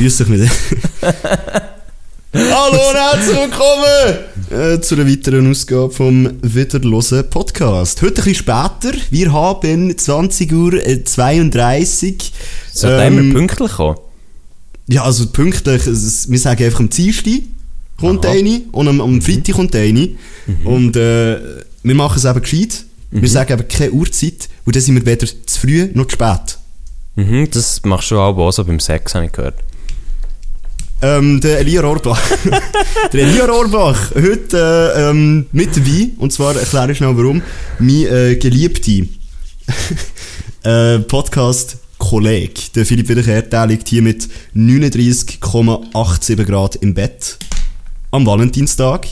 Grüß 0.00 0.16
dich 0.16 0.28
mit 0.28 0.40
Hallo 2.32 2.88
und 2.88 2.96
herzlich 2.96 3.36
willkommen 3.36 4.16
äh, 4.48 4.80
zu 4.80 4.94
einer 4.94 5.06
weiteren 5.06 5.50
Ausgabe 5.50 5.90
vom 5.90 6.38
Wiederlosen 6.40 7.28
Podcast. 7.28 8.00
Heute 8.00 8.22
ein 8.22 8.24
bisschen 8.24 8.34
später. 8.36 8.96
Wir 9.10 9.30
haben 9.30 9.98
20 9.98 10.52
Uhr 10.54 10.80
32. 11.04 12.32
Sollte 12.72 13.02
ähm, 13.02 13.18
immer 13.18 13.40
pünktlich 13.40 13.72
kommen? 13.72 13.98
Ja, 14.88 15.04
also 15.04 15.26
pünktlich, 15.26 15.84
wir 15.84 16.38
sagen 16.38 16.64
einfach 16.64 16.80
am 16.80 16.88
Dienstag 16.88 17.42
kommt 17.98 18.24
Aha. 18.24 18.32
eine 18.32 18.62
und 18.72 18.88
am, 18.88 19.02
am 19.02 19.20
Freitag 19.20 19.56
kommt 19.56 19.76
eine. 19.76 20.08
Mhm. 20.46 20.66
Und 20.66 20.96
äh, 20.96 21.38
wir 21.82 21.94
machen 21.94 22.16
es 22.16 22.24
eben 22.24 22.40
gescheit. 22.40 22.86
Mhm. 23.10 23.20
Wir 23.20 23.28
sagen 23.28 23.52
eben 23.52 23.68
keine 23.68 23.92
Uhrzeit 23.92 24.48
und 24.64 24.74
dann 24.74 24.82
sind 24.82 24.94
wir 24.94 25.04
weder 25.04 25.26
zu 25.26 25.60
früh 25.60 25.90
noch 25.92 26.06
zu 26.06 26.14
spät. 26.14 26.56
Mhm, 27.16 27.50
das 27.50 27.82
machst 27.84 28.10
du 28.10 28.18
auch 28.18 28.50
so 28.50 28.64
beim 28.64 28.80
Sex, 28.80 29.14
habe 29.14 29.26
ich 29.26 29.32
gehört. 29.32 29.56
Ähm, 31.02 31.40
der 31.40 31.60
Elia 31.60 31.80
Rohrbach. 31.80 32.20
der 33.12 33.22
Elia 33.22 33.46
Rohrbach, 33.46 34.10
heute 34.14 34.92
äh, 34.94 35.10
ähm, 35.10 35.46
mit 35.50 35.74
dabei, 35.74 36.10
und 36.18 36.30
zwar 36.30 36.54
erkläre 36.56 36.92
ich 36.92 36.98
schnell 36.98 37.16
warum, 37.16 37.40
mein 37.78 38.06
äh, 38.06 38.36
geliebter 38.36 39.06
äh, 40.64 40.98
Podcast-Kollege, 40.98 42.60
der 42.74 42.84
Philipp 42.84 43.08
Wiederkehr, 43.08 43.40
der 43.42 43.66
liegt 43.66 43.88
hier 43.88 44.02
mit 44.02 44.28
39,87 44.54 46.44
Grad 46.44 46.76
im 46.76 46.92
Bett 46.92 47.38
am 48.10 48.26
Valentinstag. 48.26 49.06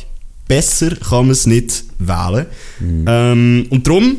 Besser 0.46 0.94
kann 0.96 1.26
man 1.26 1.30
es 1.30 1.46
nicht 1.46 1.84
wählen. 1.98 2.46
Mhm. 2.80 3.04
Ähm, 3.06 3.66
und 3.70 3.86
darum 3.86 4.18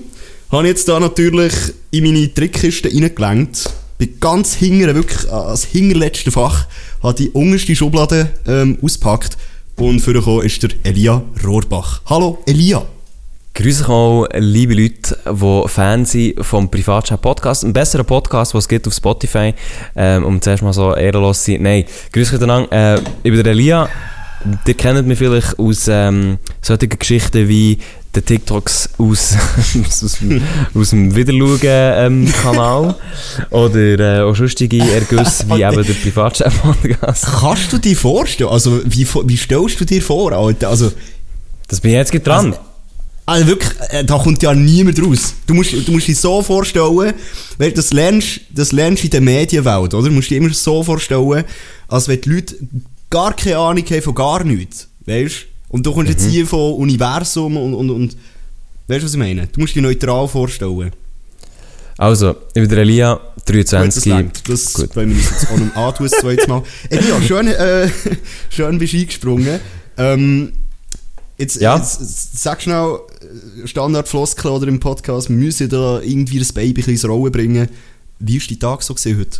habe 0.51 0.63
ich 0.63 0.69
jetzt 0.69 0.87
da 0.87 0.99
natürlich 0.99 1.53
in 1.91 2.03
meine 2.03 2.33
Trickkiste 2.33 2.89
reingelenkt. 2.89 3.69
Bin 3.99 4.19
ganz 4.19 4.55
hinten, 4.55 4.95
wirklich 4.95 5.29
als 5.31 5.65
hinterletzte 5.65 6.31
Fach, 6.31 6.65
habe 7.01 7.13
die 7.15 7.29
unterste 7.29 7.75
Schublade 7.75 8.29
ähm, 8.45 8.77
ausgepackt 8.81 9.37
und 9.77 10.01
vorgekommen 10.01 10.45
ist 10.45 10.61
der 10.61 10.71
Elia 10.83 11.21
Rohrbach. 11.45 12.01
Hallo 12.05 12.39
Elia! 12.45 12.83
Grüße 13.53 13.89
auch, 13.89 14.27
liebe 14.35 14.73
Leute, 14.73 15.17
die 15.25 15.67
Fans 15.67 16.11
sind 16.11 16.45
vom 16.45 16.69
Privatchat 16.69 17.21
Podcast. 17.21 17.63
Ein 17.63 17.73
besserer 17.73 18.03
Podcast, 18.03 18.53
den 18.53 18.59
es 18.59 18.67
gibt 18.67 18.87
auf 18.87 18.93
Spotify. 18.93 19.53
Ähm, 19.95 20.23
um 20.23 20.41
zuerst 20.41 20.63
mal 20.63 20.71
so 20.71 20.95
ehrenlos 20.95 21.43
zu 21.43 21.51
sein. 21.51 21.63
Nein, 21.63 21.85
grüße 22.13 22.35
euch 22.35 22.39
dann 22.39 22.69
äh, 22.71 22.99
Ich 23.23 23.31
bin 23.31 23.43
der 23.43 23.53
Elia. 23.53 23.89
Ihr 24.65 24.73
kennt 24.75 25.05
mich 25.07 25.17
vielleicht 25.17 25.59
aus 25.59 25.89
ähm, 25.89 26.37
solchen 26.61 26.87
Geschichten 26.87 27.49
wie 27.49 27.79
den 28.19 28.25
TikToks 28.25 28.89
aus, 28.97 29.35
aus, 29.57 30.03
aus, 30.03 30.17
aus 30.73 30.89
dem 30.89 31.15
Wiederschauen-Kanal 31.15 32.95
ähm, 32.95 33.45
oder 33.49 34.19
äh, 34.19 34.21
auch 34.21 34.35
sonstige 34.35 34.79
Ergüsse 34.79 35.45
wie 35.49 35.63
eben 35.63 35.83
der 35.83 35.93
Privatchat-Podcast. 35.93 37.25
Kannst 37.39 37.73
du 37.73 37.77
dir 37.77 37.95
vorstellen, 37.95 38.49
also 38.49 38.81
wie, 38.85 39.07
wie 39.25 39.37
stellst 39.37 39.79
du 39.79 39.85
dir 39.85 40.01
vor, 40.01 40.31
Alter? 40.33 40.69
Also, 40.69 40.91
das 41.67 41.79
bin 41.79 41.91
ich 41.91 41.97
jetzt 41.97 42.11
dran. 42.25 42.47
Also, 42.47 42.59
also 43.25 43.47
wirklich, 43.47 43.71
äh, 43.89 44.03
da 44.03 44.17
kommt 44.17 44.41
ja 44.41 44.53
niemand 44.53 45.01
raus. 45.03 45.35
Du 45.45 45.53
musst, 45.53 45.71
du 45.71 45.91
musst 45.91 46.07
dich 46.07 46.17
so 46.17 46.41
vorstellen, 46.41 47.13
weil 47.57 47.71
das 47.71 47.93
lernst, 47.93 48.41
das 48.49 48.71
lernst 48.71 49.03
in 49.03 49.11
der 49.11 49.21
Medienwelt, 49.21 49.93
oder? 49.93 50.09
Du 50.09 50.15
musst 50.15 50.29
dir 50.31 50.37
immer 50.37 50.51
so 50.51 50.83
vorstellen, 50.83 51.43
als 51.87 52.07
wenn 52.07 52.21
die 52.21 52.29
Leute 52.29 52.55
gar 53.09 53.35
keine 53.35 53.57
Ahnung 53.57 53.85
haben 53.85 54.01
von 54.01 54.15
gar 54.15 54.43
nichts. 54.43 54.87
Weißt 55.05 55.48
Und 55.69 55.85
du 55.85 55.93
kommst 55.93 56.07
mhm. 56.07 56.11
jetzt 56.11 56.25
hier 56.29 56.45
von 56.45 56.73
Universum 56.73 57.55
und, 57.57 57.73
und, 57.73 57.89
und 57.89 58.17
weißt 58.87 59.01
du, 59.01 59.05
was 59.05 59.13
ich 59.13 59.19
meine? 59.19 59.47
Du 59.47 59.61
musst 59.61 59.75
dich 59.75 59.81
neutral 59.81 60.27
vorstellen. 60.27 60.91
Also, 61.97 62.31
ich 62.53 62.53
bin 62.53 62.69
der 62.69 62.79
Elia, 62.79 63.19
23. 63.45 64.11
Gut, 64.13 64.23
das, 64.47 64.73
Gut. 64.73 64.95
wollen 64.95 65.09
wir 65.09 65.17
uns 65.17 65.29
jetzt 65.29 65.51
auch 65.51 65.57
noch 65.57 65.75
antun, 65.75 66.07
das 66.09 66.19
zweite 66.19 66.47
Mal. 66.47 66.63
Elia, 66.89 67.21
schön, 67.21 67.47
äh, 67.47 67.89
schön 68.49 68.79
bist 68.79 68.93
du 68.93 68.97
eingesprungen. 68.97 69.59
Ähm, 69.97 70.53
jetzt, 71.37 71.59
ja? 71.59 71.75
jetzt 71.75 72.41
sag 72.41 72.61
schnell, 72.61 72.99
äh, 73.63 73.67
Standardfloskel 73.67 74.49
oder 74.49 74.67
im 74.67 74.79
Podcast, 74.79 75.29
wir 75.29 75.35
müssen 75.35 75.69
da 75.69 75.99
irgendwie 75.99 76.39
das 76.39 76.53
Baby 76.53 76.81
in 76.89 77.09
Rolle 77.09 77.31
bringen. 77.31 77.67
Wie 78.19 78.39
war 78.39 78.47
dein 78.47 78.59
Tag 78.59 78.81
so 78.81 78.95
heute? 78.95 79.39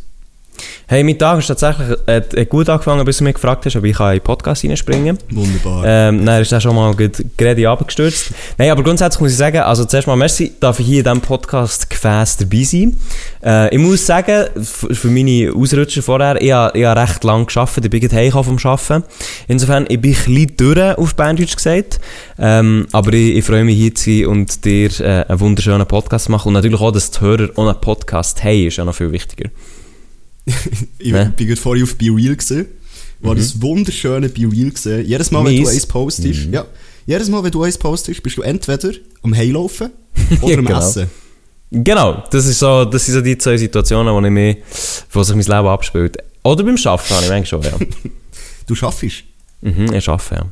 Hey, 0.88 1.04
mein 1.04 1.20
Tag 1.20 1.38
ist 1.38 1.48
tatsächlich 1.48 1.88
äh, 2.08 2.46
gut 2.46 2.68
angefangen, 2.68 3.06
bis 3.06 3.18
du 3.18 3.24
mich 3.24 3.36
gefragt 3.36 3.66
hast, 3.66 3.76
ob 3.76 3.84
ich 3.84 4.00
in 4.00 4.06
den 4.08 4.22
Podcast 4.22 4.64
reinspringen 4.64 5.18
kann. 5.18 5.38
Wunderbar. 5.38 5.84
Ähm, 5.86 6.26
dann 6.26 6.42
ist 6.42 6.52
er 6.52 6.60
schon 6.60 6.76
mal 6.76 6.96
gerade 6.96 7.70
abgestürzt. 7.70 8.32
Nein, 8.58 8.72
aber 8.72 8.82
grundsätzlich 8.82 9.22
muss 9.22 9.32
ich 9.32 9.38
sagen, 9.38 9.60
also 9.60 9.86
zuerst 9.86 10.08
mal 10.08 10.16
merci, 10.16 10.54
darf 10.60 10.80
ich 10.80 10.88
hier 10.88 11.00
in 11.00 11.04
diesem 11.04 11.22
Podcast 11.22 11.90
gefäß 11.90 12.38
dabei 12.38 12.64
sein. 12.64 12.98
Äh, 13.44 13.76
ich 13.76 13.80
muss 13.80 14.06
sagen, 14.06 14.48
für 14.64 15.10
meine 15.10 15.54
Ausrutscher 15.56 16.02
vorher, 16.02 16.42
ich 16.42 16.52
habe, 16.52 16.78
ich 16.78 16.86
habe 16.86 17.02
recht 17.02 17.24
lange 17.24 17.46
gearbeitet, 17.46 17.86
ich 17.86 17.92
bin 17.92 18.02
gerade 18.02 18.32
vom 18.32 18.58
Arbeiten. 18.58 19.04
Insofern, 19.48 19.86
ich 19.90 20.02
bin 20.02 20.12
ein 20.12 20.26
bisschen 20.26 20.58
durch, 20.58 20.98
auf 20.98 21.14
Banddeutsch 21.14 21.56
gesagt. 21.56 22.00
Ähm, 22.40 22.88
aber 22.92 23.14
ich, 23.14 23.38
ich, 23.38 23.46
freue 23.46 23.64
mich 23.64 23.78
hier 23.78 23.94
zu 23.94 24.10
sein 24.10 24.26
und 24.26 24.66
dir 24.66 24.90
äh, 25.02 25.26
einen 25.28 25.40
wunderschönen 25.40 25.86
Podcast 25.86 26.26
zu 26.26 26.32
machen. 26.32 26.48
Und 26.48 26.54
natürlich 26.56 26.80
auch, 26.80 26.92
dass 26.92 27.12
die 27.12 27.22
Hörer 27.22 27.50
ohne 27.58 27.76
Podcast 27.76 28.44
haben, 28.44 28.68
ist 28.68 28.78
ja 28.78 28.86
noch 28.86 28.96
viel 28.96 29.12
wichtiger. 29.12 29.50
ich 31.00 31.12
ne? 31.12 31.34
bin 31.36 31.48
gerade 31.48 31.62
vorhin 31.62 31.84
auf 31.84 31.96
Be 31.96 32.06
Real 32.06 32.36
gesehen. 32.36 32.68
War 33.22 33.34
mhm. 33.34 33.38
das 33.38 33.62
wunderschöne 33.62 34.30
Be 34.30 34.50
Real 34.52 34.72
gesehen. 34.72 35.06
Jedes 35.06 35.32
Mal, 35.32 35.44
Mies. 35.44 35.58
wenn 35.58 35.64
du 35.64 35.70
eins 35.70 35.86
postest, 35.86 36.48
mhm. 36.48 36.54
ja, 36.54 36.66
jedes 37.06 37.30
Mal, 37.30 37.44
wenn 37.44 37.52
du 37.52 37.64
eins 37.64 37.78
postest, 37.78 38.22
bist 38.24 38.38
du 38.38 38.42
entweder 38.42 38.92
am 39.22 39.36
Heilaufen 39.36 39.90
oder 40.42 40.58
am 40.58 40.66
genau. 40.66 40.80
Essen. 40.80 41.10
Genau, 41.72 42.24
das, 42.32 42.48
ist 42.48 42.60
so, 42.60 42.86
das 42.86 43.06
sind 43.06 43.16
so 43.16 43.22
die 43.22 43.38
zwei 43.38 43.56
Situationen, 43.56 44.14
wo, 44.14 44.26
ich 44.26 44.32
mich, 44.32 44.58
wo 45.12 45.22
sich 45.22 45.36
mein 45.36 45.46
Leben 45.46 45.68
abspielt. 45.68 46.18
Oder 46.44 46.64
beim 46.64 46.78
Arbeiten 46.84 47.14
habe 47.14 47.24
ich 47.24 47.30
manchmal 47.30 47.64
schon, 47.64 47.80
ja. 47.80 47.88
du 48.68 48.76
schaffst? 48.76 49.04
Mhm, 49.62 49.94
ich 49.94 50.10
arbeite, 50.10 50.36
ja. 50.36 50.48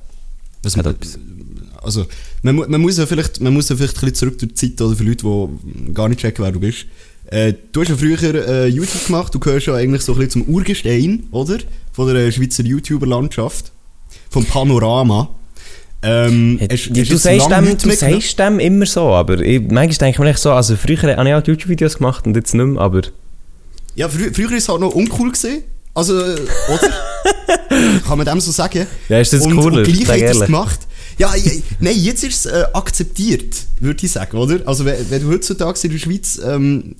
Was, 0.61 0.75
ja 0.75 0.83
also, 1.81 2.05
man, 2.41 2.55
man, 2.55 2.81
muss 2.81 2.97
ja 2.97 3.05
vielleicht, 3.05 3.39
man 3.39 3.53
muss 3.53 3.69
ja 3.69 3.75
vielleicht 3.75 3.95
ein 3.97 4.01
bisschen 4.01 4.15
zurück 4.15 4.39
durch 4.39 4.53
die 4.53 4.75
Zeit, 4.75 4.81
oder 4.81 4.95
für 4.95 5.03
Leute, 5.03 5.25
die 5.25 5.93
gar 5.93 6.09
nicht 6.09 6.19
checken, 6.19 6.43
wer 6.43 6.51
du 6.51 6.59
bist. 6.59 6.85
Äh, 7.27 7.53
du 7.71 7.81
hast 7.81 7.89
ja 7.89 7.97
früher 7.97 8.47
äh, 8.47 8.67
YouTube 8.67 9.05
gemacht, 9.05 9.35
du 9.35 9.39
gehörst 9.39 9.67
ja 9.67 9.75
eigentlich 9.75 10.01
so 10.01 10.13
ein 10.13 10.19
bisschen 10.19 10.45
zum 10.45 10.53
Urgestein, 10.53 11.23
oder? 11.31 11.57
Von 11.91 12.13
der 12.13 12.31
Schweizer 12.31 12.63
YouTuber-Landschaft. 12.63 13.71
Vom 14.29 14.45
Panorama. 14.45 15.29
Ähm, 16.03 16.59
ja, 16.61 16.67
hast, 16.71 16.89
hast 16.89 17.11
du, 17.11 17.17
sagst 17.17 17.51
dem, 17.51 17.77
du 17.77 17.95
sagst 17.95 18.39
dem 18.39 18.59
immer 18.59 18.85
so, 18.85 19.09
aber 19.09 19.39
ich, 19.39 19.61
manchmal 19.61 19.87
denke 19.87 20.09
ich 20.09 20.19
mir 20.19 20.29
echt 20.29 20.39
so, 20.39 20.51
also 20.51 20.75
früher 20.75 21.01
habe 21.01 21.11
ich 21.27 21.33
auch 21.33 21.47
YouTube-Videos 21.47 21.97
gemacht 21.97 22.25
und 22.25 22.35
jetzt 22.35 22.53
nicht 22.53 22.65
mehr, 22.65 22.81
aber... 22.81 23.01
Ja, 23.95 24.07
frü 24.07 24.31
früher 24.31 24.51
war 24.51 24.57
es 24.57 24.69
halt 24.69 24.79
noch 24.79 24.93
uncool 24.93 25.31
gesehen. 25.31 25.63
Also, 25.95 26.19
äh, 26.19 26.35
oder? 26.69 26.93
Kann 28.07 28.17
man 28.17 28.27
dem 28.27 28.39
so 28.39 28.51
sagen? 28.51 28.85
Ja, 29.09 29.19
ist 29.19 29.33
das 29.33 29.41
und, 29.41 29.57
cooler? 29.57 29.79
Und 29.79 29.83
gleich 29.85 30.23
hat 30.23 30.35
es 30.35 30.45
gemacht. 30.45 30.79
Ja, 31.17 31.33
nein, 31.79 31.95
jetzt 31.97 32.23
ist 32.23 32.45
es 32.45 32.51
äh, 32.51 32.65
akzeptiert, 32.73 33.65
würde 33.79 34.05
ich 34.05 34.11
sagen, 34.11 34.37
oder? 34.37 34.59
Also, 34.65 34.85
wenn, 34.85 35.09
wenn, 35.09 35.21
du 35.21 35.29
heutzutage 35.29 35.79
in 35.83 35.91
der 35.91 35.97
Schweiz 35.97 36.39
ähm, 36.45 36.95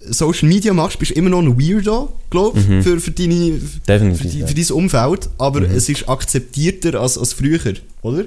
Social 0.00 0.48
Media 0.48 0.72
machst, 0.72 0.98
bist 0.98 1.12
du 1.12 1.14
immer 1.16 1.30
noch 1.30 1.40
ein 1.40 1.58
Weirdo, 1.58 2.12
glaube 2.30 2.60
ich, 2.60 2.68
mhm. 2.68 2.82
für, 2.82 3.00
für, 3.00 3.10
deine, 3.10 3.60
Definitiv, 3.88 4.18
für, 4.18 4.28
die, 4.28 4.42
für 4.42 4.54
dein 4.54 4.76
Umfeld. 4.76 5.28
Aber 5.38 5.60
mhm. 5.60 5.74
es 5.74 5.88
ist 5.88 6.08
akzeptierter 6.08 7.00
als, 7.00 7.18
als 7.18 7.32
früher, 7.32 7.58
oder? 8.02 8.24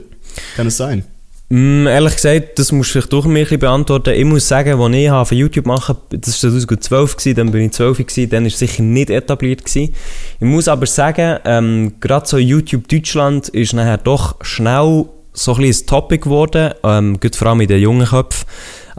Kann 0.55 0.67
es 0.67 0.77
sein? 0.77 1.03
Mm, 1.51 1.87
ehrlich 1.87 2.15
gesagt, 2.15 2.59
das 2.59 2.71
musst 2.71 2.89
du 2.89 2.93
vielleicht 2.93 3.13
doch 3.13 3.25
ein 3.25 3.33
bisschen 3.33 3.59
beantworten. 3.59 4.13
Ich 4.13 4.25
muss 4.25 4.47
sagen, 4.47 4.79
als 4.79 4.95
ich 4.95 5.09
auf 5.09 5.31
YouTube 5.31 5.65
mache, 5.65 5.97
das 6.11 6.43
war 6.43 6.51
2012, 6.51 7.17
gewesen, 7.17 7.35
dann 7.35 7.51
bin 7.51 7.61
ich 7.63 7.71
12 7.71 7.97
gewesen, 7.97 8.29
dann 8.29 8.43
war 8.43 8.47
es 8.47 8.59
sicher 8.59 8.83
nicht 8.83 9.09
etabliert. 9.09 9.65
Gewesen. 9.65 9.95
Ich 10.39 10.45
muss 10.45 10.67
aber 10.67 10.85
sagen, 10.85 11.39
ähm, 11.45 11.93
gerade 11.99 12.27
so 12.27 12.37
YouTube 12.37 12.87
Deutschland 12.87 13.49
ist 13.49 13.73
nachher 13.73 13.97
doch 13.97 14.35
schnell 14.43 15.05
so 15.43 15.53
ein 15.53 15.61
bisschen 15.61 15.85
ein 15.85 15.87
Topic 15.87 16.23
geworden, 16.23 16.73
ähm, 16.83 17.19
vor 17.33 17.47
allem 17.47 17.61
in 17.61 17.67
den 17.67 17.81
jungen 17.81 18.07
Köpfen. 18.07 18.47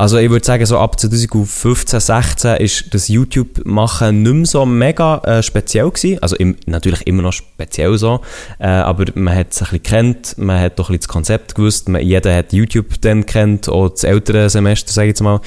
Also 0.00 0.17
ich 0.17 0.31
würde 0.31 0.47
sagen, 0.47 0.64
so 0.64 0.79
ab 0.79 0.99
2015, 0.99 2.00
16 2.00 2.56
ist 2.56 2.94
das 2.94 3.08
YouTube-Machen 3.08 4.23
nicht 4.23 4.32
mehr 4.32 4.47
so 4.47 4.64
mega 4.64 5.19
äh, 5.26 5.43
speziell 5.43 5.91
gewesen. 5.91 6.23
Also 6.23 6.37
im, 6.37 6.56
natürlich 6.64 7.06
immer 7.06 7.20
noch 7.20 7.35
speziell 7.35 7.99
so, 7.99 8.23
äh, 8.61 8.67
aber 8.67 9.05
man 9.14 9.37
hat 9.37 9.49
es 9.50 9.58
ein 9.58 9.64
bisschen 9.64 9.82
kennt, 9.82 10.38
man 10.38 10.58
hat 10.58 10.79
doch 10.79 10.88
ein 10.88 10.97
bisschen 10.97 11.00
das 11.00 11.08
Konzept 11.08 11.55
gewusst, 11.55 11.91
man, 11.91 12.00
jeder 12.00 12.35
hat 12.35 12.55
YouTube 12.55 12.99
dann 13.02 13.26
kennt, 13.26 13.69
auch 13.69 13.91
das 13.91 14.05
ältere 14.05 14.49
Semester, 14.49 14.91
sage 14.91 15.08
ich 15.08 15.11
jetzt 15.11 15.20
mal. 15.20 15.38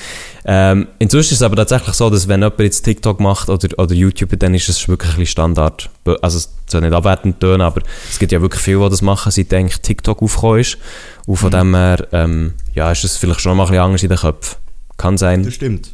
Ähm, 0.45 0.87
inzwischen 0.99 1.33
ist 1.33 1.39
es 1.39 1.41
aber 1.41 1.55
tatsächlich 1.55 1.95
so, 1.95 2.11
dass 2.11 2.27
wenn 2.27 2.41
jemand 2.41 2.59
jetzt 2.59 2.83
TikTok 2.83 3.19
macht 3.19 3.49
oder, 3.49 3.69
oder 3.79 3.95
YouTube, 3.95 4.37
dann 4.37 4.53
ist 4.53 4.69
es 4.69 4.87
wirklich 4.87 5.13
ein 5.13 5.17
bisschen 5.17 5.31
Standard. 5.31 5.89
Also 6.21 6.37
es 6.37 6.53
soll 6.67 6.81
nicht 6.81 6.93
abwertend 6.93 7.39
tönen, 7.39 7.61
aber 7.61 7.81
es 8.07 8.19
gibt 8.19 8.31
ja 8.31 8.39
wirklich 8.39 8.61
viele, 8.61 8.83
die 8.83 8.89
das 8.91 9.01
machen, 9.01 9.31
seit 9.31 9.51
eigentlich 9.51 9.81
TikTok 9.81 10.21
aufgekommen 10.21 10.59
ist. 10.59 10.77
Und 11.25 11.37
von 11.37 11.49
mhm. 11.49 11.53
dem 11.53 11.75
her, 11.75 12.07
ähm, 12.11 12.53
ja, 12.73 12.91
ist 12.91 13.03
es 13.03 13.17
vielleicht 13.17 13.41
schon 13.41 13.55
mal 13.57 13.63
ein 13.63 13.69
bisschen 13.69 13.83
anders 13.83 14.03
in 14.03 14.09
den 14.09 14.17
Köpfen. 14.17 14.57
Kann 14.97 15.17
sein. 15.17 15.43
Das 15.43 15.53
stimmt. 15.53 15.91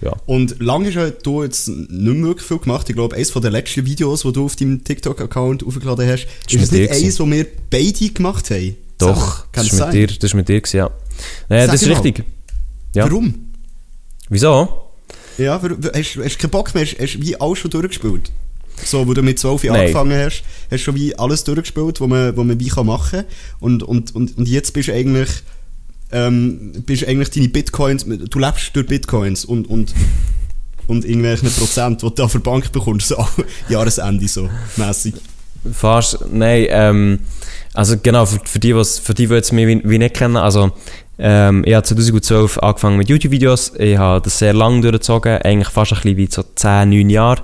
Ja. 0.00 0.12
Und 0.26 0.60
lange 0.60 0.94
hast 0.94 1.22
du 1.22 1.42
jetzt 1.42 1.68
nicht 1.68 1.90
mehr 1.90 2.28
wirklich 2.28 2.46
viel 2.46 2.58
gemacht. 2.58 2.88
Ich 2.88 2.96
glaube, 2.96 3.16
eines 3.16 3.32
der 3.32 3.50
letzten 3.50 3.84
Videos, 3.84 4.22
die 4.22 4.32
du 4.32 4.44
auf 4.46 4.56
deinem 4.56 4.82
TikTok-Account 4.82 5.64
aufgeladen 5.64 6.08
hast, 6.08 6.26
ist, 6.48 6.54
ist 6.54 6.72
nicht 6.72 6.90
eins, 6.90 7.16
das 7.16 7.26
wir 7.26 7.46
beide 7.68 8.08
gemacht 8.08 8.50
haben. 8.50 8.76
Doch, 8.98 9.46
das 9.52 9.66
ist, 9.66 9.80
mit 9.80 9.92
dir, 9.92 10.06
das 10.06 10.16
ist 10.18 10.34
mit 10.34 10.48
dir 10.48 10.62
ja. 10.72 10.90
Naja, 11.48 11.66
das 11.66 11.82
ist 11.82 11.88
richtig. 11.88 12.24
Ja. 12.94 13.04
Warum? 13.04 13.50
Wieso? 14.28 14.90
Ja, 15.38 15.60
hast, 15.60 16.16
hast 16.16 16.16
du 16.16 16.38
keinen 16.38 16.50
Bock 16.50 16.74
mehr? 16.74 16.84
Hast, 16.84 17.14
du 17.14 17.22
wie 17.22 17.40
alles 17.40 17.58
schon 17.58 17.70
durchgespielt? 17.70 18.30
So, 18.84 19.06
wo 19.06 19.14
du 19.14 19.22
mit 19.22 19.38
12 19.38 19.64
Jahren 19.64 19.80
angefangen 19.80 20.18
hast, 20.18 20.42
hast 20.70 20.70
du 20.70 20.78
schon 20.78 20.94
wie 20.94 21.18
alles 21.18 21.44
durchgespielt, 21.44 22.00
was 22.00 22.08
man, 22.08 22.36
was 22.36 22.44
man 22.44 22.58
wie 22.58 22.68
kann 22.68 22.86
machen 22.86 23.20
kann. 23.20 23.26
Und, 23.58 23.82
und, 23.82 24.14
und, 24.14 24.38
und 24.38 24.48
jetzt 24.48 24.72
bist 24.72 24.88
du 24.88 24.94
eigentlich, 24.94 25.30
ähm, 26.12 26.72
bist 26.86 27.06
eigentlich 27.06 27.30
deine 27.30 27.48
Bitcoins, 27.48 28.04
du 28.04 28.38
lebst 28.38 28.74
durch 28.74 28.86
Bitcoins 28.86 29.44
und, 29.44 29.68
und, 29.68 29.94
und 30.86 31.04
irgendwelchen 31.04 31.50
Prozent, 31.50 32.02
die 32.02 32.14
du 32.14 32.28
für 32.28 32.38
die 32.38 32.44
Bank 32.44 32.72
bekommst, 32.72 33.08
so 33.08 33.26
Jahresende 33.68 34.26
so 34.28 34.48
mäßig. 34.76 35.14
Fast, 35.72 36.18
nein, 36.32 36.66
ähm, 36.70 37.18
also 37.74 37.96
genau, 38.02 38.24
für, 38.26 38.40
für 38.44 38.58
die, 38.58 38.74
was, 38.74 38.98
für 38.98 39.14
die, 39.14 39.26
die 39.26 39.34
jetzt 39.34 39.52
mich 39.52 39.66
wie, 39.66 39.82
wie 39.84 39.98
nicht 39.98 40.14
kennen, 40.14 40.36
also, 40.36 40.72
ähm, 41.18 41.64
ich 41.66 41.74
habe 41.74 41.84
2012 41.84 42.58
angefangen 42.58 42.96
mit 42.96 43.08
YouTube-Videos, 43.10 43.74
ich 43.78 43.98
habe 43.98 44.22
das 44.22 44.38
sehr 44.38 44.54
lange 44.54 44.80
durchgezogen, 44.80 45.42
eigentlich 45.42 45.68
fast 45.68 45.92
ein 45.92 45.96
bisschen 45.96 46.16
wie 46.16 46.28
so 46.30 46.42
10, 46.42 46.88
9 46.88 47.10
Jahre, 47.10 47.42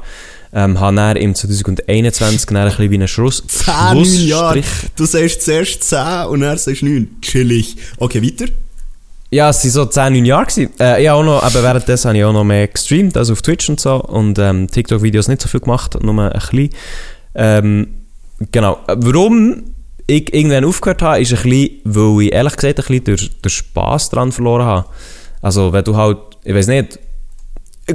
ähm, 0.57 0.81
habe 0.81 0.97
dann 0.97 1.17
im 1.19 1.35
2021 1.35 2.47
dann 2.47 2.57
ein 2.57 2.69
bisschen 2.69 2.91
wie 2.91 2.95
einen 2.95 3.09
Schluss, 3.09 3.45
10, 3.47 3.75
9 3.93 4.05
Jahre. 4.27 4.63
Du 4.97 5.05
sagst 5.05 5.43
zuerst 5.43 5.85
10 5.85 6.29
und 6.29 6.41
dann 6.41 6.57
sagst 6.57 6.81
du 6.81 6.87
9. 6.87 7.21
Chillig. 7.21 7.77
Okay, 7.99 8.23
weiter. 8.23 8.51
Ja, 9.31 9.51
es 9.51 9.63
waren 9.63 9.71
so 9.71 9.85
10, 9.85 10.15
9 10.15 10.25
Jahre. 10.25 10.47
Gewesen. 10.47 10.71
Äh, 10.81 11.03
ich 11.03 11.11
auch 11.11 11.23
noch, 11.23 11.43
aber 11.43 11.63
währenddessen 11.63 12.09
habe 12.09 12.19
ich 12.19 12.25
auch 12.25 12.33
noch 12.33 12.45
mehr 12.45 12.69
gestreamt, 12.69 13.19
also 13.19 13.35
auf 13.35 13.43
Twitch 13.43 13.69
und 13.69 13.79
so. 13.79 13.97
Und 13.97 14.39
ähm, 14.39 14.67
TikTok-Videos 14.71 15.29
nicht 15.29 15.43
so 15.43 15.49
viel 15.49 15.61
gemacht, 15.61 16.03
nur 16.03 16.19
ein 16.19 16.33
bisschen. 16.33 16.71
Ähm, 17.35 17.89
genau. 18.51 18.79
Warum 18.87 19.63
ich 20.07 20.33
irgendwann 20.33 20.65
aufgehört 20.65 21.03
habe, 21.03 21.21
ist 21.21 21.35
ein 21.35 21.43
bisschen, 21.43 21.81
weil 21.85 22.23
ich 22.23 22.33
ehrlich 22.33 22.57
gesagt 22.57 22.79
ein 22.79 22.87
bisschen 22.87 23.05
durch, 23.05 23.31
durch 23.43 23.55
Spass 23.55 24.09
daran 24.09 24.33
verloren 24.33 24.65
habe. 24.65 24.87
Also, 25.43 25.75
wenn 25.75 25.85
du 25.85 25.95
halt, 25.97 26.17
ich 26.45 26.55
weiß 26.55 26.69
nicht, 26.69 26.99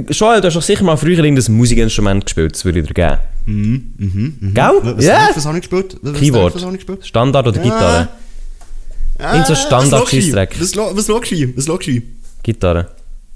Joel, 0.08 0.40
du 0.40 0.46
hast 0.46 0.54
doch 0.54 0.62
sicher 0.62 0.84
mal 0.84 0.96
früher 0.96 1.18
irgendein 1.22 1.54
Musikinstrument 1.54 2.24
gespielt, 2.24 2.54
das 2.54 2.64
würde 2.64 2.80
ich 2.80 2.86
dir 2.86 2.94
geben. 2.94 3.18
Mhm, 3.44 3.94
mhm, 3.98 4.36
mhm. 4.40 4.54
Gell? 4.54 4.70
Was, 4.82 5.04
Ja. 5.04 5.28
was 5.34 5.44
habe 5.44 5.58
ich 5.58 5.68
gespielt? 5.68 5.96
Was, 6.00 6.18
Keyboard. 6.18 6.54
Was 6.54 6.72
gespielt? 6.72 7.06
Standard 7.06 7.46
oder 7.46 7.60
Gitarre? 7.60 8.08
Irgend 9.18 9.46
so 9.46 9.52
Ah, 9.52 9.56
Standard? 9.56 10.08
Scheissdreck. 10.08 10.56
Was, 10.58 10.72
schaust 10.74 11.08
du? 11.08 11.14
Was 11.56 11.66
schaust 11.66 11.86
du? 11.86 12.02
Gitarre. 12.42 12.88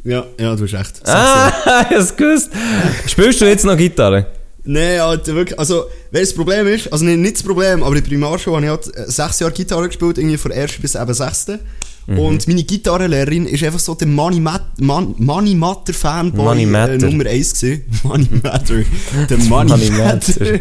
Ja, 0.05 0.25
ja, 0.39 0.57
du 0.57 0.65
hast 0.65 0.73
recht. 0.73 1.01
Ah, 1.05 1.49
ich 1.91 1.97
hab's 1.97 2.17
gewusst. 2.17 2.51
Spielst 3.07 3.41
du 3.41 3.45
jetzt 3.45 3.65
noch 3.65 3.77
Gitarre? 3.77 4.27
Nein, 4.67 5.01
Alter, 5.01 5.35
wirklich. 5.35 5.59
Also, 5.59 5.85
das 6.13 6.35
Problem 6.35 6.67
ist, 6.67 6.93
also 6.93 7.05
nicht, 7.05 7.19
nicht 7.19 7.37
das 7.37 7.43
Problem, 7.43 7.83
aber 7.83 7.97
in 7.97 8.03
der 8.03 8.09
Primarschule 8.09 8.57
habe 8.57 8.67
ich 8.67 8.71
halt 8.71 8.97
äh, 8.97 9.11
sechs 9.11 9.41
Jahre 9.41 9.53
Gitarre 9.53 9.87
gespielt, 9.89 10.19
irgendwie 10.19 10.37
von 10.37 10.51
erst 10.51 10.81
bis 10.83 10.95
eben 10.95 11.15
sechste. 11.15 11.61
Mhm. 12.09 12.19
Und 12.19 12.49
meine 12.49 12.63
Gitarrenlehrerin 12.63 13.47
ist 13.47 13.65
einfach 13.65 13.81
so 13.81 13.95
der 13.95 14.07
Money, 14.09 14.39
Mat 14.41 14.63
Man 14.81 15.15
Money 15.19 15.55
Matter 15.55 15.93
Fanboy 15.93 16.45
Money 16.45 16.63
äh, 16.63 16.67
Matter. 16.67 17.11
Nummer 17.11 17.27
eins 17.27 17.59
gewesen. 17.61 17.85
Money 18.05 18.29
Matter. 18.43 18.75
Der 19.29 19.39
Money, 19.39 19.71
Money 19.71 19.91
Matter. 19.91 20.61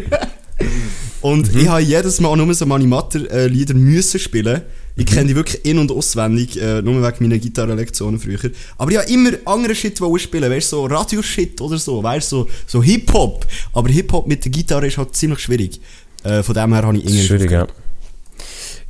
Und 1.20 1.52
Mhm. 1.52 1.60
ich 1.60 1.68
habe 1.68 1.80
jedes 1.82 2.20
Mal 2.20 2.36
nur 2.36 2.52
so 2.54 2.66
Money 2.66 2.86
Matter 2.86 3.30
äh, 3.30 3.46
Lieder 3.48 3.74
müssen 3.74 4.18
spielen. 4.20 4.62
Ich 4.98 5.04
Mhm. 5.04 5.14
kenne 5.14 5.26
die 5.28 5.36
wirklich 5.36 5.64
in- 5.64 5.78
und 5.78 5.92
auswendig, 5.92 6.60
äh, 6.60 6.80
nur 6.80 6.94
wegen 7.02 7.16
meiner 7.20 7.38
Gitarrenlektionen 7.38 8.18
früher. 8.18 8.38
Aber 8.78 8.90
ich 8.90 8.96
habe 8.96 9.10
immer 9.10 9.30
andere 9.44 9.74
Shit 9.74 10.00
wollen 10.00 10.18
spielen, 10.18 10.50
weißt 10.50 10.72
du, 10.72 10.76
so 10.76 10.86
Radio-Shit 10.86 11.60
oder 11.60 11.78
so, 11.78 12.02
weißt 12.02 12.32
du, 12.32 12.36
so, 12.36 12.48
so 12.66 12.82
Hip-Hop. 12.82 13.46
Aber 13.74 13.88
Hip-Hop 13.90 14.26
mit 14.26 14.44
der 14.44 14.52
Gitarre 14.52 14.86
ist 14.86 14.96
halt 14.98 15.14
ziemlich 15.14 15.40
schwierig. 15.40 15.80
Äh, 16.24 16.42
von 16.42 16.54
dem 16.54 16.72
her 16.72 16.82
habe 16.82 16.96
ich 16.96 17.04
irgendwie 17.04 17.24
schwierig, 17.24 17.50
ja. 17.50 17.66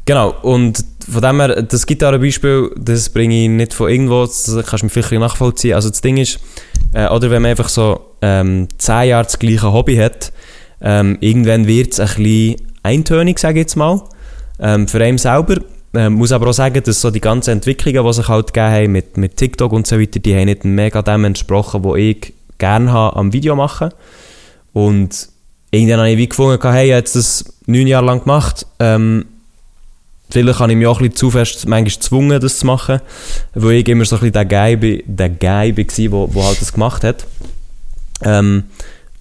Genau, 0.05 0.35
und 0.43 0.85
von 1.11 1.20
dem 1.20 1.41
her, 1.41 1.62
das 1.62 1.85
Gitarrenbeispiel, 1.85 2.70
das 2.79 3.08
bringe 3.11 3.43
ich 3.43 3.49
nicht 3.49 3.75
von 3.75 3.91
irgendwo, 3.91 4.25
das 4.25 4.44
kannst 4.64 4.82
du 4.82 4.87
mir 4.87 4.91
vielleicht 4.91 5.12
nachvollziehen. 5.12 5.75
Also 5.75 5.91
das 5.91 6.00
Ding 6.00 6.17
ist, 6.17 6.38
äh, 6.93 7.08
oder 7.08 7.29
wenn 7.31 7.43
man 7.43 7.50
einfach 7.50 7.69
so 7.69 8.00
ähm, 8.23 8.69
10 8.79 9.08
Jahre 9.08 9.25
das 9.25 9.38
gleiche 9.41 9.73
Hobby 9.73 9.97
hat, 9.97 10.32
ähm, 10.81 11.19
irgendwann 11.20 11.67
wird 11.67 11.93
es 11.94 11.99
ein 12.00 12.06
bisschen 12.23 12.56
eintönig, 12.85 13.41
sage 13.41 13.58
ich 13.58 13.64
jetzt 13.64 13.75
mal, 13.76 14.00
ähm, 14.61 14.87
für 14.87 15.03
einen 15.03 15.19
selber. 15.19 15.56
Ähm, 15.96 16.12
muss 16.14 16.32
aber 16.32 16.48
auch 16.48 16.52
sagen, 16.52 16.82
dass 16.84 17.00
so 17.00 17.10
die 17.10 17.20
ganzen 17.20 17.50
Entwicklungen, 17.50 18.04
die 18.04 18.12
sich 18.12 18.28
halt 18.28 18.52
gegeben 18.52 18.70
haben 18.72 18.93
mit, 18.93 19.16
mit 19.16 19.37
TikTok 19.37 19.72
und 19.72 19.87
so 19.87 19.98
weiter, 19.98 20.19
die 20.20 20.34
haben 20.34 20.44
nicht 20.44 20.64
mega 20.64 21.00
dem 21.02 21.25
entsprochen, 21.25 21.82
was 21.84 21.96
ich 21.96 22.34
gerne 22.58 22.93
habe 22.93 23.16
am 23.16 23.32
Video 23.32 23.56
machen. 23.56 23.90
Und 24.72 25.28
irgendwann 25.70 26.00
habe 26.00 26.10
ich 26.10 26.19
wie 26.19 26.28
gefunden, 26.28 26.60
hey, 26.70 26.87
ich 26.87 26.93
habe 26.93 26.98
jetzt 26.98 27.16
das 27.16 27.44
neun 27.66 27.87
Jahre 27.87 28.06
lang 28.06 28.20
gemacht, 28.20 28.66
ähm, 28.78 29.25
Vielleicht 30.28 30.58
habe 30.58 30.72
ich 30.72 30.78
mich 30.78 30.88
auch 30.88 30.98
ein 30.98 31.04
bisschen 31.04 31.16
zu 31.16 31.31
fest 31.31 31.69
manchmal 31.69 31.84
gezwungen, 31.84 32.40
das 32.40 32.58
zu 32.58 32.66
machen, 32.66 33.00
weil 33.54 33.75
ich 33.76 33.88
immer 33.88 34.04
so 34.04 34.16
ein 34.16 34.20
bisschen 34.20 34.32
der 34.32 34.44
Guy, 34.44 34.76
bin- 34.76 35.02
der 35.06 35.28
war, 35.31 35.72
der, 35.72 36.26
der 36.26 36.44
halt 36.44 36.60
das 36.60 36.72
gemacht 36.72 37.04
hat. 37.04 37.25
Ähm, 38.22 38.64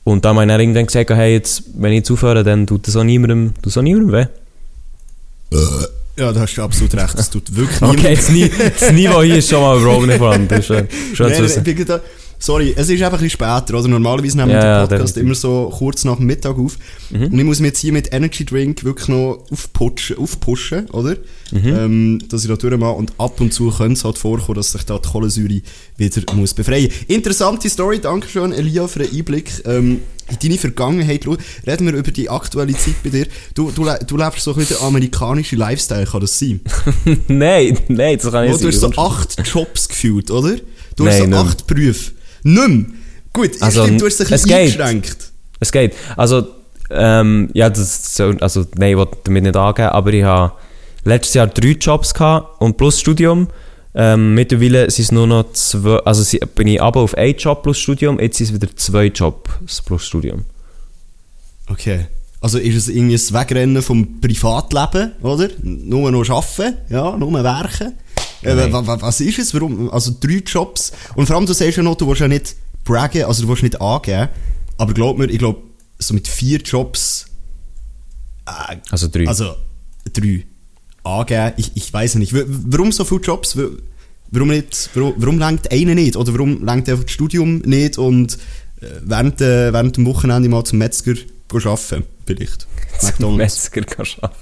und 0.03 0.25
dann 0.25 0.35
habe 0.35 0.45
ich 0.45 0.49
dann 0.49 0.59
irgendwann 0.59 0.87
gesagt, 0.87 1.11
hey, 1.11 1.33
jetzt, 1.33 1.63
wenn 1.75 1.91
ich 1.91 1.97
jetzt 1.97 2.09
aufhöre, 2.11 2.43
dann 2.43 2.65
tut 2.65 2.87
das 2.87 2.95
auch 2.95 3.03
niemandem, 3.03 3.53
tut 3.53 3.67
das 3.67 3.77
auch 3.77 3.83
niemandem 3.83 4.13
weh. 4.13 4.25
Ja, 6.17 6.31
da 6.31 6.41
hast 6.41 6.55
du 6.55 6.63
absolut 6.63 6.95
recht. 6.95 7.17
Das 7.17 7.29
tut 7.29 7.55
wirklich 7.55 7.81
Okay, 7.81 8.15
das, 8.15 8.29
Nie 8.29 8.49
das 8.79 8.91
Niveau 8.91 9.21
hier 9.21 9.37
ist 9.37 9.49
schon 9.49 9.61
mal 9.61 10.05
nicht 10.05 10.17
vorhanden. 10.17 10.63
Schön, 10.63 10.87
schön 11.13 11.27
Nein, 11.27 11.35
zu 11.35 11.43
wissen. 11.43 12.01
Sorry, 12.37 12.73
es 12.75 12.89
ist 12.89 13.01
einfach 13.01 13.17
ein 13.17 13.23
bisschen 13.23 13.29
später, 13.29 13.77
oder? 13.77 13.87
Normalerweise 13.87 14.37
nehmen 14.37 14.49
wir 14.49 14.57
Ja, 14.57 14.65
ja, 14.65 14.79
den 14.85 14.89
Podcast. 14.89 15.15
Mhm. 15.15 15.21
immer 15.23 15.35
so 15.35 15.73
kurz 15.75 16.03
nach 16.03 16.17
dem 16.17 16.25
Mittag 16.25 16.57
auf. 16.57 16.77
Und 17.11 17.39
ich 17.39 17.45
muss 17.45 17.59
mich 17.59 17.69
jetzt 17.69 17.79
hier 17.79 17.93
mit 17.93 18.13
Energy 18.13 18.45
Drink 18.45 18.83
wirklich 18.83 19.07
noch 19.07 19.43
aufputschen, 19.49 20.17
aufpushen, 20.17 20.89
oder? 20.91 21.15
Mhm. 21.51 21.65
Ähm, 21.65 22.21
dass 22.29 22.43
ich 22.43 22.49
da 22.49 22.55
durchmache. 22.55 22.91
Und 22.91 23.13
ab 23.17 23.39
und 23.39 23.53
zu 23.53 23.69
könnte 23.71 23.93
es 23.93 24.03
halt 24.03 24.17
vorkommen, 24.17 24.57
dass 24.57 24.73
sich 24.73 24.83
da 24.83 24.97
die 24.99 25.09
Kohlensäure 25.09 25.61
wieder 25.97 26.21
muss 26.35 26.53
befreien 26.53 26.91
Interessante 27.07 27.69
Story, 27.69 27.99
danke 27.99 28.27
schön, 28.27 28.51
Elia, 28.51 28.87
für 28.87 28.99
den 28.99 29.17
Einblick. 29.17 29.51
Ähm, 29.65 30.01
in 30.29 30.37
deine 30.41 30.57
Vergangenheit, 30.57 31.21
Schau, 31.23 31.37
reden 31.67 31.85
wir 31.87 31.93
über 31.93 32.11
die 32.11 32.29
aktuelle 32.29 32.73
Zeit 32.73 32.95
bei 33.03 33.09
dir. 33.11 33.27
Du, 33.53 33.71
du, 33.71 33.85
du 34.07 34.17
lebst 34.17 34.41
so 34.41 34.51
ein 34.51 34.57
bisschen 34.57 34.77
den 34.77 34.85
amerikanischen 34.87 35.59
Lifestyle, 35.59 36.05
kann 36.05 36.21
das 36.21 36.39
sein? 36.39 36.61
nein, 37.27 37.77
nein, 37.87 38.17
das 38.17 38.31
kann 38.31 38.45
Oh, 38.47 38.49
nicht 38.51 38.63
du 38.63 38.67
hast 38.67 38.79
so 38.79 38.89
sein. 38.91 38.97
acht 38.97 39.47
Jobs 39.53 39.87
gefühlt, 39.87 40.31
oder? 40.31 40.55
Du 40.95 41.03
Nein, 41.03 41.21
hast 41.23 41.29
so 41.31 41.35
acht 41.37 41.67
Berufe. 41.67 42.11
Mehr. 42.43 42.85
Gut, 43.33 43.51
Also, 43.61 43.83
stimmt, 43.83 44.01
du 44.01 44.05
hast 44.05 44.19
dich 44.19 44.27
ein 44.29 44.33
es 44.33 44.41
bisschen 44.43 44.57
geht. 44.57 44.79
eingeschränkt. 44.81 45.31
Es 45.59 45.71
geht. 45.71 45.93
Also, 46.15 46.47
ähm, 46.89 47.49
ja, 47.53 47.69
das 47.69 48.15
soll, 48.15 48.37
also, 48.41 48.65
nein, 48.75 48.91
ich 48.91 48.97
will 48.97 49.07
damit 49.23 49.43
nicht 49.43 49.55
angeben, 49.57 49.89
aber 49.89 50.13
ich 50.13 50.23
habe 50.23 50.53
letztes 51.03 51.33
Jahr 51.33 51.47
drei 51.47 51.71
Jobs 51.71 52.13
gehabt 52.13 52.61
und 52.61 52.77
plus 52.77 52.99
Studium. 52.99 53.47
Ähm, 53.97 54.33
mittlerweile 54.35 54.89
sind 54.91 55.03
es 55.05 55.11
nur 55.13 55.25
noch 55.25 55.53
zwei, 55.53 55.97
also 55.99 56.21
sie- 56.21 56.39
bin 56.53 56.67
ich 56.67 56.81
aber 56.81 56.99
auf 57.01 57.15
einen 57.15 57.35
Job 57.37 57.63
plus 57.63 57.77
Studium, 57.79 58.19
jetzt 58.19 58.37
sind 58.37 58.47
es 58.47 58.53
wieder 58.53 58.75
zwei 58.75 59.05
Jobs 59.05 59.81
plus 59.85 60.05
Studium. 60.05 60.43
Okay. 61.69 62.07
Also 62.41 62.59
ist 62.59 62.75
es 62.75 62.89
irgendwie 62.89 63.13
das 63.15 63.33
Wegrennen 63.33 63.81
vom 63.81 64.19
Privatleben, 64.19 65.13
oder? 65.21 65.49
Nur 65.63 66.11
noch 66.11 66.29
arbeiten, 66.29 66.77
ja, 66.89 67.15
nur 67.17 67.31
werken. 67.43 67.93
Äh, 68.43 68.71
was 68.71 69.21
ist 69.21 69.39
es? 69.39 69.53
Warum? 69.53 69.89
Also 69.89 70.13
drei 70.19 70.43
Jobs. 70.45 70.91
Und 71.15 71.25
vor 71.25 71.37
allem, 71.37 71.45
du 71.47 71.53
sagst 71.53 71.77
ja 71.77 71.81
noch, 71.83 71.95
du 71.95 72.07
willst 72.07 72.21
ja 72.21 72.27
nicht 72.27 72.55
braggen, 72.83 73.23
also 73.23 73.41
du 73.43 73.47
willst 73.47 73.63
nicht 73.63 73.81
angeben. 73.81 74.27
Aber 74.77 74.93
glaub 74.93 75.17
mir, 75.17 75.25
ich 75.25 75.39
glaube, 75.39 75.61
so 75.97 76.13
mit 76.13 76.27
vier 76.27 76.59
Jobs, 76.59 77.25
äh, 78.45 78.75
Also 78.91 79.07
drei. 79.07 79.27
Also, 79.27 79.55
drei. 80.13 80.45
Angeben, 81.05 81.53
ich, 81.57 81.71
ich 81.75 81.93
weiß 81.93 82.15
nicht. 82.15 82.33
Warum 82.33 82.91
so 82.91 83.05
viele 83.05 83.21
Jobs? 83.21 83.57
Warum, 84.31 84.47
nicht, 84.49 84.89
warum, 84.93 85.13
warum 85.17 85.39
lenkt 85.39 85.71
einer 85.71 85.95
nicht? 85.95 86.15
Oder 86.15 86.33
warum 86.33 86.65
lenkt 86.65 86.89
einfach 86.89 87.03
das 87.03 87.13
Studium 87.13 87.59
nicht 87.59 87.97
und 87.97 88.37
äh, 88.81 88.87
während, 89.03 89.39
äh, 89.41 89.71
während 89.71 89.97
dem 89.97 90.05
Wochenende 90.05 90.49
mal 90.49 90.63
zum 90.63 90.79
Metzger 90.79 91.13
arbeiten? 91.53 92.03
Vielleicht. 92.25 92.67
zum. 93.19 93.37
Metzger 93.37 93.81
arbeiten. 94.21 94.35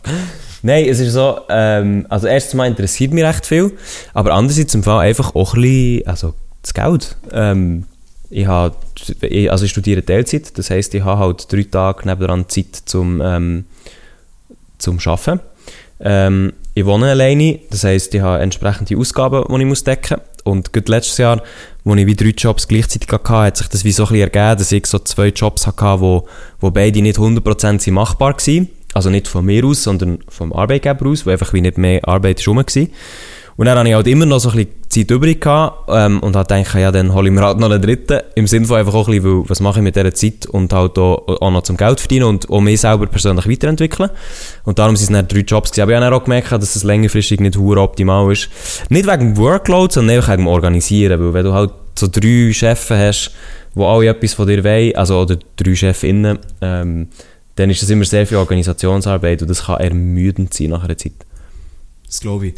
Nein, 0.62 0.86
es 0.86 1.00
ist 1.00 1.14
so, 1.14 1.42
ähm, 1.50 2.06
also 2.10 2.28
erstens 2.28 2.54
mal 2.54 2.68
interessiert 2.68 3.12
mich 3.14 3.24
recht 3.24 3.46
viel, 3.46 3.74
aber 4.14 4.34
andererseits 4.34 4.74
im 4.74 4.84
Fall 4.84 5.08
einfach 5.08 5.36
auch 5.36 5.56
ein 5.56 5.62
bisschen, 5.62 6.08
also 6.08 6.34
das 6.62 6.74
Geld. 6.74 7.18
Ähm, 7.32 7.86
ich 8.30 8.48
habe, 8.48 8.76
also 9.50 9.66
ich 9.66 9.72
studiere 9.72 10.04
Teilzeit, 10.04 10.58
das 10.58 10.70
heisst, 10.70 10.94
ich 10.96 11.04
habe 11.04 11.20
halt 11.20 11.52
drei 11.52 11.64
Tage 11.64 12.08
nebenan 12.08 12.48
Zeit 12.50 12.76
zum, 12.86 13.22
ähm, 13.22 13.66
zum 14.78 15.00
Arbeiten. 15.00 15.42
Ähm, 16.00 16.54
ich 16.74 16.86
wohne 16.86 17.12
alleine, 17.12 17.60
das 17.70 17.84
heisst, 17.84 18.14
ich 18.16 18.22
habe 18.22 18.42
entsprechende 18.42 18.98
Ausgaben, 18.98 19.44
die 19.48 19.62
ich 19.62 19.68
muss 19.68 19.84
decken 19.84 20.18
muss. 20.18 20.44
Und 20.44 20.74
gerade 20.74 20.92
letztes 20.92 21.18
Jahr, 21.18 21.42
als 21.86 22.00
ich 22.00 22.06
wie 22.06 22.16
drei 22.16 22.34
Jobs 22.36 22.68
gleichzeitig 22.68 23.10
hatte, 23.12 23.34
hat 23.34 23.58
sich 23.58 23.68
das 23.68 23.84
wie 23.84 23.92
so 23.92 24.04
ein 24.04 24.10
bisschen 24.10 24.22
ergeben, 24.22 24.58
dass 24.58 24.72
ich 24.72 24.86
so 24.86 25.00
zwei 25.00 25.28
Jobs 25.28 25.68
hatte, 25.68 26.02
wo, 26.02 26.28
wo 26.60 26.72
beide 26.72 27.02
nicht 27.02 27.18
100% 27.18 27.80
sind 27.80 27.94
machbar 27.94 28.34
waren. 28.34 28.70
Also 28.94 29.10
nicht 29.10 29.28
von 29.28 29.46
mir 29.46 29.66
aus, 29.66 29.84
sondern 29.84 30.20
vom 30.28 30.54
Arbeitgeber 30.54 31.08
aus, 31.08 31.26
wo 31.26 31.32
einfach 31.32 31.54
wie 31.54 31.62
nicht 31.62 31.78
mehr 31.78 32.08
Arbeit 32.08 32.46
war. 32.46 32.66
Und 33.56 33.66
dann 33.68 33.78
hatte 33.78 33.90
ich 33.90 33.96
halt 33.96 34.08
immer 34.08 34.26
noch 34.26 34.40
so 34.40 34.50
ein 34.50 34.56
bisschen 34.56 34.74
Zeit 34.90 35.12
übrig 35.12 35.42
gehabt, 35.42 35.90
ähm, 35.90 36.20
und 36.20 36.36
habe 36.36 36.48
gedacht, 36.48 36.76
ja, 36.76 36.92
dann 36.92 37.14
hole 37.14 37.28
ich 37.28 37.34
mir 37.34 37.42
halt 37.42 37.60
noch 37.60 37.70
einen 37.70 37.82
dritten. 37.82 38.20
Im 38.36 38.48
Sinne 38.48 38.66
von 38.66 38.78
einfach 38.78 38.94
auch 38.94 39.08
ein 39.08 39.16
bisschen, 39.16 39.50
was 39.50 39.60
mache 39.60 39.80
ich 39.80 39.84
mit 39.84 39.96
dieser 39.96 40.14
Zeit 40.14 40.46
und 40.48 40.74
halt 40.74 40.98
auch, 40.98 41.28
auch 41.28 41.52
noch 41.52 41.64
zum 41.64 41.78
Geld 41.78 42.00
verdienen 42.00 42.26
und 42.26 42.50
auch 42.50 42.62
mich 42.62 42.82
selber 42.82 43.06
persönlich 43.06 43.48
weiterentwickeln. 43.48 44.10
Und 44.64 44.80
darum 44.80 44.96
sind 44.96 45.10
es 45.10 45.14
dann 45.14 45.28
drei 45.28 45.40
Jobs 45.40 45.72
gewesen. 45.72 45.84
Aber 45.84 45.92
ich 45.92 46.04
habe 46.04 46.16
auch 46.16 46.24
gemerkt, 46.24 46.52
dass 46.52 46.76
es 46.76 46.84
längerfristig 46.84 47.40
nicht 47.40 47.58
hure 47.58 47.82
optimal 47.82 48.32
ist. 48.32 48.50
Nicht 48.90 49.08
wegen 49.08 49.34
dem 49.34 49.38
Workload, 49.38 49.94
sondern 49.94 50.18
einfach 50.18 50.34
wegen 50.34 50.44
dem 50.44 50.48
Organisieren. 50.48 51.20
Weil 51.20 51.34
wenn 51.34 51.46
du 51.46 51.54
halt 51.54 51.72
so 51.98 52.08
drei 52.08 52.52
Chefs 52.54 52.90
hast, 52.90 53.32
wo 53.76 53.88
alle 53.88 54.08
etwas 54.08 54.34
von 54.34 54.48
dir 54.48 54.64
wollen, 54.64 54.96
also 54.96 55.22
oder 55.22 55.38
drei 55.56 55.76
Chefinnen, 55.76 56.40
ähm, 56.62 57.08
dann 57.56 57.70
ist 57.70 57.82
das 57.82 57.90
immer 57.90 58.06
sehr 58.06 58.26
viel 58.26 58.38
Organisationsarbeit 58.38 59.42
und 59.44 59.48
das 59.48 59.66
kann 59.66 59.80
ermüdend 59.80 60.54
sein 60.54 60.70
nach 60.70 60.84
einer 60.84 60.98
Zeit. 60.98 61.14
Das 62.06 62.20
glaube 62.20 62.48
ich. 62.48 62.54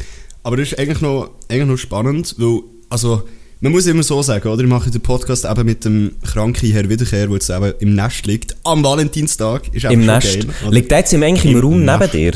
Aber 0.46 0.56
das 0.58 0.68
ist 0.70 0.78
eigentlich 0.78 1.00
noch, 1.00 1.30
eigentlich 1.48 1.66
noch 1.66 1.76
spannend, 1.76 2.36
weil, 2.38 2.60
also, 2.88 3.22
man 3.58 3.72
muss 3.72 3.86
immer 3.86 4.04
so 4.04 4.22
sagen, 4.22 4.46
oder? 4.48 4.62
Ich 4.62 4.68
mache 4.68 4.90
den 4.92 5.00
Podcast 5.00 5.44
eben 5.44 5.64
mit 5.66 5.84
dem 5.84 6.12
kranken 6.24 6.70
Herr 6.70 6.88
Wiederkehr, 6.88 7.26
der 7.26 7.34
jetzt 7.34 7.50
eben 7.50 7.72
im 7.80 7.94
Nest 7.96 8.26
liegt, 8.26 8.54
am 8.62 8.84
Valentinstag. 8.84 9.74
Ist 9.74 9.86
Im 9.86 10.06
Nest. 10.06 10.46
geil? 10.46 10.46
Liegt 10.70 10.90
der 10.92 10.98
jetzt 10.98 11.12
im- 11.14 11.22
eigentlich 11.24 11.46
im, 11.50 11.56
Im 11.58 11.62
Raum 11.64 11.84
neben 11.84 11.98
Nest. 11.98 12.14
dir? 12.14 12.32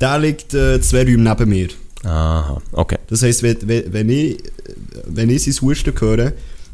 Der 0.00 0.18
liegt 0.20 0.54
äh, 0.54 0.80
zwei 0.80 1.02
Räume 1.02 1.28
neben 1.28 1.48
mir. 1.50 1.68
Aha, 2.04 2.62
okay. 2.72 2.98
Das 3.08 3.22
heisst, 3.24 3.42
wenn, 3.42 3.56
wenn, 3.66 3.92
wenn 3.92 4.08
ich, 4.08 4.38
wenn 5.06 5.30
ich 5.30 5.42
sein 5.44 5.54
Husten 5.68 5.92
höre, 5.98 6.32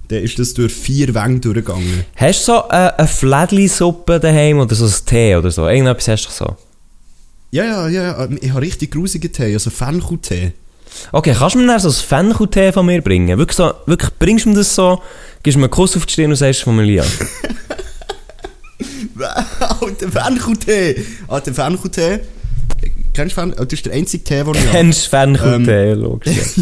dann 0.08 0.22
ist 0.22 0.38
das 0.38 0.52
durch 0.52 0.72
vier 0.72 1.14
Wände 1.14 1.40
durchgegangen. 1.40 2.04
Hast 2.14 2.46
du 2.46 2.52
so 2.52 2.58
äh, 2.68 2.90
eine 2.98 3.08
Flädli-Suppe 3.08 4.20
daheim 4.20 4.58
oder 4.58 4.74
so 4.74 4.84
ein 4.84 4.92
Tee 5.06 5.34
oder 5.34 5.50
so? 5.50 5.66
Irgendetwas 5.66 6.08
hast 6.08 6.26
du 6.26 6.30
so? 6.30 6.56
Ja, 7.56 7.64
ja, 7.64 7.88
ja, 7.88 8.02
ja, 8.02 8.28
ich 8.38 8.50
habe 8.50 8.60
richtig 8.60 8.90
grusigen 8.90 9.32
Tee, 9.32 9.54
also 9.54 9.70
Fenchel-Tee. 9.70 10.52
Okay, 11.10 11.34
kannst 11.38 11.54
du 11.54 11.60
mir 11.60 11.66
dann 11.66 11.80
so 11.80 11.88
ein 11.88 11.94
Fenchel-Tee 11.94 12.70
von 12.70 12.84
mir 12.84 13.00
bringen? 13.00 13.38
Wirklich, 13.38 13.56
so, 13.56 13.72
wirklich 13.86 14.10
bringst 14.18 14.44
du 14.44 14.50
mir 14.50 14.56
das 14.56 14.74
so, 14.74 15.00
gibst 15.42 15.56
mir 15.56 15.64
einen 15.64 15.70
Kuss 15.70 15.96
auf 15.96 16.04
die 16.04 16.12
Stirn 16.12 16.32
und 16.32 16.36
sagst 16.36 16.64
von 16.64 16.76
mir 16.76 16.82
Lia. 16.82 17.02
Alter, 19.80 20.08
Fenchel-Tee! 20.10 21.02
Alter, 21.28 21.54
Fenchel-Tee. 21.54 22.18
Kennst 23.14 23.34
du 23.34 23.40
Fenchel? 23.40 23.64
Das 23.64 23.72
ist 23.72 23.86
der 23.86 23.94
einzige 23.94 24.22
Tee, 24.22 24.44
den 24.44 24.52
ich 24.52 24.60
habe. 24.60 24.70
Kennst 24.72 25.06
du 25.06 25.10
Fenchel-Tee, 25.10 25.92
logisch. 25.94 26.36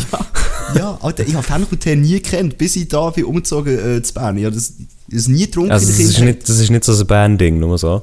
Ja. 0.74 0.78
ja, 0.78 0.98
Alter, 1.02 1.26
ich 1.26 1.34
habe 1.34 1.42
Fenchel-Tee 1.42 1.96
nie 1.96 2.20
gekannt, 2.20 2.56
bis 2.56 2.76
ich 2.76 2.86
da 2.86 3.10
bin 3.10 3.24
umgezogen 3.24 3.96
äh, 3.96 4.00
zu 4.00 4.14
Bern. 4.14 4.38
Ich 4.38 4.44
habe 4.44 4.54
das, 4.54 4.74
das 5.08 5.26
nie 5.26 5.46
getrunken 5.46 5.72
Also, 5.72 5.88
das 5.88 5.98
ist, 5.98 6.20
nicht, 6.20 6.48
das 6.48 6.60
ist 6.60 6.70
nicht 6.70 6.84
so 6.84 6.92
ein 6.92 7.04
Band-Ding, 7.04 7.58
nur 7.58 7.78
so. 7.78 8.02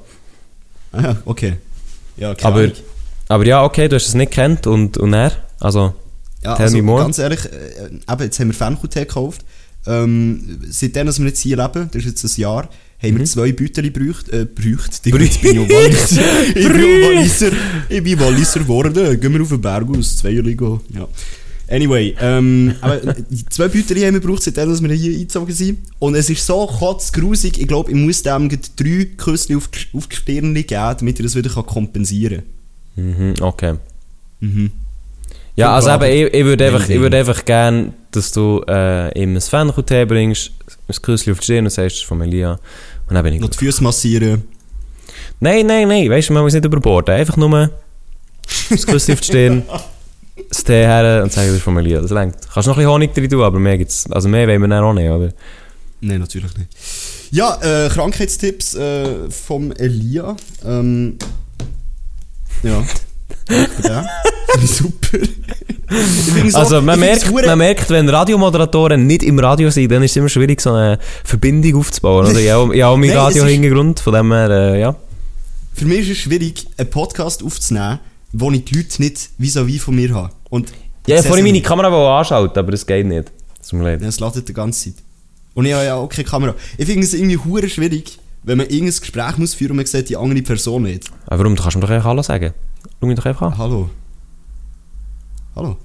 Ah, 0.92 1.02
ja, 1.02 1.18
okay. 1.24 1.54
Ja, 2.22 2.36
keine 2.36 2.54
Aber, 2.56 2.72
aber 3.30 3.46
ja, 3.46 3.64
okay, 3.64 3.88
du 3.90 3.96
hast 3.96 4.08
es 4.08 4.14
nicht 4.14 4.32
gekannt 4.32 4.68
und, 4.68 4.98
und 4.98 5.14
er? 5.14 5.32
Also, 5.60 5.94
Ja, 6.44 6.56
Tell 6.56 6.66
also, 6.66 6.78
me 6.78 6.84
more. 6.84 7.02
ganz 7.04 7.18
ehrlich, 7.18 7.40
äh, 7.46 7.86
eben, 8.12 8.22
jetzt 8.24 8.40
haben 8.40 8.48
wir 8.50 8.54
Fenchel-Tee 8.54 9.00
gekauft. 9.02 9.42
Ähm, 9.88 10.60
seitdem, 10.70 11.08
dass 11.08 11.20
wir 11.20 11.28
jetzt 11.28 11.40
hier 11.42 11.58
leben, 11.58 11.90
das 11.92 12.04
ist 12.04 12.22
jetzt 12.22 12.24
ein 12.38 12.42
Jahr, 12.42 12.70
haben 13.02 13.14
Mhm. 13.16 13.18
wir 13.20 13.26
zwei 13.26 13.52
Büteli 13.52 13.90
gebraucht. 13.90 14.30
Äh, 14.30 14.46
gebraucht. 14.46 15.02
Bin 15.04 15.22
jetzt 15.22 15.42
bin 15.42 15.64
ich 15.64 15.70
Walliser. 15.70 16.22
ich 16.50 16.68
bin 16.68 16.82
Walliser. 17.04 17.52
Ich 17.90 18.04
bin 18.04 18.20
Walliser 18.20 18.60
geworden. 18.60 18.94
Gehen 19.20 19.34
wir 19.34 19.42
auf 19.42 19.50
den 19.50 19.60
Berg 19.62 19.88
aus, 19.98 20.18
zwei 20.18 20.30
Jahre. 20.30 20.52
Ja. 20.52 21.08
Anyway, 21.72 22.16
ähm, 22.20 22.76
aber 22.82 22.98
die 22.98 23.46
zwei 23.46 23.68
Büteli 23.70 24.02
haben 24.02 24.14
wir 24.16 24.20
gebraucht, 24.20 24.44
seitdem, 24.44 24.70
dass 24.70 24.82
wir 24.84 24.92
hier 24.94 25.14
eingezogen 25.14 25.54
sind. 25.56 25.80
Und 26.00 26.16
es 26.16 26.30
ist 26.30 26.46
so 26.46 26.68
kotzgrusig, 26.68 27.60
ich 27.62 27.68
glaube, 27.68 27.92
ich 27.92 27.98
muss 27.98 28.24
dem 28.24 28.50
drei 28.50 29.06
Küsse 29.18 29.56
auf, 29.56 29.70
die- 29.70 29.98
auf 29.98 30.08
die 30.08 30.16
Stirn 30.18 30.54
geben, 30.54 30.68
damit 30.70 31.20
er 31.20 31.24
das 31.24 31.36
wieder 31.36 31.50
kann 31.50 31.66
kompensieren 31.66 32.44
mhm, 32.96 33.36
okay. 33.42 33.68
kann. 33.68 33.80
Mhm. 34.42 34.72
Ja, 35.56 35.76
also 35.76 35.92
eben, 35.92 36.04
ich, 36.28 36.34
ich 36.34 36.46
würde 36.46 36.66
einfach, 36.68 36.88
ich 36.90 37.00
würde 37.00 37.18
einfach 37.18 37.44
gerne, 37.46 37.94
dass 38.12 38.32
du 38.32 38.64
äh, 38.68 39.18
ihm 39.22 39.36
ein 39.36 39.42
Fenchel-Tee 39.42 40.06
bringst, 40.06 40.52
ein 40.88 40.96
Küsschen 41.02 41.34
auf 41.34 41.40
die 41.40 41.44
Stirn 41.46 41.66
und 41.66 41.72
sagst, 41.72 41.96
es 41.98 42.02
ist 42.02 42.08
von 42.08 42.18
mir 42.18 42.26
Lia. 42.26 42.60
Und 43.08 43.16
dann 43.16 43.24
bin 43.24 43.34
ich 43.34 43.42
Noch 43.42 43.50
die 43.50 43.58
Füße 43.58 43.84
massieren. 43.84 44.44
Nein, 45.40 45.66
nein, 45.68 45.88
nein, 45.88 46.10
weißt 46.10 46.30
du, 46.30 46.34
man 46.34 46.44
muss 46.44 46.54
nicht 46.54 46.64
überborden. 46.66 47.14
Einfach 47.16 47.36
nur 47.38 47.54
ein 47.58 47.70
Küsschen 48.70 49.14
auf 49.14 49.20
die 49.22 49.26
Stirn, 49.26 49.64
das 50.50 50.64
Tee 50.64 50.74
her 50.86 51.22
und 51.24 51.32
sagen, 51.32 51.48
das 51.48 51.58
ist 51.58 51.64
von 51.64 51.74
mir 51.74 51.82
Lia. 51.82 52.02
Das 52.02 52.12
reicht. 52.12 52.36
Kannst 52.54 52.68
noch 52.68 52.76
ein 52.76 52.80
bisschen 52.80 52.92
Honig 52.92 53.14
drin 53.14 53.30
tun, 53.30 53.42
aber 53.44 53.60
mehr 53.60 53.78
gibt's, 53.78 54.06
also 54.12 54.28
mehr 54.30 54.48
wollen 54.48 54.62
wir 54.62 54.68
dann 54.68 54.84
auch 54.84 54.94
nicht, 54.94 55.10
oder? 55.10 55.32
Nein, 56.02 56.20
natürlich 56.20 56.58
nicht. 56.58 56.70
Ja, 57.32 57.60
äh, 57.62 57.90
Krankheitstipps 57.90 58.74
äh, 58.76 59.30
vom 59.30 59.72
Elia. 59.72 60.36
Ähm, 60.66 61.18
ja. 62.64 62.84
Ich 64.62 64.70
Super. 64.70 65.18
So- 66.48 66.58
Also 66.58 66.82
man 66.82 67.00
merkt, 67.00 67.32
man 67.32 67.58
merkt, 67.58 67.90
wenn 67.90 68.08
Radiomoderatoren 68.08 69.06
nicht 69.08 69.24
im 69.24 69.40
Radio 69.40 69.70
sind, 69.70 69.92
dann 69.92 70.04
ist 70.04 70.12
es 70.12 70.18
immer 70.18 70.30
schwierig, 70.30 70.62
so 70.62 70.74
eine 70.74 71.00
Verbindung 71.24 71.76
aufzubauen. 71.80 72.28
Oder? 72.28 72.40
Ich 72.40 72.50
habe 72.50 72.86
auch 72.86 72.98
meinen 72.98 73.12
Radio-Hintergrund, 73.16 74.00
von 74.00 74.14
dem 74.14 74.32
her, 74.32 74.50
äh, 74.50 74.80
ja. 74.82 74.96
Für 75.74 75.86
mich 75.86 76.00
ist 76.02 76.12
es 76.12 76.18
schwierig, 76.20 76.66
einen 76.78 76.90
Podcast 76.90 77.44
aufzunehmen, 77.44 78.00
wo 78.34 78.52
ich 78.52 78.66
die 78.66 78.76
Leute 78.76 79.02
nicht 79.02 79.30
vis-à-vis 79.40 79.82
von 79.82 79.96
mir 79.96 80.14
habe. 80.14 80.32
Und 80.50 80.72
Ja, 81.08 81.20
ich 81.20 81.26
vorhin 81.26 81.46
meine. 81.46 81.62
Kamera 81.62 82.20
anschalten, 82.20 82.58
aber 82.60 82.72
das 82.72 82.86
geht 82.86 83.06
nicht. 83.06 83.32
Mir 83.74 83.84
leid. 83.84 84.02
Ja, 84.02 84.08
Es 84.10 84.20
ladet 84.20 84.48
die 84.50 84.54
ganze 84.54 84.86
Zeit. 84.92 85.04
Und 85.54 85.66
ich 85.66 85.74
habe 85.74 85.86
ja 85.86 85.96
auch 85.96 86.10
keine 86.10 86.28
Kamera. 86.28 86.56
Ich 86.78 86.86
finde 86.86 87.04
es 87.06 87.14
irgendwie 87.14 87.38
hure 87.38 87.70
schwierig, 87.70 88.20
wenn 88.44 88.58
man 88.58 88.68
irgendein 88.68 89.00
Gespräch 89.00 89.38
muss 89.38 89.54
führen 89.54 89.72
und 89.72 89.78
man 89.78 89.86
sieht 89.86 90.10
die 90.10 90.18
andere 90.18 90.42
Person 90.42 90.84
nicht. 90.84 91.06
Aber 91.28 91.40
warum? 91.44 91.56
Du 91.56 91.62
kannst 91.62 91.78
mir 91.78 91.82
doch 91.82 91.90
einfach 91.90 92.10
Hallo 92.10 92.22
sagen. 92.22 92.54
Schau 93.00 93.08
mich 93.08 93.16
doch 93.18 93.26
einfach 93.26 93.52
an. 93.52 93.58
Hallo. 93.58 93.90
Hallo. 95.56 95.78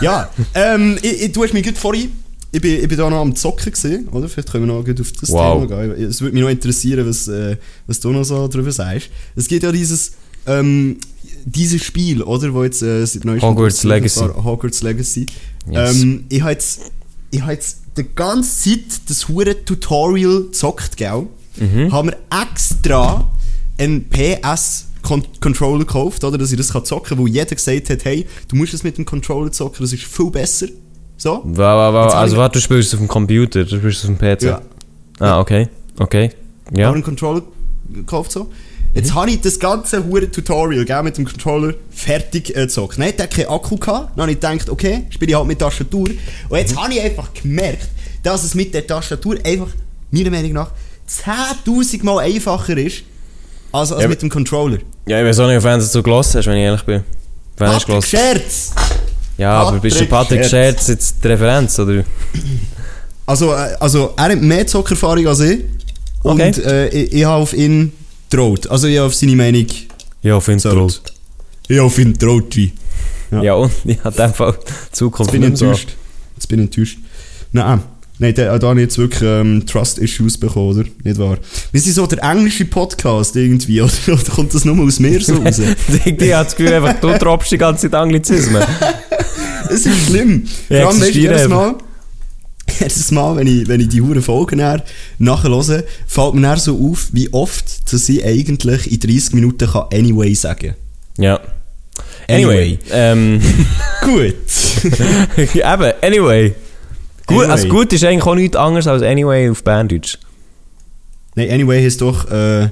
ja, 0.00 0.28
ähm, 0.54 0.98
ich, 1.02 1.22
ich, 1.22 1.32
du 1.32 1.42
hast 1.44 1.52
mich 1.54 1.64
gut 1.64 1.78
vorhin. 1.78 2.10
Ich 2.50 2.60
bin, 2.60 2.80
ich 2.82 2.88
bin 2.88 2.98
da 2.98 3.08
noch 3.08 3.20
am 3.20 3.34
Zocken 3.34 3.72
gesehen, 3.72 4.08
oder? 4.08 4.28
Vielleicht 4.28 4.50
können 4.52 4.66
wir 4.66 4.74
noch 4.74 4.84
gut 4.84 5.00
auf 5.00 5.10
das 5.12 5.30
Wow. 5.30 5.66
Thema 5.68 5.86
gehen. 5.94 6.04
Es 6.08 6.20
würde 6.20 6.34
mich 6.34 6.42
noch 6.42 6.50
interessieren, 6.50 7.08
was, 7.08 7.26
äh, 7.28 7.56
was 7.86 7.98
du 8.00 8.10
noch 8.10 8.24
so 8.24 8.46
drüber 8.48 8.70
sagst. 8.72 9.08
Es 9.36 9.48
gibt 9.48 9.62
ja 9.62 9.72
dieses, 9.72 10.12
ähm, 10.46 10.98
dieses 11.44 11.82
Spiel, 11.84 12.22
oder? 12.22 12.52
Wo 12.54 12.64
jetzt, 12.64 12.82
äh, 12.82 13.04
seit 13.06 13.24
neuestem 13.24 13.48
Hogwarts 13.50 13.84
Legacy. 13.84 14.20
war 14.20 14.44
Hogwarts 14.44 14.82
Legacy. 14.82 15.26
Yes. 15.70 16.00
Ähm, 16.02 16.24
ich 16.28 16.40
habe 16.42 16.52
jetzt, 16.52 16.80
ich 17.30 17.40
habe 17.42 17.52
jetzt 17.52 17.78
die 17.96 18.04
ganze 18.14 18.70
Zeit 18.70 19.00
das 19.08 19.28
hure 19.28 19.64
Tutorial 19.64 20.44
gezockt, 20.44 20.96
gell? 20.96 21.26
Mhm. 21.56 21.92
Haben 21.92 22.08
wir 22.10 22.16
extra 22.42 23.28
einen 23.78 24.08
PS 24.08 24.86
Con 25.02 25.24
Controller 25.40 25.80
gekauft, 25.80 26.22
oder, 26.22 26.38
dass 26.38 26.52
ich 26.52 26.56
das 26.56 26.72
kann 26.72 26.84
zocken 26.84 27.08
kann, 27.08 27.18
wo 27.18 27.26
jeder 27.26 27.54
gesagt 27.56 27.90
hat, 27.90 28.04
hey, 28.04 28.24
du 28.48 28.54
musst 28.56 28.72
es 28.72 28.84
mit 28.84 28.96
dem 28.98 29.04
Controller 29.04 29.50
zocken, 29.50 29.78
das 29.84 29.92
ist 29.92 30.04
viel 30.04 30.30
besser. 30.30 30.68
So? 31.16 31.42
Wa- 31.44 32.04
Jetzt 32.04 32.12
habe 32.12 32.14
Also 32.14 32.36
warte, 32.36 32.58
du 32.58 32.62
spielst 32.62 32.88
es 32.88 32.94
auf 32.94 33.00
dem 33.00 33.08
Computer, 33.08 33.64
du 33.64 33.78
spielst 33.78 34.04
es 34.04 34.10
auf 34.10 34.16
dem 34.16 34.18
PC. 34.36 34.42
Ja. 34.44 34.62
Ah, 35.18 35.40
okay. 35.40 35.68
Okay. 35.98 36.30
Ja. 36.72 36.78
Ja. 36.78 36.86
Habe 36.86 36.94
einen 36.96 37.04
Controller 37.04 37.42
gekauft 37.92 38.30
so. 38.32 38.48
Jetzt 38.94 39.14
habe 39.14 39.30
ich 39.30 39.40
das 39.40 39.58
ganze 39.58 40.04
hure 40.04 40.30
Tutorial 40.30 40.84
gell, 40.84 41.02
mit 41.02 41.16
dem 41.16 41.24
Controller 41.24 41.74
fertig 41.90 42.50
äh, 42.50 42.60
gezockt. 42.66 42.98
Nein, 42.98 43.14
der 43.16 43.24
hat 43.24 43.34
keinen 43.34 43.48
Akku 43.48 43.76
gehabt. 43.76 44.10
Dann 44.16 44.22
habe 44.22 44.32
ich 44.32 44.40
gedacht, 44.40 44.68
okay, 44.68 45.04
spiele 45.08 45.30
ich 45.32 45.36
halt 45.36 45.46
mit 45.46 45.58
Tastatur. 45.58 46.10
Und 46.48 46.58
jetzt 46.58 46.76
habe 46.76 46.92
ich 46.92 47.00
einfach 47.00 47.32
gemerkt, 47.32 47.88
dass 48.22 48.44
es 48.44 48.54
mit 48.54 48.74
der 48.74 48.86
Tastatur 48.86 49.36
einfach, 49.44 49.68
meiner 50.10 50.30
Meinung 50.30 50.52
nach, 50.52 50.70
10.000 51.08 52.04
Mal 52.04 52.18
einfacher 52.20 52.76
ist, 52.76 53.02
als, 53.72 53.92
als 53.92 54.02
Ja, 54.02 54.08
mit 54.08 54.20
dem 54.20 54.28
Controller. 54.28 54.78
Ja, 55.06 55.20
ich 55.20 55.26
weiß 55.26 55.40
auch 55.40 55.48
nicht, 55.48 55.56
auf 55.56 55.64
wen 55.64 55.78
du 55.78 55.84
so 55.84 56.02
gelassen 56.02 56.38
hast, 56.38 56.46
wenn 56.46 56.56
ich 56.56 56.62
ehrlich 56.64 56.82
bin. 56.82 57.02
Wen 57.56 57.68
hast 57.68 57.88
du 57.88 57.92
Patrick? 57.94 58.10
Scherz! 58.10 58.72
Ja, 59.38 59.54
aber 59.62 59.78
bist 59.78 59.98
du 59.98 60.04
Patrick 60.06 60.40
Patrick 60.42 60.50
Scherz 60.50 60.88
jetzt 60.88 61.16
die 61.24 61.28
Referenz, 61.28 61.78
oder? 61.78 62.04
Also, 63.24 63.52
äh, 63.52 63.74
also 63.80 64.12
er 64.16 64.24
hat 64.24 64.40
mehr 64.42 64.66
Zockerfahrung 64.66 65.26
als 65.26 65.40
ich. 65.40 65.60
Und 66.22 66.40
Okay. 66.40 66.50
äh, 66.64 66.88
ich, 66.88 67.12
ich 67.14 67.24
habe 67.24 67.42
auf 67.42 67.54
ihn 67.54 67.92
getraut. 68.32 68.66
Also 68.68 68.86
ich 68.88 68.96
habe 68.96 69.06
auf 69.06 69.14
seine 69.14 69.36
Meinung 69.36 69.66
Ja, 70.22 70.36
auf 70.36 70.48
jeden 70.48 70.58
gezahlt. 70.58 71.02
Ich 71.68 71.76
habe 71.76 71.86
auf 71.86 71.98
ihn 71.98 72.12
getraut, 72.12 72.56
wie. 72.56 72.72
Ja. 73.30 73.42
Ja. 73.42 73.54
und? 73.54 73.70
Ja, 73.84 73.94
in 74.04 74.14
dem 74.14 74.34
Fall 74.34 74.54
Zukunft 74.90 75.32
Jetzt 75.32 75.40
bin 75.40 75.52
ich 75.52 75.58
so. 75.58 75.64
enttäuscht. 75.66 75.88
Jetzt 76.36 76.46
bin 76.48 76.58
ich 76.60 76.64
enttäuscht. 76.66 76.98
Nein, 77.52 77.80
nein, 78.18 78.34
da, 78.34 78.58
da 78.58 78.68
habe 78.68 78.80
ich 78.80 78.84
jetzt 78.84 78.98
wirklich 78.98 79.22
ähm, 79.22 79.64
Trust-Issues 79.66 80.38
bekommen, 80.38 80.78
oder? 80.78 80.88
Nicht 81.04 81.18
wahr? 81.18 81.38
Wir 81.70 81.80
sind 81.80 81.92
so 81.94 82.06
der 82.06 82.22
englische 82.22 82.64
Podcast 82.64 83.36
irgendwie, 83.36 83.80
oder? 83.82 83.92
Oder 84.08 84.30
kommt 84.34 84.54
das 84.54 84.64
nur 84.64 84.78
aus 84.84 84.98
mir 84.98 85.20
so 85.20 85.34
raus? 85.34 85.58
ich 86.04 86.12
habe 86.12 86.16
das 86.16 86.56
Gefühl, 86.56 86.74
einfach, 86.74 87.00
du 87.00 87.18
droppst 87.18 87.52
die 87.52 87.58
ganze 87.58 87.90
Zeit 87.90 87.94
Anglizismen. 88.00 88.62
Es 89.70 89.86
ist 89.86 90.06
schlimm. 90.06 90.42
Ja, 90.68 90.82
Vor 90.82 90.90
allem, 90.90 91.00
weißt 91.00 91.14
du, 91.14 91.18
jedes 91.18 91.48
Mal, 91.48 91.76
jedes 92.82 93.10
Mal, 93.10 93.36
wenn 93.36 93.46
ich, 93.46 93.68
wenn 93.68 93.80
ich 93.80 93.88
die 93.88 94.00
Huren 94.00 94.22
Folgen 94.22 94.62
nachhöre, 95.18 95.84
fällt 96.06 96.34
mir 96.34 96.56
so 96.58 96.78
auf, 96.90 97.08
wie 97.12 97.32
oft, 97.32 97.92
dass 97.92 98.08
ich 98.08 98.24
eigentlich 98.24 98.90
in 98.92 99.00
30 99.00 99.34
Minuten 99.34 99.68
kann 99.68 99.86
anyway 99.92 100.34
sagen 100.34 100.74
Ja. 101.18 101.40
Anyway. 102.28 102.78
Ähm, 102.90 103.40
Gut. 104.02 104.34
eben, 105.54 105.92
anyway. 106.02 106.54
Gut, 107.26 107.44
Anyway. 107.44 107.50
Also 107.52 107.68
gut 107.68 107.92
ist 107.92 108.04
eigentlich 108.04 108.24
auch 108.24 108.34
nichts 108.34 108.56
anderes 108.56 108.86
als 108.86 109.02
anyway 109.02 109.48
auf 109.48 109.62
Berndeutsch. 109.62 110.18
Nein, 111.34 111.50
anyway 111.50 111.82
heißt 111.82 112.00
doch, 112.00 112.30
äh, 112.30 112.68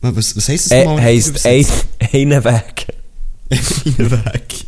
was, 0.00 0.36
was 0.36 0.48
heisst 0.48 0.70
das 0.70 0.84
nochmal? 0.84 1.02
heisst 1.02 1.46
ein, 1.46 1.64
einen 2.12 2.44
Weg. 2.44 2.86
Einen 3.98 4.10
Weg. 4.10 4.66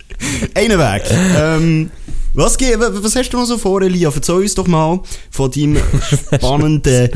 Einen 0.54 0.78
Weg. 0.78 1.02
ähm, 1.36 1.90
was, 2.35 2.59
was 3.05 3.17
hast 3.17 3.31
du 3.31 3.38
noch 3.38 3.45
so 3.47 3.59
vor, 3.59 3.83
Elia? 3.83 4.11
Erzähl 4.14 4.35
uns 4.37 4.55
doch 4.55 4.67
mal 4.67 5.00
von 5.31 5.50
deinem 5.50 5.76
spannenden 6.35 7.11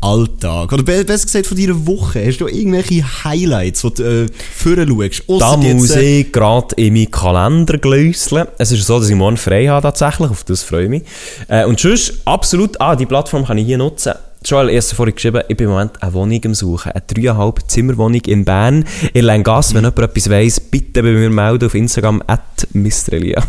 Alltag? 0.00 0.72
Oder 0.72 0.82
be- 0.82 1.04
besser 1.04 1.26
gesagt 1.26 1.46
von 1.46 1.56
deiner 1.56 1.86
Woche? 1.86 2.24
Hast 2.26 2.38
du 2.40 2.46
irgendwelche 2.48 3.04
Highlights, 3.24 3.82
die 3.82 3.94
du 3.94 4.02
äh, 4.02 4.26
vorher 4.54 4.86
schaust? 5.12 5.40
Da 5.40 5.56
muss 5.56 5.88
jetzt, 5.88 5.96
äh, 5.96 6.20
ich 6.20 6.32
gerade 6.32 6.74
in 6.76 6.94
meinen 6.94 7.10
Kalender 7.10 7.78
glüsseln. 7.78 8.46
Es 8.58 8.72
ist 8.72 8.86
so, 8.86 8.98
dass 8.98 9.08
ich 9.08 9.14
morgen 9.16 9.36
frei 9.36 9.66
habe 9.66 9.82
tatsächlich, 9.82 10.30
auf 10.30 10.44
das 10.44 10.62
freue 10.62 10.84
ich 10.84 10.90
mich. 10.90 11.02
Äh, 11.48 11.64
und 11.66 11.78
sonst, 11.78 12.14
absolut, 12.24 12.80
ah, 12.80 12.96
die 12.96 13.06
Plattform 13.06 13.44
kann 13.46 13.58
ich 13.58 13.66
hier 13.66 13.78
nutzen. 13.78 14.12
Joel, 14.44 14.70
erst 14.70 14.94
vorhin 14.94 15.14
geschrieben, 15.14 15.40
ich 15.48 15.56
bin 15.56 15.66
im 15.68 15.72
Moment 15.72 16.02
eine 16.02 16.12
Wohnung 16.14 16.40
am 16.44 16.54
Suchen. 16.54 16.90
Eine 16.90 17.04
dreieinhalb 17.06 17.60
Zimmerwohnung 17.68 18.22
in 18.26 18.44
Bern, 18.44 18.84
in 19.12 19.24
Lengasse. 19.24 19.74
Wenn 19.74 19.84
jemand 19.84 20.00
etwas 20.00 20.28
weiss, 20.28 20.58
bitte 20.58 21.00
bei 21.04 21.10
mir 21.12 21.30
melden 21.30 21.66
auf 21.66 21.74
Instagram, 21.76 22.22
at 22.26 22.66
Mistrelia. 22.72 23.40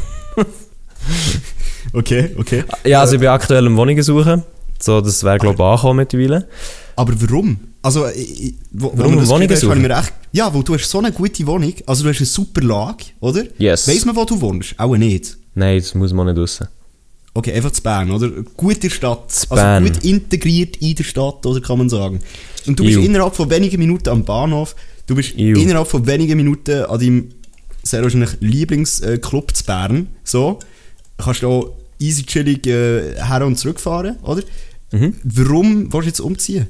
Okay, 1.93 2.31
okay. 2.37 2.63
Ja, 2.85 3.01
also 3.01 3.13
ich 3.15 3.19
bin 3.19 3.29
aktuell 3.29 3.67
am 3.67 3.75
Wohnungen 3.77 4.01
suchen. 4.01 4.43
So, 4.79 5.01
das 5.01 5.23
wäre 5.23 5.37
glaube 5.37 5.55
ich 5.55 5.61
angekommen 5.61 5.97
mittlerweile. 5.97 6.47
Aber 6.95 7.13
warum? 7.21 7.57
Also, 7.81 8.07
ich, 8.07 8.43
ich- 8.45 8.53
wo, 8.71 8.87
wo 8.93 8.97
Warum 8.99 9.13
wir 9.15 9.19
das 9.21 9.29
Wohnungen 9.29 9.55
suchen? 9.57 9.81
mir 9.81 9.89
echt, 9.97 10.13
ja, 10.31 10.53
weil 10.53 10.63
du 10.63 10.73
hast 10.73 10.89
so 10.89 10.99
eine 10.99 11.11
gute 11.11 11.45
Wohnung, 11.45 11.73
also 11.85 12.03
du 12.03 12.09
hast 12.09 12.17
eine 12.17 12.25
super 12.25 12.61
Lage, 12.61 13.03
oder? 13.19 13.43
Yes. 13.57 13.87
Weiss 13.87 14.05
man, 14.05 14.15
wo 14.15 14.23
du 14.25 14.39
wohnst? 14.39 14.73
Auch 14.79 14.95
nicht. 14.95 15.37
Nein, 15.55 15.77
das 15.79 15.93
muss 15.93 16.13
man 16.13 16.27
nicht 16.27 16.37
wissen. 16.37 16.67
Okay, 17.33 17.51
einfach 17.53 17.71
zu 17.71 17.81
Bern, 17.81 18.09
oder? 18.11 18.29
Gut 18.55 18.75
in 18.75 18.79
der 18.81 18.89
Stadt. 18.89 19.31
Zu 19.31 19.51
also 19.51 19.61
Bern. 19.63 19.83
gut 19.85 20.03
integriert 20.03 20.77
in 20.77 20.95
der 20.95 21.03
Stadt, 21.03 21.45
oder 21.45 21.59
kann 21.61 21.77
man 21.79 21.89
sagen. 21.89 22.19
Und 22.65 22.79
du 22.79 22.83
bist 22.85 22.97
Iu. 22.97 23.03
innerhalb 23.03 23.35
von 23.35 23.49
wenigen 23.49 23.79
Minuten 23.79 24.09
am 24.09 24.23
Bahnhof, 24.23 24.75
du 25.07 25.15
bist 25.15 25.35
Iu. 25.37 25.59
innerhalb 25.59 25.87
von 25.87 26.05
wenigen 26.07 26.37
Minuten 26.37 26.85
an 26.85 26.99
deinem 26.99 27.29
sehr 27.83 28.01
wahrscheinlich 28.01 28.29
Lieblingsclub 28.39 29.55
zu 29.55 29.63
Bern, 29.65 30.07
so. 30.23 30.59
Kannst 31.17 31.43
du 31.43 31.47
auch 31.47 31.73
easy 31.99 32.23
chillig 32.23 32.65
äh, 32.67 33.15
her 33.15 33.45
und 33.45 33.57
zurückfahren, 33.57 34.17
oder? 34.23 34.43
Mhm. 34.91 35.15
Warum 35.23 35.93
willst 35.93 36.05
du 36.05 36.07
jetzt 36.07 36.19
umziehen? 36.19 36.67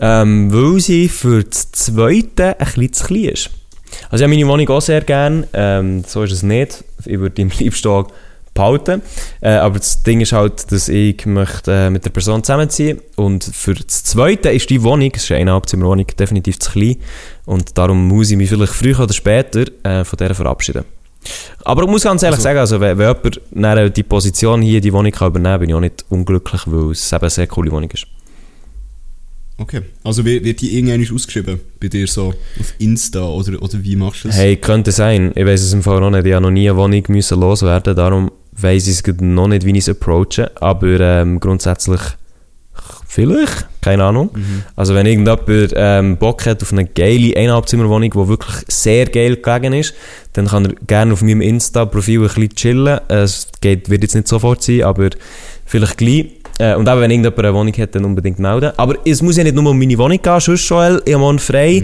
Ähm, 0.00 0.52
weil 0.52 0.80
sie 0.80 1.08
für 1.08 1.44
das 1.44 1.70
Zweite 1.72 2.58
ein 2.58 2.66
bisschen 2.66 2.92
zu 2.92 3.04
klein 3.04 3.24
ist. 3.24 3.50
Also 4.08 4.22
ich 4.22 4.28
habe 4.28 4.34
meine 4.34 4.48
Wohnung 4.48 4.68
auch 4.68 4.80
sehr 4.80 5.02
gerne, 5.02 5.46
ähm, 5.52 6.04
so 6.06 6.22
ist 6.22 6.32
es 6.32 6.42
nicht. 6.42 6.84
Ich 7.04 7.18
würde 7.18 7.42
im 7.42 7.50
liebsten 7.58 8.04
behalten. 8.54 9.02
Äh, 9.40 9.50
aber 9.50 9.78
das 9.78 10.02
Ding 10.02 10.20
ist 10.20 10.32
halt, 10.32 10.70
dass 10.72 10.88
ich 10.88 11.24
möchte, 11.26 11.72
äh, 11.72 11.90
mit 11.90 12.04
der 12.04 12.10
Person 12.10 12.42
zusammenziehen 12.42 13.00
und 13.16 13.44
für 13.44 13.74
das 13.74 14.04
Zweite 14.04 14.50
ist 14.50 14.70
die 14.70 14.82
Wohnung, 14.82 15.12
es 15.14 15.24
ist 15.24 15.30
eine 15.30 15.40
Eineinhalbzimmerwohnung, 15.40 16.06
definitiv 16.18 16.58
zu 16.58 16.72
klein 16.72 16.96
und 17.46 17.78
darum 17.78 18.08
muss 18.08 18.30
ich 18.30 18.36
mich 18.36 18.50
vielleicht 18.50 18.72
früher 18.72 18.98
oder 19.00 19.12
später 19.12 19.64
äh, 19.84 20.04
von 20.04 20.16
der 20.16 20.34
verabschieden. 20.34 20.84
Aber 21.64 21.82
ich 21.82 21.88
muss 21.88 22.02
ganz 22.04 22.22
ehrlich 22.22 22.38
Also- 22.38 22.42
sagen, 22.44 22.58
also 22.58 22.80
wenn, 22.80 22.98
wenn 22.98 23.14
jemand 23.52 23.96
die 23.96 24.02
Position 24.02 24.62
hier, 24.62 24.80
die 24.80 24.92
Wohnung 24.92 25.12
kann 25.12 25.28
übernehmen 25.28 25.52
kann, 25.52 25.60
bin 25.60 25.68
ich 25.68 25.74
auch 25.74 25.80
nicht 25.80 26.04
unglücklich, 26.08 26.62
weil 26.66 26.92
es 26.92 27.12
eben 27.12 27.20
eine 27.22 27.30
sehr 27.30 27.46
coole 27.46 27.70
Wohnung 27.70 27.90
ist. 27.90 28.06
Okay. 29.58 29.82
Also 30.02 30.24
wird, 30.24 30.62
die 30.62 30.78
irgendwann 30.78 31.14
ausgeschrieben 31.14 31.60
bei 31.78 31.88
dir 31.88 32.06
so 32.06 32.28
auf 32.58 32.74
Insta 32.78 33.22
oder, 33.28 33.60
oder 33.62 33.84
wie 33.84 33.94
machst 33.94 34.24
du 34.24 34.28
das? 34.28 34.38
Hey, 34.38 34.56
könnte 34.56 34.90
sein. 34.90 35.32
Ich 35.34 35.44
weiß 35.44 35.60
es 35.60 35.74
im 35.74 35.82
Fall 35.82 36.00
noch 36.00 36.08
nicht. 36.10 36.24
Ich 36.24 36.32
habe 36.32 36.42
noch 36.42 36.50
nie 36.50 36.70
eine 36.70 36.78
Wohnung 36.78 37.02
müssen 37.08 37.38
loswerden, 37.38 37.94
darum 37.94 38.30
weiß 38.52 38.86
ich 38.88 39.06
es 39.06 39.20
noch 39.20 39.48
nicht, 39.48 39.66
wie 39.66 39.72
ich 39.72 39.78
es 39.78 39.88
approache. 39.90 40.50
Aber 40.56 40.98
ähm, 41.00 41.40
grundsätzlich 41.40 42.00
vielleicht, 43.06 43.66
keine 43.80 44.04
Ahnung. 44.04 44.30
Also 44.76 44.94
wenn 44.94 45.06
irgendjemand 45.06 45.72
ähm, 45.74 46.16
Bock 46.16 46.44
hat 46.46 46.62
auf 46.62 46.72
eine 46.72 46.84
geile 46.84 47.36
Eineinhalbzimmerwohnung, 47.36 48.10
die 48.10 48.28
wirklich 48.28 48.56
sehr 48.68 49.06
geil 49.06 49.36
gelegen 49.36 49.72
ist, 49.72 49.94
dann 50.34 50.46
kann 50.48 50.66
er 50.66 50.74
gerne 50.86 51.12
auf 51.12 51.22
meinem 51.22 51.40
Insta-Profil 51.40 52.20
ein 52.20 52.26
bisschen 52.26 52.54
chillen. 52.54 53.00
Es 53.08 53.48
geht, 53.60 53.88
wird 53.88 54.02
jetzt 54.02 54.14
nicht 54.14 54.28
sofort 54.28 54.62
sein, 54.62 54.82
aber 54.82 55.10
vielleicht 55.64 55.98
gleich. 55.98 56.26
Äh, 56.58 56.74
und 56.74 56.88
auch 56.88 57.00
wenn 57.00 57.10
irgendjemand 57.10 57.38
eine 57.38 57.54
Wohnung 57.54 57.72
hat, 57.78 57.94
dann 57.94 58.04
unbedingt 58.04 58.38
melden. 58.38 58.72
Aber 58.76 58.96
es 59.04 59.22
muss 59.22 59.36
ja 59.36 59.44
nicht 59.44 59.56
nur 59.56 59.70
um 59.70 59.78
meine 59.78 59.96
Wohnung 59.96 60.20
gehen, 60.20 60.40
sonst 60.40 60.68
Joel, 60.68 61.02
ich 61.04 61.14
habe 61.14 61.38
frei. 61.38 61.82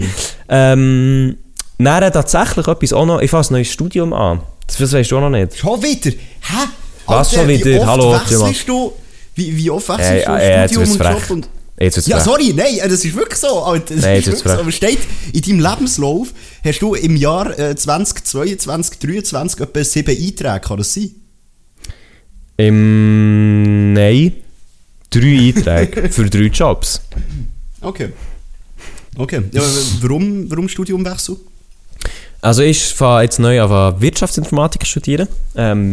Ähm, 0.49 1.35
dann 1.79 2.11
tatsächlich 2.11 2.67
etwas 2.67 2.93
auch 2.93 3.05
noch, 3.05 3.21
ich 3.21 3.29
fange 3.29 3.47
ein 3.49 3.53
neues 3.53 3.71
Studium 3.71 4.13
an. 4.13 4.41
Das 4.67 4.93
weißt 4.93 5.11
du 5.11 5.17
auch 5.17 5.21
noch 5.21 5.29
nicht. 5.29 5.57
Schon 5.57 5.81
wieder? 5.81 6.11
Hä? 6.11 6.67
Was 7.07 7.33
schon 7.33 7.47
Wie 7.47 7.63
wieder? 7.63 7.79
oft 7.81 7.87
Hallo, 7.87 8.13
wechselst 8.13 8.67
du, 8.67 8.93
wie, 9.35 9.57
wie 9.57 9.69
oft 9.69 9.87
wechselst 9.89 10.11
Hey, 10.11 10.23
du 10.25 10.31
äh, 10.31 10.61
jetzt 10.61 10.73
Studium 10.73 10.91
und. 10.91 11.13
Job? 11.21 11.29
Und 11.29 11.49
Jetzt 11.79 12.07
ja, 12.07 12.19
sorry, 12.19 12.53
nein, 12.55 12.79
äh, 12.79 12.89
das 12.89 13.05
ist 13.05 13.15
wirklich 13.15 13.39
so. 13.39 13.61
Alter, 13.61 13.93
das 13.93 14.03
Nein, 14.03 14.17
ist 14.17 14.25
jetzt 14.25 14.37
wirklich 14.39 14.53
so. 14.53 14.59
Aber 14.59 14.71
steht 14.71 14.99
in 15.31 15.41
deinem 15.41 15.59
Lebenslauf, 15.59 16.29
hast 16.63 16.79
du 16.81 16.95
im 16.95 17.15
Jahr 17.15 17.57
äh, 17.57 17.75
2022, 17.75 18.99
2023 18.99 19.61
etwa 19.61 19.83
sieben 19.83 20.09
Einträge, 20.09 20.59
kann 20.59 20.77
das 20.77 20.93
sein? 20.93 21.11
Im, 22.57 23.93
nein, 23.93 24.33
drei 25.11 25.37
Einträge 25.37 26.09
für 26.11 26.27
drei 26.27 26.45
Jobs. 26.45 27.01
Okay. 27.81 28.09
Okay. 29.15 29.43
Ja, 29.51 29.61
warum, 30.01 30.49
warum 30.49 30.67
Studiumwechsel? 30.67 31.37
Also 32.41 32.63
ich 32.63 32.83
fange 32.85 33.23
jetzt 33.23 33.39
neu 33.39 33.61
an 33.61 34.01
Wirtschaftsinformatik 34.01 34.85
studieren. 34.85 35.27
Ähm, 35.55 35.91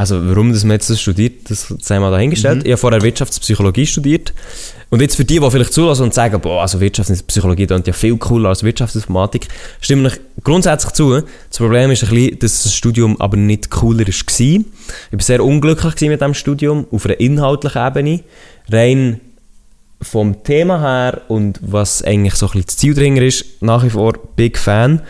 also 0.00 0.26
warum 0.26 0.50
dass 0.50 0.64
man 0.64 0.72
jetzt 0.72 0.88
das 0.88 0.98
studiert, 0.98 1.50
das 1.50 1.74
sei 1.80 1.98
mal 1.98 2.10
dahingestellt. 2.10 2.64
Ich 2.64 2.70
habe 2.70 2.78
vorher 2.78 3.02
Wirtschaftspsychologie 3.02 3.84
studiert. 3.84 4.32
Und 4.88 5.02
jetzt 5.02 5.14
für 5.14 5.26
die, 5.26 5.38
die 5.38 5.50
vielleicht 5.50 5.74
zulassen 5.74 6.04
und 6.04 6.14
sagen, 6.14 6.40
boah, 6.40 6.62
also 6.62 6.80
Wirtschaftspsychologie 6.80 7.66
klingt 7.66 7.86
ja 7.86 7.92
viel 7.92 8.16
cooler 8.16 8.48
als 8.48 8.62
Wirtschaftsinformatik, 8.62 9.48
stimme 9.82 10.08
ich 10.08 10.18
grundsätzlich 10.42 10.94
zu. 10.94 11.20
Das 11.50 11.58
Problem 11.58 11.90
ist 11.90 12.02
ein 12.02 12.08
bisschen, 12.08 12.38
dass 12.38 12.62
das 12.62 12.74
Studium 12.74 13.20
aber 13.20 13.36
nicht 13.36 13.70
cooler 13.70 14.06
war. 14.06 14.10
Ich 14.10 14.64
war 15.12 15.20
sehr 15.20 15.44
unglücklich 15.44 16.00
mit 16.00 16.20
diesem 16.22 16.32
Studium, 16.32 16.86
auf 16.90 17.04
einer 17.04 17.20
inhaltlichen 17.20 17.86
Ebene. 17.86 18.20
Rein 18.72 19.20
vom 20.02 20.42
Thema 20.44 20.80
her 20.80 21.20
und 21.28 21.60
was 21.60 22.02
eigentlich 22.02 22.36
so 22.36 22.46
ein 22.46 22.52
bisschen 22.52 22.66
das 22.66 22.76
Ziel 22.78 22.94
dahinter 22.94 23.22
ist, 23.22 23.44
nach 23.60 23.84
wie 23.84 23.90
vor 23.90 24.14
Big 24.34 24.56
Fan. 24.56 25.02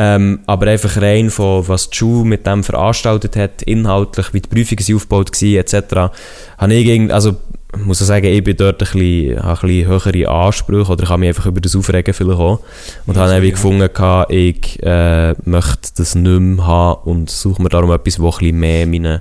Ähm, 0.00 0.38
aber 0.46 0.68
einfach 0.68 1.02
rein 1.02 1.28
von 1.28 1.66
was 1.66 1.90
die 1.90 1.96
Schule 1.96 2.24
mit 2.24 2.46
dem 2.46 2.62
veranstaltet 2.62 3.34
hat, 3.34 3.62
inhaltlich, 3.62 4.32
wie 4.32 4.40
die 4.40 4.48
Prüfungen 4.48 4.96
aufgebaut 4.96 5.32
waren, 5.32 5.56
etc. 5.56 6.14
Habe 6.56 6.74
ich 6.74 6.86
irgend, 6.86 7.10
also 7.10 7.34
ich 7.76 7.84
muss 7.84 8.00
auch 8.00 8.06
sagen, 8.06 8.26
ich 8.26 8.44
bin 8.44 8.56
dort 8.56 8.80
ein 8.80 8.88
bisschen, 8.92 9.42
habe 9.42 9.60
ein 9.60 9.68
bisschen 9.68 9.88
höhere 9.88 10.28
Ansprüche 10.28 10.92
oder 10.92 11.02
ich 11.02 11.08
habe 11.08 11.18
mich 11.18 11.28
einfach 11.30 11.46
über 11.46 11.60
das 11.60 11.74
Aufregen 11.74 12.14
vielleicht 12.14 12.38
auch. 12.38 12.60
Und 13.06 13.16
habe 13.16 13.28
dann 13.28 13.42
wie 13.42 13.50
gefunden, 13.50 13.92
gehabt, 13.92 14.32
ich 14.32 14.80
äh, 14.84 15.34
möchte 15.44 15.90
das 15.96 16.14
nicht 16.14 16.40
mehr 16.40 16.64
haben 16.64 17.02
und 17.02 17.28
suche 17.28 17.60
mir 17.60 17.68
darum 17.68 17.90
etwas, 17.90 18.20
was 18.20 18.36
ein 18.36 18.38
bisschen 18.38 18.60
mehr 18.60 18.86
meinen 18.86 19.20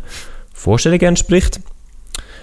Vorstellungen 0.54 1.06
entspricht. 1.06 1.60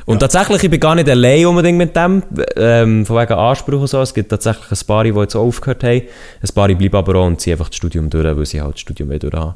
Und 0.07 0.19
tatsächlich, 0.21 0.62
ich 0.62 0.71
bin 0.71 0.81
gar 0.81 0.95
nicht 0.95 1.09
allein 1.09 1.47
unbedingt 1.47 1.79
mit 1.79 1.97
dem, 1.97 2.23
ähm, 2.57 3.07
von 3.07 3.17
wegen 3.17 3.33
Anspruch 3.33 3.81
und 3.81 3.87
so. 3.87 4.01
Es 4.03 4.12
gibt 4.12 4.29
tatsächlich 4.29 4.71
ein 4.71 4.87
paar, 4.87 5.05
die 5.05 5.11
jetzt 5.11 5.35
aufgehört 5.35 5.83
haben. 5.83 6.03
Ein 6.43 6.55
paar 6.55 6.69
bleiben 6.69 6.95
aber 6.97 7.14
auch 7.17 7.27
und 7.27 7.40
ziehen 7.40 7.55
einfach 7.55 7.69
das 7.69 7.77
Studium 7.77 8.11
durch, 8.11 8.25
weil 8.37 8.45
sie 8.45 8.61
halt 8.61 8.75
das 8.75 8.81
Studium 8.81 9.09
wieder 9.11 9.31
haben. 9.38 9.55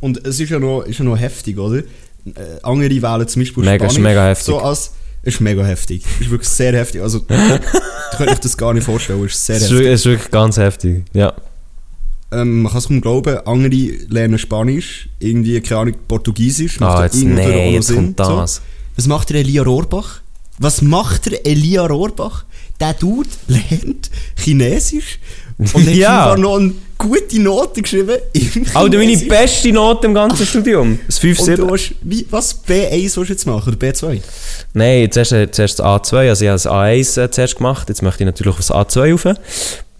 Und 0.00 0.24
es 0.26 0.38
ist 0.38 0.50
ja 0.50 0.58
noch, 0.58 0.82
ist 0.82 0.98
ja 0.98 1.04
noch 1.04 1.18
heftig, 1.18 1.58
oder? 1.58 1.78
Äh, 1.78 1.82
andere 2.62 2.90
wählen 2.90 3.26
zum 3.28 3.42
Beispiel 3.42 3.64
Mega- 3.64 3.86
ist 3.86 3.92
Spanisch. 3.94 3.98
mega 4.08 4.26
heftig. 4.26 4.46
So 4.46 4.58
als, 4.58 4.92
ist 5.22 5.40
mega 5.40 5.64
heftig. 5.64 6.04
Ist 6.20 6.30
wirklich 6.30 6.48
sehr 6.48 6.72
heftig. 6.74 7.00
Also, 7.00 7.18
ich 7.18 8.16
könnte 8.18 8.32
euch 8.32 8.38
das 8.40 8.56
gar 8.56 8.74
nicht 8.74 8.84
vorstellen. 8.84 9.24
Ist 9.24 9.46
sehr 9.46 9.56
Es 9.56 9.62
ist, 9.62 9.68
heftig. 9.70 9.78
wirklich- 9.78 9.94
es 9.94 10.00
ist 10.00 10.06
wirklich 10.06 10.30
ganz 10.30 10.56
heftig, 10.58 11.04
ja. 11.14 11.32
Ähm, 12.30 12.62
man 12.62 12.70
kann 12.70 12.78
es 12.80 12.88
kaum 12.88 13.00
glauben, 13.00 13.38
andere 13.46 13.74
lernen 14.10 14.38
Spanisch, 14.38 15.08
irgendwie, 15.18 15.58
keine 15.62 15.80
Ahnung, 15.80 15.94
Portugiesisch. 16.06 16.78
Ah, 16.82 16.98
ja 16.98 17.04
jetzt, 17.04 17.24
nee, 17.24 17.72
jetzt 17.74 17.94
kommt 17.94 18.20
das. 18.20 18.60
Was 18.98 19.06
macht 19.06 19.30
der 19.30 19.36
Elia 19.36 19.62
Rohrbach? 19.62 20.22
Was 20.58 20.82
macht 20.82 21.30
der 21.30 21.46
Elia 21.46 21.86
Rohrbach? 21.86 22.44
Der 22.80 22.94
Dude 22.94 23.28
lernt 23.46 24.10
Chinesisch 24.36 25.20
und 25.56 25.72
hat 25.72 25.82
Ja. 25.94 26.36
noch 26.36 26.56
eine 26.56 26.74
gute 26.98 27.38
Note 27.40 27.80
geschrieben 27.80 28.16
Alter, 28.74 28.98
meine 28.98 29.16
beste 29.16 29.70
Note 29.70 30.08
im 30.08 30.14
ganzen 30.14 30.44
Studium. 30.44 30.98
Das 31.06 31.18
5 31.18 31.38
Und 31.38 31.56
du 31.58 31.70
hast, 31.70 31.94
wie, 32.02 32.26
was, 32.30 32.64
B1 32.64 32.90
willst 33.02 33.16
du 33.16 33.22
jetzt 33.22 33.46
machen, 33.46 33.72
oder 33.72 33.86
B2? 33.86 34.20
Nein, 34.74 35.08
zuerst, 35.12 35.30
äh, 35.30 35.48
zuerst 35.48 35.78
das 35.78 35.86
A2, 35.86 36.28
also 36.30 36.44
ich 36.44 36.48
habe 36.48 36.56
das 36.56 36.66
A1 36.66 37.22
äh, 37.22 37.30
zuerst 37.30 37.54
gemacht, 37.54 37.88
jetzt 37.88 38.02
möchte 38.02 38.24
ich 38.24 38.26
natürlich 38.26 38.50
auf 38.50 38.56
das 38.56 38.72
A2 38.72 39.12
rauf. 39.12 39.38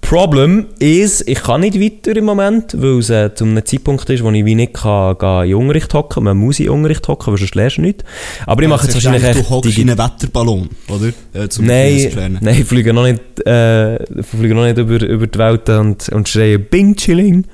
Problem 0.01 0.67
ist, 0.79 1.29
ich 1.29 1.43
kann 1.43 1.61
nicht 1.61 1.79
weiter 1.79 2.17
im 2.17 2.25
Moment, 2.25 2.75
weil 2.81 2.99
es 2.99 3.11
äh, 3.11 3.35
zu 3.35 3.45
einem 3.45 3.63
Zeitpunkt 3.65 4.09
ist, 4.09 4.25
wo 4.25 4.31
ich 4.31 4.45
wie 4.45 4.55
nicht 4.55 4.73
kann, 4.73 5.19
kann 5.19 5.47
in 5.47 5.55
Unterricht 5.55 5.93
hocken, 5.93 6.25
man 6.25 6.37
muss 6.39 6.61
in 6.61 6.71
Unterricht 6.71 7.07
hocken, 7.09 7.31
weil 7.33 7.39
sonst 7.39 7.55
lernst 7.55 7.77
du 7.77 7.83
nicht. 7.83 8.05
Aber 8.47 8.63
ich 8.63 8.69
mache 8.69 8.87
jetzt 8.87 8.95
wahrscheinlich 8.95 9.23
Du 9.23 9.29
echt 9.41 9.51
hockst 9.51 9.71
digi- 9.71 9.83
in 9.83 9.91
einen 9.91 9.99
Wetterballon, 9.99 10.71
oder? 10.89 11.09
Äh, 11.35 11.49
zum 11.51 11.67
Nein, 11.67 12.39
nein, 12.41 12.57
ich 12.61 12.65
fliege 12.65 12.95
noch 12.95 13.03
nicht, 13.05 13.21
äh, 13.47 13.99
fliege 14.23 14.55
noch 14.55 14.65
nicht 14.65 14.79
über, 14.79 15.03
über 15.03 15.27
die 15.27 15.39
Welt 15.39 15.69
und, 15.69 16.09
und 16.09 16.27
schreie 16.29 16.59
Bing 16.59 16.97
Chilling. 16.97 17.45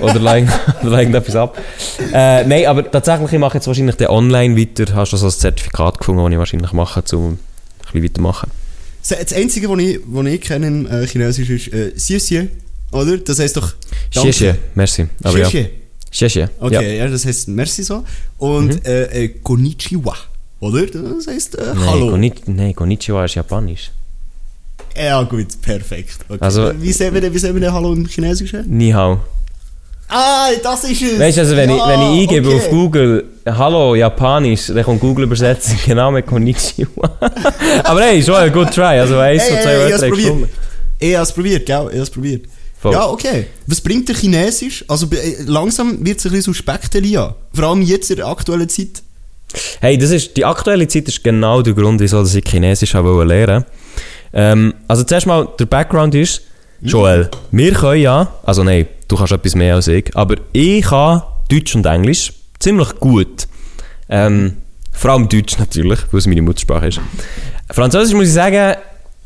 oder 0.00 0.18
legen 0.34 0.50
oder 0.82 0.96
legen 0.98 1.14
etwas 1.14 1.36
ab. 1.36 1.56
Äh, 2.12 2.44
nein, 2.46 2.66
aber 2.66 2.90
tatsächlich, 2.90 3.32
ich 3.32 3.38
mache 3.38 3.58
jetzt 3.58 3.66
wahrscheinlich 3.68 3.96
den 3.96 4.08
online 4.08 4.56
weiter. 4.58 4.92
Hast 4.94 5.12
du 5.12 5.16
so 5.18 5.26
ein 5.26 5.30
Zertifikat 5.32 5.98
gefunden, 5.98 6.22
das 6.24 6.32
ich 6.32 6.38
wahrscheinlich 6.38 6.72
mache, 6.72 7.02
um 7.14 7.32
ein 7.34 7.38
bisschen 7.92 8.02
weitermachen. 8.04 8.50
Das 9.08 9.32
Einzige, 9.32 9.68
was 9.68 9.78
ich, 9.80 9.98
was 10.06 10.26
ich 10.26 10.40
kenne 10.40 10.66
im 10.68 10.86
äh, 10.86 11.06
Chinesisch 11.06 11.50
ist 11.50 11.68
äh, 11.72 11.90
Xie 11.92 12.48
oder? 12.92 13.18
Das 13.18 13.38
heisst 13.38 13.56
doch 13.56 13.72
Xie 14.10 14.30
Xie, 14.30 14.54
merci. 14.74 15.06
Aber 15.22 15.40
Xie 15.40 15.58
ja. 15.58 15.68
Xie. 16.10 16.28
Xie. 16.28 16.48
Okay, 16.60 16.98
ja. 16.98 17.08
das 17.08 17.24
heisst 17.24 17.48
Merci 17.48 17.82
so. 17.82 18.04
Und 18.38 18.74
Mhm. 18.74 18.80
äh, 18.84 19.02
äh, 19.24 19.28
Konnichiwa, 19.42 20.14
oder? 20.60 20.86
Das 20.86 21.26
heisst 21.26 21.56
äh, 21.58 21.62
Nein, 21.74 21.86
Hallo. 21.86 22.10
Konnichi- 22.14 22.42
nein, 22.46 22.74
Konnichiwa 22.74 23.24
ist 23.24 23.34
japanisch. 23.34 23.90
ja 24.96 25.22
gut, 25.22 25.48
perfekt. 25.62 26.18
Okay. 26.28 26.38
Also- 26.44 26.72
wie 26.80 26.92
sehen 26.92 27.12
wir 27.14 27.20
denn, 27.20 27.32
wie 27.34 27.38
sehen 27.38 27.54
wir 27.54 27.60
denn 27.60 27.72
Hallo 27.72 27.92
im 27.94 28.06
Chinesischen? 28.06 28.64
Ni 28.68 28.90
hao. 28.92 29.20
Ah, 30.08 30.50
das 30.62 30.84
ist 30.84 31.00
es! 31.02 31.18
Weißt 31.18 31.38
du, 31.38 31.40
also 31.40 31.56
wenn, 31.56 31.70
ich, 31.70 31.76
Ja, 31.78 31.88
wenn 31.88 32.00
ich 32.14 32.20
eingebe 32.28 32.48
okay. 32.48 32.56
auf 32.58 32.68
Google 32.70 33.24
Hallo 33.44 33.96
Japanisch, 33.96 34.68
dann 34.68 34.84
kommt 34.84 35.00
Google 35.00 35.24
Übersetzung 35.24 35.76
genau 35.86 36.10
mit 36.12 36.26
Konnichiwa. 36.26 37.18
Aber 37.84 38.00
hey, 38.02 38.22
schon 38.22 38.36
ein 38.36 38.52
good 38.52 38.70
try. 38.72 39.00
Also 39.00 39.18
eins 39.18 39.42
von 39.44 39.56
Ey, 39.56 39.62
zwei 39.62 39.70
ey, 39.70 39.76
ich 39.76 39.82
Wörtern 39.82 39.92
hab's 39.92 39.92
hast 39.94 40.02
du 40.02 40.08
probiert. 40.08 40.26
gefunden. 40.28 40.48
Ich 41.00 41.14
habe 41.14 41.22
es 41.24 41.32
probiert, 41.32 41.66
gell? 41.66 41.86
Ich 41.86 41.92
habe 41.92 42.02
es 42.02 42.10
probiert. 42.10 42.44
Voll. 42.80 42.92
Ja, 42.92 43.06
okay. 43.08 43.46
Was 43.66 43.80
bringt 43.80 44.08
der 44.08 44.16
Chinesisch? 44.16 44.84
Also 44.86 45.06
äh, 45.12 45.42
langsam 45.44 46.04
wird 46.04 46.18
es 46.18 46.26
ein 46.26 46.32
bisschen 46.32 46.52
suspekt, 46.54 46.94
Elia. 46.94 47.34
Vor 47.52 47.64
allem 47.64 47.82
jetzt 47.82 48.10
in 48.10 48.16
der 48.16 48.26
aktuellen 48.26 48.68
Zeit. 48.68 49.02
Hey, 49.80 49.98
das 49.98 50.10
ist, 50.10 50.36
die 50.36 50.44
aktuelle 50.44 50.86
Zeit 50.86 51.08
ist 51.08 51.22
genau 51.24 51.62
der 51.62 51.74
Grund, 51.74 52.00
wieso 52.00 52.24
ich 52.24 52.44
Chinesisch 52.44 52.94
habe 52.94 53.24
lernen 53.24 53.64
ähm, 54.32 54.72
Also 54.88 55.02
zuerst 55.02 55.26
mal, 55.26 55.48
der 55.58 55.66
Background 55.66 56.14
ist, 56.14 56.42
Joel, 56.80 57.28
wir 57.50 57.72
können 57.72 58.00
ja, 58.00 58.32
also 58.44 58.64
nein, 58.64 58.86
du 59.06 59.16
kannst 59.16 59.32
etwas 59.32 59.54
mehr 59.54 59.74
als 59.76 59.88
ich, 59.88 60.10
aber 60.16 60.36
ich 60.52 60.82
kann 60.82 61.22
Deutsch 61.48 61.76
und 61.76 61.86
Englisch 61.86 62.32
ziemlich 62.62 62.94
gut. 63.00 63.48
Ähm, 64.08 64.54
vor 64.92 65.10
allem 65.12 65.28
Deutsch 65.28 65.58
natürlich, 65.58 66.00
weil 66.10 66.18
es 66.18 66.26
meine 66.26 66.42
Muttersprache 66.42 66.88
ist. 66.88 67.00
Französisch 67.70 68.14
muss 68.14 68.26
ich 68.28 68.32
sagen, 68.34 68.74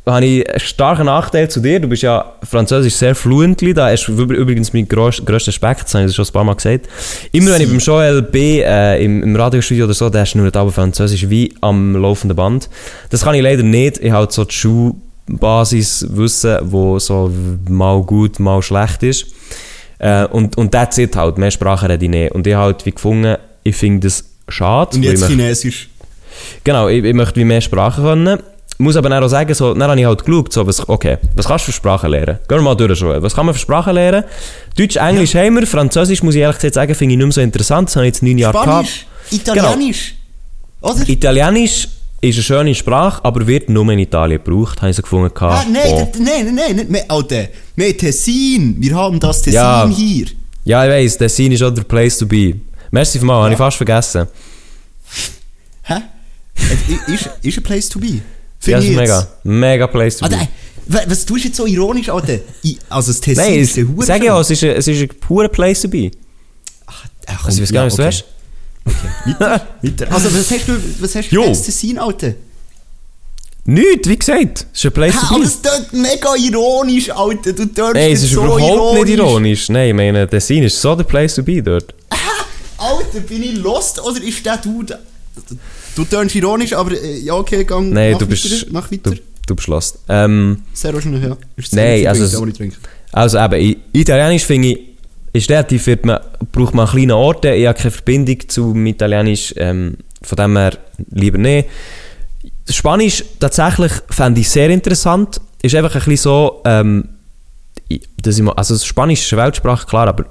habe 0.06 0.24
ich 0.24 0.48
einen 0.48 0.60
starken 0.60 1.06
Nachteil 1.06 1.50
zu 1.50 1.58
dir. 1.60 1.80
Du 1.80 1.88
bist 1.88 2.02
ja 2.04 2.34
Französisch 2.48 2.94
sehr 2.94 3.16
fluently. 3.16 3.74
Da 3.74 3.90
ist 3.90 4.04
üb- 4.08 4.32
übrigens 4.32 4.72
mein 4.72 4.86
grösst- 4.86 5.26
grösster 5.26 5.48
Respekt, 5.48 5.82
das 5.82 5.94
habe 5.94 6.04
ich 6.06 6.14
schon 6.14 6.24
ein 6.24 6.32
paar 6.32 6.44
Mal 6.44 6.54
gesagt. 6.54 6.86
Immer 7.32 7.50
wenn 7.52 7.62
ich 7.62 7.68
beim 7.68 7.78
Joel 7.80 8.22
B 8.22 8.60
äh, 8.60 9.04
im, 9.04 9.24
im 9.24 9.34
Radiostudio 9.34 9.86
oder 9.86 9.94
so, 9.94 10.08
da 10.08 10.20
hast 10.20 10.34
du 10.34 10.38
nur 10.38 10.54
aber 10.54 10.70
Französisch 10.70 11.28
wie 11.28 11.52
am 11.60 11.96
laufenden 11.96 12.36
Band. 12.36 12.70
Das 13.10 13.24
kann 13.24 13.34
ich 13.34 13.42
leider 13.42 13.64
nicht. 13.64 13.98
Ich 13.98 14.12
habe 14.12 14.32
so 14.32 14.44
die 14.44 14.54
Schulbasiswissen, 14.54 16.58
wo 16.70 17.00
so 17.00 17.32
mal 17.68 18.00
gut, 18.02 18.38
mal 18.38 18.62
schlecht 18.62 19.02
ist. 19.02 19.26
Äh, 19.98 20.26
und, 20.26 20.56
und 20.58 20.72
that's 20.72 20.98
it 20.98 21.16
halt. 21.16 21.38
Mehr 21.38 21.50
Sprachen 21.50 21.90
rede 21.90 22.04
ich 22.04 22.10
nicht. 22.10 22.32
Und 22.32 22.46
ich 22.46 22.54
habe 22.54 22.64
halt 22.66 22.86
wie 22.86 22.92
gefunden, 22.92 23.36
ich 23.62 23.76
finde 23.76 24.06
das 24.06 24.24
schade. 24.48 24.96
Und 24.96 25.02
ich 25.04 25.10
jetzt 25.10 25.20
möchte- 25.20 25.34
Chinesisch. 25.36 25.88
Genau, 26.64 26.88
ich, 26.88 27.02
ich 27.02 27.14
möchte 27.14 27.36
wie 27.40 27.44
mehr 27.44 27.60
Sprachen 27.60 28.04
können. 28.04 28.38
Muss 28.78 28.94
aber 28.96 29.08
dann 29.08 29.24
auch 29.24 29.28
sagen, 29.28 29.54
so, 29.54 29.72
dann 29.72 29.88
habe 29.90 29.98
ich 29.98 30.04
halt 30.06 30.22
geschaut, 30.22 30.52
so, 30.52 30.66
was, 30.66 30.86
okay, 30.86 31.16
was 31.34 31.46
kannst 31.46 31.66
du 31.66 31.72
für 31.72 31.76
Sprachen 31.76 32.10
lernen? 32.10 32.38
Gehen 32.46 32.58
wir 32.58 32.62
mal 32.62 32.74
durch, 32.74 33.00
Joel. 33.00 33.22
Was 33.22 33.34
kann 33.34 33.46
man 33.46 33.54
für 33.54 33.60
Sprachen 33.60 33.94
lernen? 33.94 34.24
Deutsch, 34.76 34.96
Englisch 34.96 35.34
haben 35.34 35.54
wir, 35.58 35.66
Französisch, 35.66 36.22
muss 36.22 36.34
ich 36.34 36.42
ehrlich 36.42 36.56
gesagt 36.58 36.74
sagen, 36.74 36.94
finde 36.94 37.14
ich 37.14 37.16
nicht 37.18 37.26
mehr 37.26 37.32
so 37.32 37.40
interessant. 37.40 37.88
Das 37.88 37.96
habe 37.96 38.06
ich 38.06 38.12
jetzt 38.12 38.22
neun 38.22 38.36
Jahre 38.36 38.58
Spanisch, 38.62 39.06
Italienisch. 39.30 40.14
Oder? 40.82 41.08
Italienisch 41.08 41.88
ist 42.20 42.34
eine 42.36 42.42
schöne 42.42 42.74
Sprache, 42.74 43.24
aber 43.24 43.46
wird 43.46 43.68
nur 43.68 43.88
in 43.92 43.98
Italien 43.98 44.42
gebraucht, 44.42 44.80
habe 44.80 44.90
ich 44.90 44.96
so 44.96 45.02
gefunden. 45.02 45.30
Ah, 45.40 45.64
nein, 45.70 45.82
Oh. 45.88 46.08
nein, 46.18 46.44
nein, 46.46 46.54
nein, 46.54 46.76
nicht 46.76 46.90
mehr. 46.90 47.04
Alter, 47.08 47.48
haben 47.78 47.96
Tessin. 47.98 48.76
Wir 48.78 48.94
haben 48.94 49.20
das 49.20 49.42
Tessin 49.42 49.54
Ja. 49.54 49.88
hier. 49.88 50.26
Ja, 50.64 50.84
ich 50.84 50.90
weiss, 50.90 51.18
Tessin 51.18 51.52
ist 51.52 51.62
auch 51.62 51.70
der 51.70 51.84
Place 51.84 52.18
to 52.18 52.26
be. 52.26 52.54
Merci 52.90 53.18
vielmals, 53.18 53.42
habe 53.44 53.52
ich 53.52 53.58
fast 53.58 53.76
vergessen. 53.76 54.26
Hä? 55.82 55.94
Ist, 57.06 57.30
ist 57.42 57.58
ein 57.58 57.62
Place 57.62 57.88
to 57.88 57.98
be. 57.98 58.06
Ja, 58.06 58.20
Finde 58.58 58.76
das 58.78 58.84
ich 58.84 58.90
ist 58.90 58.96
mega. 58.96 59.28
Mega 59.44 59.86
Place 59.86 60.16
to 60.16 60.24
Alter, 60.24 60.36
be. 60.38 60.42
ey, 60.42 60.48
wa- 60.86 61.02
was 61.06 61.24
tust 61.26 61.44
du 61.44 61.48
jetzt 61.48 61.56
so 61.56 61.66
ironisch, 61.66 62.08
Alter? 62.08 62.38
Also 62.88 63.12
das 63.12 63.20
Tessin 63.20 63.44
Nein, 63.44 63.60
ist 63.60 63.76
es, 63.78 63.86
sag 64.06 64.22
ja, 64.24 64.40
es 64.40 64.50
ist, 64.50 64.64
ein- 64.64 64.70
es 64.76 64.88
ist 64.88 65.00
ein 65.02 65.08
purer 65.20 65.48
Place 65.48 65.82
to 65.82 65.88
be. 65.88 66.10
Ach, 66.86 67.04
komm, 67.26 67.36
Also 67.46 67.58
ich 67.58 67.68
weiß 67.68 67.72
gar 67.72 67.84
nicht, 67.84 67.98
was 67.98 68.04
ja, 68.16 68.22
du 68.22 68.26
okay. 68.86 69.60
Weiter. 69.82 70.12
Also 70.12 70.32
was 70.32 70.50
hast 70.50 70.68
du, 70.68 70.72
was 71.00 71.14
hast 71.14 71.30
du 71.30 71.42
das 71.42 71.62
Tessin, 71.64 71.98
Alter? 71.98 72.34
Nichts, 73.68 74.08
wie 74.08 74.16
gesagt. 74.16 74.66
Es 74.72 74.78
ist 74.78 74.86
ein 74.86 74.92
Place 74.92 75.14
to 75.14 75.26
aber 75.26 75.38
be. 75.40 75.44
es 75.44 75.60
klingt 75.60 75.92
mega 75.92 76.34
ironisch, 76.36 77.10
Alter. 77.10 77.52
Du 77.52 77.66
tönst 77.66 77.94
Nein, 77.94 78.12
es 78.12 78.20
jetzt 78.20 78.22
ist 78.24 78.32
so 78.32 78.44
überhaupt 78.44 79.04
nicht 79.04 79.18
ironisch. 79.18 79.68
Nein, 79.68 79.88
ich 79.88 79.94
meine, 79.94 80.28
Tessin 80.28 80.62
ist 80.62 80.80
so 80.80 80.94
der 80.94 81.04
Place 81.04 81.34
to 81.34 81.42
be 81.42 81.60
dort. 81.62 81.92
Alter, 82.78 83.20
bin 83.20 83.42
ich 83.42 83.56
lost 83.56 84.00
oder 84.00 84.22
ist 84.22 84.44
der 84.46 84.58
Dude... 84.58 84.98
Du 85.96 86.04
tönst 86.04 86.34
ironisch, 86.34 86.74
aber 86.74 86.92
äh, 86.92 87.18
ja, 87.20 87.34
okay, 87.34 87.64
gang, 87.64 87.90
Nein, 87.90 88.12
mach 88.12 88.18
du 88.18 88.24
weiter, 88.26 88.30
bist, 88.30 88.66
mach 88.70 88.88
du, 88.88 88.94
weiter. 88.96 89.16
du 89.46 89.54
bist 89.54 89.68
lost. 89.68 89.98
Ähm, 90.08 90.62
Sehr 90.74 90.92
wahrscheinlich, 90.92 91.22
ja. 91.22 91.36
Nein, 91.72 92.06
also 92.06 92.36
aber 92.36 92.46
nicht 92.46 92.58
trinken. 92.58 92.76
also 93.12 93.38
eben, 93.38 93.76
Italienisch 93.92 94.44
finde 94.44 94.68
ich, 94.68 94.78
ist 95.36 95.50
relativ, 95.50 95.86
wird 95.86 96.04
man, 96.04 96.18
braucht 96.52 96.74
man 96.74 96.86
an 96.86 96.92
kleinen 96.92 97.12
Orten. 97.12 97.52
Ich 97.52 97.66
habe 97.66 97.78
keine 97.78 97.90
Verbindung 97.90 98.48
zum 98.48 98.86
Italienisch, 98.86 99.54
ähm, 99.56 99.96
von 100.22 100.36
dem 100.36 100.56
her 100.56 100.72
lieber 101.10 101.38
nicht. 101.38 101.68
Spanisch 102.68 103.24
tatsächlich 103.38 103.92
fände 104.10 104.40
ich 104.40 104.50
sehr 104.50 104.70
interessant. 104.70 105.40
Ist 105.62 105.74
einfach 105.74 105.94
ein 105.94 105.98
bisschen 106.00 106.16
so, 106.16 106.62
ähm, 106.64 107.08
ich 107.88 108.42
mal, 108.42 108.52
also 108.52 108.74
das 108.74 108.84
Spanisch 108.84 109.24
ist 109.24 109.32
eine 109.32 109.42
Weltsprache, 109.42 109.86
klar, 109.86 110.08
aber 110.08 110.24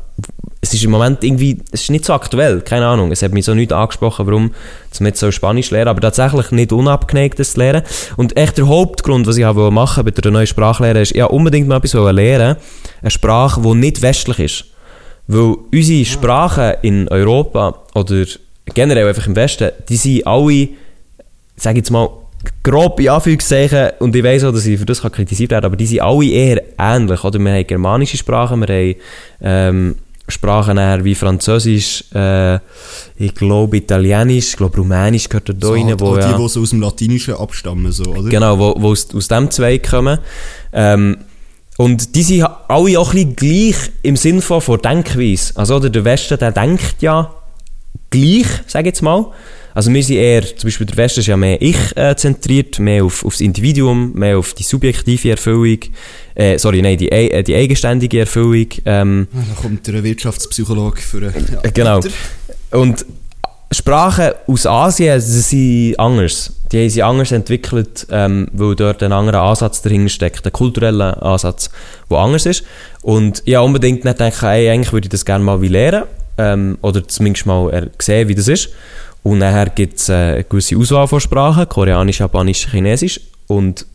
es 0.62 0.74
ist 0.74 0.84
im 0.84 0.92
Moment 0.92 1.24
irgendwie, 1.24 1.62
es 1.72 1.84
ist 1.84 1.92
nicht 1.92 2.06
so 2.06 2.14
aktuell, 2.14 2.62
keine 2.62 2.88
Ahnung. 2.88 3.12
Es 3.12 3.22
hat 3.22 3.34
mich 3.34 3.46
so 3.46 3.54
nicht 3.54 3.72
angesprochen, 3.72 4.26
warum 4.26 4.52
man 5.00 5.08
jetzt 5.08 5.20
so 5.20 5.32
Spanisch 5.32 5.70
lernen, 5.72 5.90
aber 5.90 6.02
tatsächlich 6.02 6.52
nicht 6.52 6.74
unabgeneigt, 6.74 7.40
das 7.40 7.54
zu 7.54 7.60
lernen. 7.60 7.84
Und 8.18 8.36
echt 8.36 8.58
der 8.58 8.68
Hauptgrund, 8.68 9.28
was 9.28 9.38
ich 9.38 9.46
machen 9.46 10.04
bei 10.04 10.12
der 10.12 10.32
neuen 10.32 10.48
Sprachlehre, 10.48 11.02
ist, 11.02 11.16
ja 11.16 11.26
unbedingt 11.26 11.68
mal 11.68 11.78
etwas 11.78 11.94
lernen, 11.94 12.58
eine 13.02 13.12
Sprache, 13.12 13.62
die 13.62 13.74
nicht 13.76 14.02
westlich 14.02 14.40
ist. 14.40 14.66
Weil 15.28 15.56
unsere 15.74 16.06
Sprachen 16.06 16.74
in 16.82 17.08
Europa 17.08 17.82
oder 17.96 18.26
generell 18.74 19.08
einfach 19.08 19.28
im 19.28 19.36
Westen, 19.36 19.72
die 19.90 19.98
sind 19.98 20.28
alle, 20.28 20.70
sage 21.56 21.78
jetzt 21.78 21.92
mal, 21.92 22.10
grob 22.64 23.00
in 23.00 23.10
Anführungszeichen, 23.10 23.92
und 24.00 24.16
ich 24.16 24.24
weiss 24.24 24.44
auch, 24.44 24.52
dass 24.52 24.66
ich 24.66 24.78
für 24.78 24.86
das 24.86 25.02
kann 25.02 25.12
kritisiert 25.12 25.52
werden 25.52 25.66
aber 25.66 25.76
die 25.76 25.88
sind 25.88 26.02
alle 26.02 26.26
eher 26.26 26.62
ähnlich. 26.78 27.24
Oder? 27.24 27.40
Wir 27.40 27.54
haben 27.54 27.68
germanische 27.68 28.18
Sprachen, 28.18 28.60
wir 28.62 28.68
haben 28.68 28.96
ähm, 29.42 29.96
Sprachen 30.28 30.78
eher 30.78 31.04
wie 31.04 31.16
Französisch, 31.16 32.04
äh, 32.14 32.56
ich 33.18 33.34
glaube 33.36 33.78
Italienisch, 33.78 34.50
ich 34.50 34.58
glaube 34.58 34.78
Rumänisch 34.78 35.30
gehört 35.30 35.50
da 35.50 35.54
So 35.60 35.74
rein, 35.74 35.86
halt 35.86 36.02
wo 36.02 36.16
die, 36.16 36.22
ja, 36.22 36.38
die 36.38 36.50
so 36.50 36.62
aus 36.62 36.70
dem 36.72 36.82
Latinischen 36.82 37.36
abstammen, 37.36 37.92
so, 37.92 38.06
oder? 38.06 38.30
Genau, 38.30 38.58
wo, 38.58 38.76
wo 38.78 38.92
aus, 38.92 39.08
aus 39.14 39.28
dem 39.28 39.52
Zweig 39.52 39.88
kommen. 39.88 40.18
Ähm, 40.74 41.18
und 41.78 42.16
die 42.16 42.24
sind 42.24 42.44
alle 42.44 43.00
auch 43.00 43.14
ein 43.14 43.36
bisschen 43.36 43.36
gleich 43.36 43.92
im 44.02 44.16
Sinn 44.16 44.42
von, 44.42 44.62
von 44.62 44.82
Denkweise. 44.82 45.54
Also 45.56 45.76
oder 45.76 45.90
der 45.90 46.06
Westen, 46.06 46.38
der 46.38 46.52
denkt 46.52 47.02
ja 47.02 47.34
gleich, 48.10 48.48
sage 48.68 48.84
ich 48.84 48.94
jetzt 48.94 49.02
mal. 49.02 49.32
Also 49.74 49.92
wir 49.92 50.02
sind 50.02 50.16
eher, 50.16 50.42
zum 50.56 50.68
Beispiel 50.68 50.88
der 50.88 50.96
Westen 50.96 51.20
ist 51.20 51.28
ja 51.28 51.36
mehr 51.36 51.62
ich-zentriert, 51.62 52.80
mehr 52.80 53.04
auf, 53.04 53.26
aufs 53.26 53.42
Individuum, 53.42 54.14
mehr 54.14 54.38
auf 54.38 54.54
die 54.54 54.64
subjektive 54.64 55.32
Erfüllung, 55.32 55.80
äh, 56.34 56.58
sorry, 56.58 56.82
nein, 56.82 56.98
die, 56.98 57.12
äh, 57.12 57.44
die 57.44 57.56
eigenständige 57.56 58.22
Erfüllung. 58.22 58.68
Ähm, 58.86 59.28
Da 59.34 59.62
kommt 59.62 59.86
der 59.86 60.02
Wirtschaftspsychologe 60.02 61.02
für... 61.02 61.24
Ja, 61.24 61.32
äh, 61.62 61.72
Genau. 61.74 62.00
Und 62.72 63.06
Sprachen 63.76 64.32
aus 64.48 64.66
Asien 64.66 65.20
sie 65.20 65.42
sind 65.42 66.00
anders. 66.00 66.54
Die 66.72 66.82
haben 66.82 66.90
sich 66.90 67.04
anders 67.04 67.32
entwickelt, 67.32 68.08
ähm, 68.10 68.48
weil 68.54 68.76
dort 68.76 69.04
ein 69.04 69.12
anderer 69.12 69.42
Ansatz 69.42 69.82
dahinter 69.82 70.10
steckt, 70.10 70.46
ein 70.46 70.54
kultureller 70.54 71.22
Ansatz, 71.22 71.70
der 72.10 72.18
anders 72.18 72.46
ist. 72.46 72.64
Und 73.02 73.44
ich 73.46 73.56
habe 73.56 73.66
unbedingt 73.66 74.06
nicht 74.06 74.18
gedacht, 74.18 74.42
hey, 74.42 74.70
eigentlich 74.70 74.94
würde 74.94 75.06
ich 75.06 75.12
das 75.12 75.26
gerne 75.26 75.44
mal 75.44 75.62
wie 75.62 75.68
lernen 75.68 76.04
ähm, 76.38 76.78
oder 76.82 77.08
zumindest 77.08 77.46
mal 77.46 77.90
sehen, 78.00 78.28
wie 78.28 78.36
das 78.36 78.48
ist. 78.48 78.70
Und 79.24 79.40
nachher 79.40 79.70
gibt 79.70 80.00
es 80.00 80.10
äh, 80.10 80.14
eine 80.14 80.44
gewisse 80.44 80.78
Auswahl 80.78 81.08
von 81.08 81.20
Sprachen, 81.20 81.68
Koreanisch, 81.68 82.20
Japanisch, 82.20 82.68
Chinesisch. 82.70 83.20
Und 83.48 83.86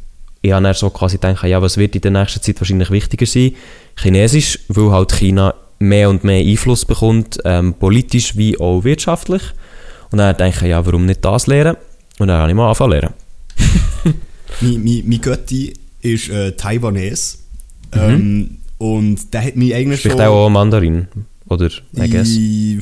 ich 0.42 0.52
habe 0.52 0.62
dann 0.62 0.74
so 0.74 0.90
quasi 0.90 1.16
gedacht, 1.16 1.44
ja, 1.44 1.62
was 1.62 1.76
wird 1.76 1.94
in 1.94 2.02
der 2.02 2.10
nächsten 2.10 2.42
Zeit 2.42 2.60
wahrscheinlich 2.60 2.90
wichtiger 2.90 3.26
sein? 3.26 3.52
Chinesisch, 3.96 4.58
weil 4.68 4.90
halt 4.90 5.12
China 5.12 5.54
mehr 5.78 6.10
und 6.10 6.24
mehr 6.24 6.44
Einfluss 6.44 6.84
bekommt, 6.84 7.38
ähm, 7.44 7.74
politisch 7.74 8.36
wie 8.36 8.58
auch 8.60 8.84
wirtschaftlich. 8.84 9.42
Und 10.10 10.18
dann 10.18 10.36
denke 10.36 10.64
ich, 10.64 10.70
ja, 10.70 10.84
warum 10.84 11.06
nicht 11.06 11.24
das 11.24 11.46
lernen? 11.46 11.76
Und 12.18 12.28
dann 12.28 12.38
habe 12.38 12.50
ich 12.50 12.56
mal 12.56 12.66
angefangen 12.66 12.92
zu 12.92 12.98
lernen. 12.98 13.14
Mein, 14.60 14.84
mein, 14.84 15.02
mein 15.06 15.20
Götti 15.20 15.74
ist 16.02 16.28
äh, 16.28 16.52
Taiwanese. 16.52 17.38
Ähm, 17.92 18.58
und 18.78 19.32
der 19.32 19.44
hat 19.44 19.56
mich 19.56 19.74
eigentlich 19.74 20.00
Spricht 20.00 20.18
schon... 20.18 20.26
auch 20.26 20.48
Mandarin, 20.48 21.08
oder? 21.48 21.70
I 21.96 22.10
guess. 22.10 22.28
Ich, 22.30 22.78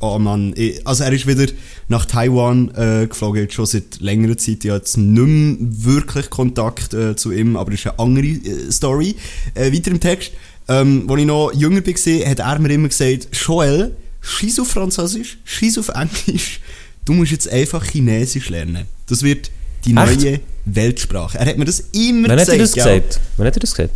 oh 0.00 0.18
Mann, 0.18 0.52
ich, 0.56 0.86
also 0.86 1.04
er 1.04 1.12
ist 1.12 1.26
wieder 1.26 1.52
nach 1.88 2.06
Taiwan 2.06 2.70
äh, 2.74 3.06
geflogen, 3.06 3.42
jetzt 3.42 3.54
schon 3.54 3.66
seit 3.66 4.00
längerer 4.00 4.36
Zeit. 4.36 4.64
Ich 4.64 4.70
habe 4.70 4.78
jetzt 4.78 4.96
nicht 4.96 5.26
mehr 5.26 5.56
wirklich 5.60 6.30
Kontakt 6.30 6.94
äh, 6.94 7.16
zu 7.16 7.32
ihm, 7.32 7.56
aber 7.56 7.70
das 7.70 7.80
ist 7.80 7.86
eine 7.86 7.98
andere 7.98 8.26
äh, 8.26 8.70
Story. 8.70 9.16
Äh, 9.54 9.72
weiter 9.72 9.90
im 9.90 10.00
Text. 10.00 10.32
Ähm, 10.68 11.06
als 11.08 11.20
ich 11.20 11.26
noch 11.26 11.52
jünger 11.52 11.84
war, 11.86 12.30
hat 12.30 12.38
er 12.38 12.58
mir 12.58 12.70
immer 12.70 12.88
gesagt, 12.88 13.28
Joel, 13.32 13.94
schieß 14.24 14.60
auf 14.60 14.68
Französisch, 14.68 15.38
schieß 15.44 15.78
auf 15.78 15.88
Englisch, 15.90 16.60
du 17.04 17.12
musst 17.12 17.32
jetzt 17.32 17.48
einfach 17.48 17.84
Chinesisch 17.84 18.48
lernen. 18.48 18.86
Das 19.06 19.22
wird 19.22 19.50
die 19.84 19.94
Echt? 19.94 20.20
neue 20.22 20.40
Weltsprache. 20.64 21.38
Er 21.38 21.46
hat 21.46 21.58
mir 21.58 21.64
das 21.66 21.80
immer 21.92 22.28
Wann 22.28 22.40
hat 22.40 22.48
er 22.48 22.58
das 22.58 22.72
gesagt? 22.72 23.20
Wann 23.36 23.46
hat 23.46 23.56
er 23.56 23.60
das 23.60 23.74
gesagt? 23.74 23.94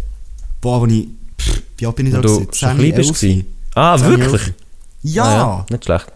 Boah, 0.61 0.83
als 0.83 0.93
ich, 0.93 1.07
pff, 1.41 1.62
wie 1.79 1.87
alt 1.87 1.97
bin 1.97 2.07
ich 2.07 2.12
da 2.12 2.19
Wenn 2.19 2.29
du 2.29 2.35
schon 2.35 2.53
10, 2.53 2.77
klein 2.79 2.95
bist. 2.95 3.09
11? 3.11 3.21
gewesen. 3.21 3.47
Ah, 3.75 3.99
10, 3.99 4.09
wirklich? 4.11 4.43
Ja. 5.03 5.25
Ah, 5.25 5.67
Nicht 5.71 5.85
schlecht. 5.85 6.07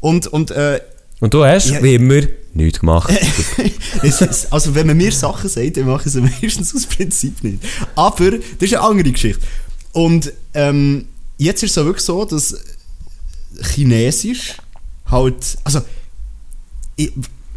Und, 0.00 0.26
und 0.28 0.50
äh, 0.52 0.80
Und 1.20 1.34
du 1.34 1.44
hast, 1.44 1.68
Ja. 1.70 1.82
wie 1.82 1.94
immer, 1.96 2.22
nichts 2.54 2.80
gemacht. 2.80 3.12
Es 4.02 4.20
ist- 4.20 4.52
also 4.52 4.74
wenn 4.74 4.86
man 4.86 4.96
mir 4.96 5.10
Sachen 5.10 5.48
sagt, 5.48 5.76
dann 5.78 5.86
mache 5.86 6.06
ich 6.06 6.12
sie 6.12 6.20
meistens 6.42 6.74
aus 6.74 6.86
Prinzip 6.86 7.42
nicht. 7.42 7.58
Aber 7.96 8.30
das 8.32 8.40
ist 8.60 8.74
eine 8.74 8.82
andere 8.82 9.10
Geschichte. 9.12 9.40
Und 9.92 10.32
ähm, 10.54 11.06
jetzt 11.38 11.62
ist 11.62 11.70
es 11.72 11.78
auch 11.78 11.84
wirklich 11.86 12.04
so, 12.04 12.24
dass 12.24 12.54
Chinesisch 13.62 14.54
halt, 15.10 15.56
also 15.64 15.80
ich, 16.96 17.12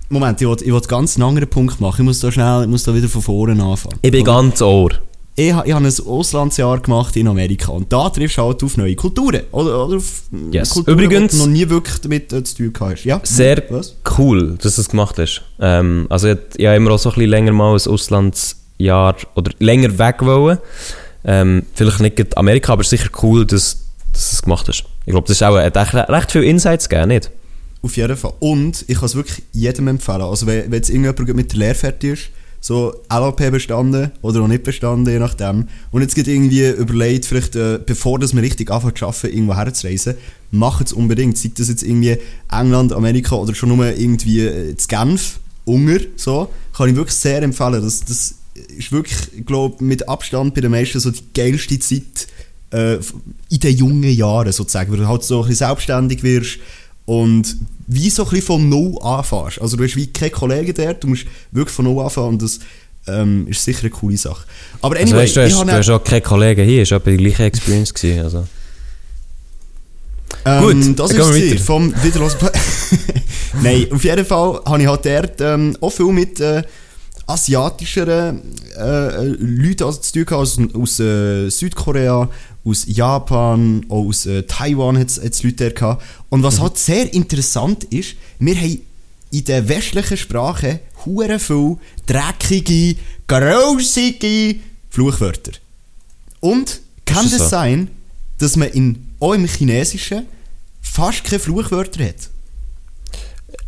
Moment, 0.09 0.41
ich 0.41 0.47
will, 0.47 0.57
ich 0.61 0.71
will 0.73 0.81
ganz 0.81 1.15
einen 1.17 1.23
anderen 1.27 1.49
Punkt 1.49 1.79
machen. 1.79 2.01
Ich 2.01 2.05
muss 2.05 2.19
da 2.19 2.31
schnell, 2.31 2.63
ich 2.63 2.67
muss 2.67 2.83
da 2.83 2.93
wieder 2.93 3.07
von 3.07 3.21
vorne 3.21 3.63
anfangen. 3.63 3.97
ich 4.01 4.11
bin 4.11 4.21
Oder? 4.23 4.33
ganz 4.33 4.61
ohr. 4.61 4.91
ich, 5.35 5.45
ich 5.47 5.53
habe 5.53 5.69
ein 5.87 5.93
Auslandsjahr 6.05 6.79
gemacht 6.79 7.15
in 7.15 7.27
Amerika 7.27 7.71
und 7.71 7.91
da 7.93 8.09
triffst 8.09 8.37
du 8.37 8.41
halt 8.43 8.63
auf 8.63 8.75
neue 8.77 8.95
Kulturen. 8.95 9.41
Oder, 9.51 9.85
oder 9.85 9.97
auf 9.97 10.23
Yes. 10.51 10.71
Kulturen, 10.71 10.99
Übrigens- 10.99 11.31
die 11.33 11.37
du 11.37 11.43
noch 11.45 11.51
nie 11.51 11.69
wirklich 11.69 11.99
damit 12.01 12.33
äh, 12.33 12.43
zu 12.43 12.55
tun 12.55 12.73
hast. 12.81 13.05
Ja? 13.05 13.21
Sehr 13.23 13.63
Was? 13.69 13.95
cool, 14.17 14.57
dass 14.61 14.75
du 14.75 14.81
es 14.81 14.89
gemacht 14.89 15.17
hast. 15.17 15.41
Ähm, 15.59 16.07
also 16.09 16.27
ich, 16.29 16.37
ich 16.57 16.65
habe 16.65 16.75
immer 16.77 16.91
auch 16.91 16.99
so 16.99 17.09
ein 17.09 17.15
bisschen 17.15 17.29
länger 17.29 17.51
mal 17.53 17.71
ein 17.75 17.87
Auslandsjahr 17.87 19.15
oder 19.35 19.51
länger 19.59 19.97
weg 19.97 20.17
wollen. 20.21 20.57
Ähm, 21.23 21.63
vielleicht 21.75 21.99
nicht 21.99 22.37
Amerika, 22.37 22.73
aber 22.73 22.83
sicher 22.83 23.09
cool, 23.21 23.45
dass, 23.45 23.77
dass 24.13 24.31
du 24.31 24.35
es 24.35 24.41
gemacht 24.41 24.67
hast. 24.67 24.85
Ich 25.05 25.11
glaube, 25.11 25.27
das 25.27 25.37
ist 25.37 25.43
auch, 25.43 25.57
hat 25.57 25.75
echt 25.75 25.93
recht 25.93 26.31
viel 26.31 26.43
Insights 26.43 26.89
gegeben, 26.89 27.09
nicht? 27.09 27.31
Auf 27.81 27.95
jeden 27.95 28.17
Fall. 28.17 28.33
Und 28.39 28.83
ich 28.87 28.95
kann 28.95 29.05
es 29.05 29.15
wirklich 29.15 29.43
jedem 29.53 29.87
empfehlen. 29.87 30.21
Also 30.21 30.47
wenn, 30.47 30.65
wenn 30.65 30.73
jetzt 30.73 30.89
irgendjemand 30.89 31.35
mit 31.35 31.51
der 31.51 31.59
Lehre 31.59 31.75
fertig 31.75 32.11
ist, 32.11 32.29
so 32.61 32.93
LLP 33.09 33.51
bestanden 33.51 34.11
oder 34.21 34.41
auch 34.41 34.47
nicht 34.47 34.63
bestanden, 34.63 35.11
je 35.11 35.19
nachdem, 35.19 35.67
und 35.91 36.01
jetzt 36.01 36.15
geht 36.15 36.27
irgendwie 36.27 36.67
überlegt, 36.67 37.25
vielleicht 37.25 37.55
äh, 37.55 37.79
bevor 37.83 38.19
dass 38.19 38.33
man 38.33 38.43
richtig 38.43 38.69
anfängt 38.69 38.97
zu 38.97 39.05
arbeiten, 39.05 39.27
irgendwo 39.27 39.55
herzureisen, 39.55 40.15
macht 40.51 40.87
es 40.87 40.93
unbedingt. 40.93 41.37
Sei 41.37 41.51
das 41.55 41.69
jetzt 41.69 41.83
irgendwie 41.83 42.17
England, 42.51 42.91
Amerika 42.91 43.35
oder 43.35 43.55
schon 43.55 43.69
nur 43.69 43.85
irgendwie 43.85 44.41
äh, 44.41 44.75
zu 44.75 44.87
Genf, 44.87 45.39
Unger, 45.65 45.99
so, 46.15 46.49
kann 46.75 46.89
ich 46.89 46.95
wirklich 46.95 47.15
sehr 47.15 47.41
empfehlen. 47.43 47.81
Das, 47.81 48.01
das 48.01 48.35
ist 48.77 48.91
wirklich, 48.91 49.17
ich 49.37 49.45
glaube, 49.45 49.81
mit 49.83 50.09
Abstand 50.09 50.53
bei 50.53 50.61
den 50.61 50.71
meisten 50.71 50.99
so 50.99 51.11
die 51.11 51.21
geilste 51.33 51.79
Zeit 51.79 52.27
äh, 52.71 52.95
in 53.49 53.59
den 53.59 53.77
jungen 53.77 54.11
Jahren 54.11 54.51
sozusagen, 54.51 54.91
weil 54.91 54.99
du 54.99 55.07
halt 55.07 55.23
so 55.23 55.41
ein 55.41 55.47
bisschen 55.47 55.67
selbstständig 55.67 56.23
wirst 56.23 56.59
und 57.05 57.55
wie 57.87 58.09
so 58.09 58.23
ein 58.23 58.29
bisschen 58.29 58.45
von 58.45 58.69
Null 58.69 58.99
anfängst. 59.01 59.61
Also 59.61 59.77
du 59.77 59.83
hast 59.83 59.95
wie 59.95 60.07
keine 60.07 60.31
Kollegen 60.31 60.73
dort, 60.75 61.03
du 61.03 61.07
musst 61.07 61.25
wirklich 61.51 61.75
von 61.75 61.85
Null 61.85 62.03
anfangen 62.03 62.29
und 62.29 62.41
das 62.41 62.59
ähm, 63.07 63.47
ist 63.47 63.63
sicher 63.63 63.81
eine 63.81 63.89
coole 63.89 64.17
Sache. 64.17 64.45
Aber 64.81 64.95
Also 64.95 65.15
anyway, 65.15 65.23
weißt, 65.23 65.35
du, 65.35 65.45
ich 65.45 65.55
hast, 65.55 65.67
du 65.67 65.71
hast 65.71 65.89
auch 65.89 66.03
keine 66.03 66.21
Kollegen 66.21 66.65
hier, 66.65 66.89
war 66.89 66.97
etwa 66.97 67.09
die 67.09 67.17
gleiche 67.17 67.43
Experience. 67.43 67.93
Gewesen, 67.93 68.23
also. 68.23 68.47
Ähm, 70.45 70.95
Gut, 70.95 70.99
das 70.99 71.11
ist 71.11 71.53
es 71.53 71.61
vom 71.61 71.93
Wiederlos. 72.03 72.37
Nein, 73.63 73.87
auf 73.91 74.03
jeden 74.03 74.25
Fall 74.25 74.61
habe 74.65 74.81
ich 74.81 74.87
halt 74.87 75.05
dort 75.05 75.41
ähm, 75.41 75.75
auch 75.81 75.91
viel 75.91 76.11
mit 76.11 76.39
äh, 76.39 76.61
asiatischeren 77.25 78.41
äh, 78.77 79.25
Leuten 79.25 79.83
also 79.83 79.99
zu 79.99 80.13
tun 80.13 80.25
gehabt, 80.25 80.41
aus, 80.41 80.59
aus 80.73 80.99
äh, 80.99 81.49
Südkorea, 81.49 82.29
aus 82.65 82.83
Japan, 82.87 83.85
auch 83.89 84.05
aus 84.07 84.25
äh, 84.25 84.43
Taiwan 84.43 84.97
hat 84.97 85.07
es 85.07 85.43
Leute 85.43 85.71
gehabt. 85.71 86.03
Und 86.29 86.39
Mhm. 86.39 86.43
was 86.43 86.59
halt 86.59 86.77
sehr 86.77 87.13
interessant 87.13 87.83
ist, 87.85 88.15
wir 88.39 88.55
haben 88.55 88.81
in 89.31 89.43
der 89.45 89.67
westlichen 89.69 90.17
Sprache 90.17 90.79
hure 91.05 91.39
viel 91.39 91.77
dreckige, 92.05 92.95
grausige 93.27 94.55
Fluchwörter. 94.89 95.51
Und 96.39 96.79
kann 97.05 97.25
es 97.25 97.31
das 97.33 97.41
so? 97.41 97.47
sein, 97.49 97.89
dass 98.39 98.55
man 98.55 98.69
in, 98.69 99.07
auch 99.19 99.33
im 99.33 99.45
Chinesischen 99.45 100.25
fast 100.81 101.23
keine 101.23 101.39
Fluchwörter 101.39 102.03
hat? 102.05 102.15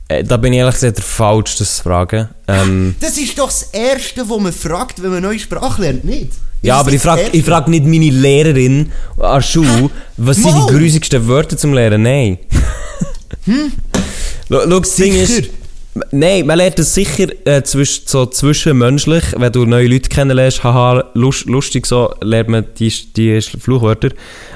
Äh, 0.07 0.23
Da 0.23 0.37
bin 0.37 0.53
ich 0.53 0.59
ehrlich 0.59 0.75
gesagt 0.75 0.97
der 0.97 1.03
Falsch, 1.03 1.57
das 1.57 1.77
zu 1.77 1.83
fragen. 1.83 2.29
Ähm, 2.47 2.95
Das 2.99 3.17
ist 3.17 3.37
doch 3.37 3.47
das 3.47 3.63
Erste, 3.71 4.27
was 4.29 4.39
man 4.39 4.51
fragt, 4.53 5.01
wenn 5.01 5.09
man 5.09 5.19
eine 5.19 5.27
neue 5.27 5.39
Sprache 5.39 5.81
lernt, 5.81 6.03
nicht? 6.03 6.31
Ja, 6.61 6.79
aber 6.79 6.91
ich 6.91 7.01
frage 7.01 7.23
ich 7.31 7.43
frag 7.43 7.67
nicht 7.67 7.85
meine 7.85 8.09
Lehrerin 8.09 8.91
an 9.17 9.35
der 9.35 9.41
Schule, 9.41 9.89
was 10.17 10.37
sind 10.37 10.53
die 10.55 10.73
grusigsten 10.73 11.27
Wörter 11.27 11.57
zum 11.57 11.73
Lernen? 11.73 12.03
Nein. 12.03 12.37
Hm? 13.45 13.71
Schau, 14.47 14.79
das 14.79 14.95
Ding 14.97 15.15
ist... 15.15 15.49
Nein, 16.11 16.45
man 16.45 16.57
lernt 16.57 16.79
es 16.79 16.93
sicher 16.93 17.27
äh, 17.45 17.63
zwisch, 17.63 18.03
so 18.05 18.25
zwischenmenschlich, 18.25 19.23
wenn 19.35 19.51
du 19.51 19.65
neue 19.65 19.87
Leute 19.87 20.09
kennenlernst, 20.09 20.63
haha, 20.63 21.09
lust, 21.15 21.47
lustig 21.47 21.85
so, 21.85 22.13
lernt 22.21 22.49
man 22.49 22.65
die, 22.77 22.93
die 23.15 23.41
Fluchwörter. 23.41 24.09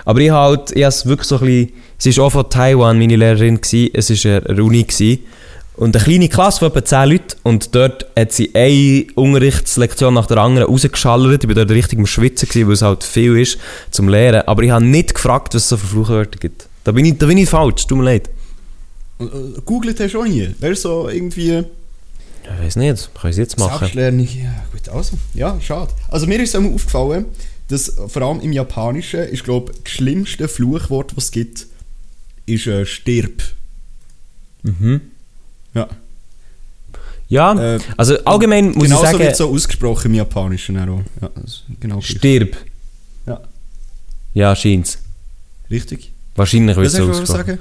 Aber 0.05 0.19
ich 0.19 0.31
halt, 0.31 0.71
ich 0.71 0.83
habe 0.83 0.89
es 0.89 1.05
wirklich 1.05 1.27
so 1.27 1.39
ein 1.39 1.45
bisschen, 1.45 1.71
es 1.97 2.17
war 2.17 2.25
auch 2.25 2.31
von 2.31 2.49
Taiwan 2.49 2.99
meine 2.99 3.17
Lehrerin, 3.17 3.59
gewesen, 3.59 3.89
es 3.93 4.25
war 4.25 4.47
eine 4.47 4.63
Uni 4.63 4.83
gewesen, 4.83 5.19
und 5.77 5.95
eine 5.95 6.03
kleine 6.03 6.29
Klasse 6.29 6.59
von 6.59 6.69
etwa 6.69 6.85
10 6.85 7.09
Leuten 7.09 7.37
und 7.43 7.75
dort 7.75 8.05
hat 8.17 8.31
sie 8.31 8.53
eine 8.55 9.07
Unterrichtslektion 9.15 10.13
nach 10.13 10.27
der 10.27 10.37
anderen 10.37 10.67
rausgeschallert, 10.67 11.43
ich 11.43 11.49
war 11.49 11.55
dort 11.55 11.71
richtig 11.71 11.99
am 11.99 12.05
Schwitzen, 12.05 12.47
gewesen, 12.47 12.67
weil 12.67 12.73
es 12.73 12.81
halt 12.81 13.03
viel 13.03 13.37
ist 13.37 13.57
zum 13.91 14.07
Lernen, 14.07 14.47
aber 14.47 14.63
ich 14.63 14.71
habe 14.71 14.85
nicht 14.85 15.15
gefragt, 15.15 15.53
was 15.53 15.63
es 15.63 15.69
so 15.69 15.77
für 15.77 15.87
Fluchwörter 15.87 16.39
gibt. 16.39 16.67
Da 16.83 16.91
bin 16.91 17.05
ich, 17.05 17.17
da 17.17 17.25
bin 17.25 17.37
ich 17.37 17.49
falsch, 17.49 17.87
tut 17.87 17.97
mir 17.97 18.05
leid. 18.05 18.29
Äh, 19.19 19.25
Googelt 19.65 19.99
hast 19.99 20.13
du 20.13 20.21
auch 20.21 20.25
nie. 20.25 20.53
Wäre 20.59 20.75
so 20.75 21.09
irgendwie 21.09 21.63
Ich 22.43 22.65
weiß 22.65 22.75
nicht, 22.77 23.09
kann 23.13 23.31
ich 23.31 23.35
es 23.35 23.37
jetzt 23.37 23.59
machen? 23.59 23.79
Selbstlernung. 23.79 24.27
Ja, 24.27 24.63
gut, 24.71 24.87
also. 24.89 25.17
Ja, 25.33 25.59
schade. 25.61 25.91
Also 26.09 26.27
mir 26.27 26.39
ist 26.41 26.55
einmal 26.55 26.73
aufgefallen, 26.73 27.25
dass 27.69 27.95
vor 28.07 28.21
allem 28.21 28.39
im 28.41 28.53
Japanischen 28.53 29.21
ist, 29.21 29.43
glaube 29.43 29.73
das 29.83 29.91
schlimmste 29.91 30.47
Fluchwort, 30.47 31.15
was 31.17 31.25
es 31.25 31.31
gibt, 31.31 31.67
ist 32.45 32.67
äh, 32.67 32.85
stirb. 32.85 33.41
Mhm. 34.61 35.01
Ja. 35.75 35.87
Ja, 37.27 37.75
Äh, 37.75 37.79
also 37.97 38.17
allgemein 38.23 38.71
muss 38.73 38.83
Genauso 38.83 39.03
ich 39.03 39.09
sagen, 39.11 39.19
wird 39.23 39.35
so 39.35 39.49
ausgesprochen 39.49 40.11
im 40.11 40.15
Japanischen 40.15 40.77
auch. 40.77 41.01
Ja, 41.21 41.29
genau 41.79 41.99
stirb. 42.01 42.55
Ja. 43.25 43.41
Ja, 44.33 44.55
scheint's. 44.55 44.99
Richtig. 45.71 46.11
Wahrscheinlich 46.35 46.75
wird 46.75 46.85
Was 46.87 46.93
es 46.93 46.99
so 46.99 47.05
du 47.05 47.11
ausgesprochen. 47.11 47.45
sagen? 47.45 47.59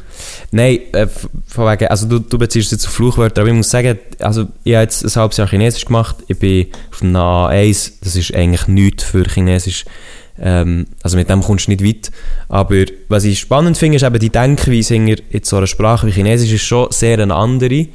Nein, 0.51 0.81
äh, 0.93 1.07
von 1.47 1.67
wegen, 1.71 1.87
also 1.87 2.07
du, 2.07 2.19
du 2.19 2.37
beziehst 2.39 2.67
es 2.67 2.73
jetzt 2.73 2.87
auf 2.89 2.93
Fluchwörter, 2.93 3.41
aber 3.43 3.51
ich 3.51 3.57
muss 3.57 3.71
sagen, 3.71 3.99
also 4.19 4.49
ich 4.65 4.75
habe 4.75 4.83
jetzt 4.83 5.05
ein 5.05 5.15
halbes 5.15 5.37
Jahr 5.39 5.49
Chinesisch 5.49 5.85
gemacht, 5.85 6.17
ich 6.27 6.39
bin 6.39 6.67
auf 6.91 6.99
dem 6.99 7.15
A1, 7.17 7.93
das 8.03 8.17
ist 8.17 8.35
eigentlich 8.35 8.67
nichts 8.67 9.05
für 9.05 9.25
Chinesisch, 9.25 9.85
ähm, 10.41 10.87
also 11.03 11.17
mit 11.17 11.29
dem 11.29 11.43
kommst 11.43 11.67
du 11.67 11.71
nicht 11.71 11.85
weit, 11.85 12.11
aber 12.49 12.85
was 13.09 13.25
ich 13.25 13.39
spannend 13.39 13.79
finde, 13.79 13.97
ist 13.97 14.03
eben 14.03 14.19
die 14.19 14.31
Denkweise 14.31 14.97
in 14.97 15.17
so 15.43 15.57
einer 15.57 15.67
Sprache 15.67 16.07
wie 16.07 16.13
Chinesisch 16.13 16.53
ist 16.53 16.63
schon 16.63 16.91
sehr 16.91 17.19
eine 17.19 17.35
andere, 17.35 17.87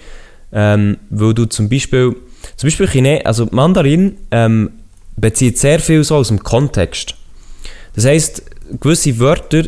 ähm, 0.51 0.97
weil 1.09 1.33
du 1.33 1.45
zum 1.45 1.69
Beispiel, 1.69 2.15
zum 2.55 2.67
Beispiel 2.67 2.87
Chine 2.87 3.25
also 3.25 3.47
Mandarin 3.51 4.17
ähm, 4.31 4.71
bezieht 5.17 5.57
sehr 5.57 5.79
viel 5.79 6.03
so 6.03 6.15
aus 6.15 6.29
dem 6.29 6.41
Kontext. 6.41 7.15
Das 7.95 8.05
heisst, 8.05 8.43
gewisse 8.79 9.19
Wörter, 9.19 9.65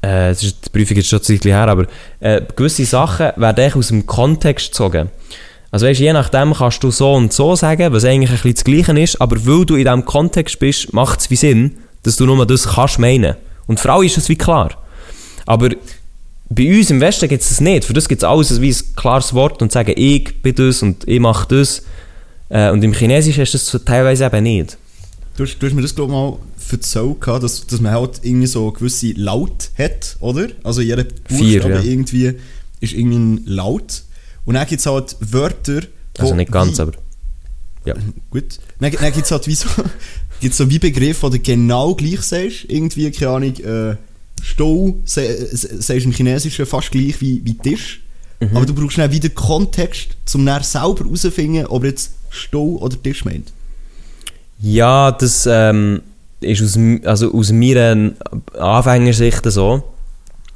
äh, 0.00 0.30
das 0.30 0.42
ist 0.42 0.66
die 0.66 0.70
Prüfung 0.70 0.96
jetzt 0.96 1.08
schon 1.08 1.20
ein 1.28 1.38
her, 1.42 1.68
aber 1.68 1.86
äh, 2.20 2.40
gewisse 2.56 2.84
Sachen 2.84 3.32
werden 3.36 3.72
aus 3.74 3.88
dem 3.88 4.06
Kontext 4.06 4.68
gezogen. 4.68 5.10
Also 5.70 5.86
weißt, 5.86 6.00
je 6.00 6.12
nachdem 6.14 6.54
kannst 6.54 6.82
du 6.82 6.90
so 6.90 7.12
und 7.14 7.32
so 7.32 7.54
sagen, 7.54 7.92
was 7.92 8.04
eigentlich 8.04 8.30
ein 8.30 8.36
bisschen 8.36 8.54
das 8.54 8.64
Gleiche 8.64 9.00
ist, 9.00 9.20
aber 9.20 9.36
weil 9.46 9.66
du 9.66 9.74
in 9.74 9.84
diesem 9.84 10.04
Kontext 10.06 10.58
bist, 10.58 10.94
macht 10.94 11.20
es 11.20 11.30
wie 11.30 11.36
Sinn, 11.36 11.76
dass 12.02 12.16
du 12.16 12.26
nur 12.26 12.46
das 12.46 12.66
kannst 12.66 12.98
meinen. 12.98 13.36
Und 13.66 13.80
für 13.80 13.92
alle 13.92 14.06
ist 14.06 14.16
das 14.16 14.28
wie 14.28 14.36
klar. 14.36 14.70
Aber 15.46 15.70
bei 16.50 16.76
uns 16.76 16.90
im 16.90 17.00
Westen 17.00 17.28
gibt 17.28 17.42
es 17.42 17.48
das 17.50 17.60
nicht. 17.60 17.84
Für 17.84 17.92
das 17.92 18.08
gibt 18.08 18.22
es 18.22 18.28
alles 18.28 18.60
wie 18.60 18.70
ein 18.70 18.96
klares 18.96 19.34
Wort 19.34 19.60
und 19.60 19.70
sagen, 19.72 19.92
ich 19.96 20.42
bin 20.42 20.54
das 20.54 20.82
und 20.82 21.06
ich 21.06 21.20
mache 21.20 21.46
das. 21.48 21.82
Äh, 22.48 22.70
und 22.70 22.82
im 22.82 22.92
Chinesischen 22.92 23.44
du 23.44 23.50
das 23.50 23.84
teilweise 23.84 24.24
eben 24.24 24.42
nicht. 24.42 24.78
Du 25.36 25.44
hast, 25.44 25.58
du 25.58 25.66
hast 25.66 25.74
mir 25.74 25.82
das, 25.82 25.94
glaube 25.94 26.12
ich, 26.12 26.18
mal 26.18 26.38
erzählt, 26.70 27.20
gehabt, 27.20 27.42
dass, 27.42 27.66
dass 27.66 27.80
man 27.80 27.92
halt 27.92 28.20
irgendwie 28.22 28.46
so 28.46 28.72
gewisse 28.72 29.12
Laut 29.12 29.70
hat, 29.78 30.16
oder? 30.20 30.48
Also 30.64 30.80
jeder 30.80 31.04
Buchstabe 31.04 31.74
ja. 31.74 31.82
irgendwie 31.82 32.34
ist 32.80 32.94
irgendwie 32.94 33.18
ein 33.18 33.46
Laut. 33.46 34.02
Und 34.44 34.54
dann 34.54 34.66
gibt 34.66 34.80
es 34.80 34.86
halt 34.86 35.16
Wörter, 35.20 35.82
Also 36.18 36.34
nicht 36.34 36.50
ganz, 36.50 36.80
aber... 36.80 36.92
Ja. 37.84 37.94
Gut. 38.30 38.58
Dann, 38.80 38.92
dann 38.92 39.12
gibt 39.12 39.24
es 39.24 39.30
halt 39.30 39.46
wie 39.46 39.54
so, 39.54 39.68
gibt's 40.40 40.58
so 40.58 40.70
wie 40.70 40.78
Begriffe, 40.78 41.22
wo 41.22 41.28
du 41.28 41.38
genau 41.38 41.94
gleich 41.94 42.22
sagst. 42.22 42.64
Irgendwie, 42.68 43.10
keine 43.10 43.30
Ahnung, 43.30 43.56
äh, 43.56 43.96
Stau 44.42 44.96
sagst 45.04 45.90
im 45.90 46.12
Chinesischen 46.12 46.66
fast 46.66 46.90
gleich 46.90 47.20
wie, 47.20 47.40
wie 47.44 47.54
Tisch. 47.54 48.02
Mhm. 48.40 48.56
Aber 48.56 48.66
du 48.66 48.74
brauchst 48.74 48.98
dann 48.98 49.10
wieder 49.10 49.28
Kontext, 49.30 50.16
um 50.34 50.46
dann 50.46 50.62
selber 50.62 51.04
herauszufinden, 51.04 51.66
ob 51.66 51.84
jetzt 51.84 52.12
Stau 52.30 52.76
oder 52.80 53.00
Tisch 53.02 53.24
meint. 53.24 53.52
Ja, 54.60 55.12
das 55.12 55.48
ähm, 55.50 56.02
ist 56.40 56.62
aus, 56.62 56.78
also 57.04 57.32
aus 57.32 57.52
meiner 57.52 58.12
Anfängersicht 58.58 59.42
so. 59.44 59.82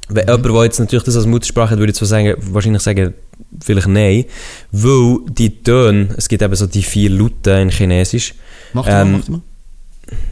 Wenn 0.09 0.27
jemand, 0.27 0.45
der 0.45 0.63
jetzt 0.65 0.79
natürlich 0.79 1.03
das 1.03 1.15
als 1.15 1.25
Muttersprache 1.25 1.71
hat, 1.71 1.79
würde 1.79 1.91
ich 1.91 1.97
zwar 1.97 2.07
sagen, 2.07 2.35
wahrscheinlich 2.37 2.81
sagen, 2.81 3.13
vielleicht 3.61 3.87
nein. 3.87 4.25
Weil 4.71 5.19
die 5.29 5.63
Töne, 5.63 6.09
es 6.17 6.27
gibt 6.27 6.41
eben 6.41 6.55
so 6.55 6.67
die 6.67 6.83
vier 6.83 7.09
Laute 7.09 7.51
in 7.51 7.69
Chinesisch. 7.69 8.33
Mach 8.73 8.85
Ähm, 8.87 9.11
mal, 9.13 9.17
mach 9.19 9.27
mal. 9.29 9.41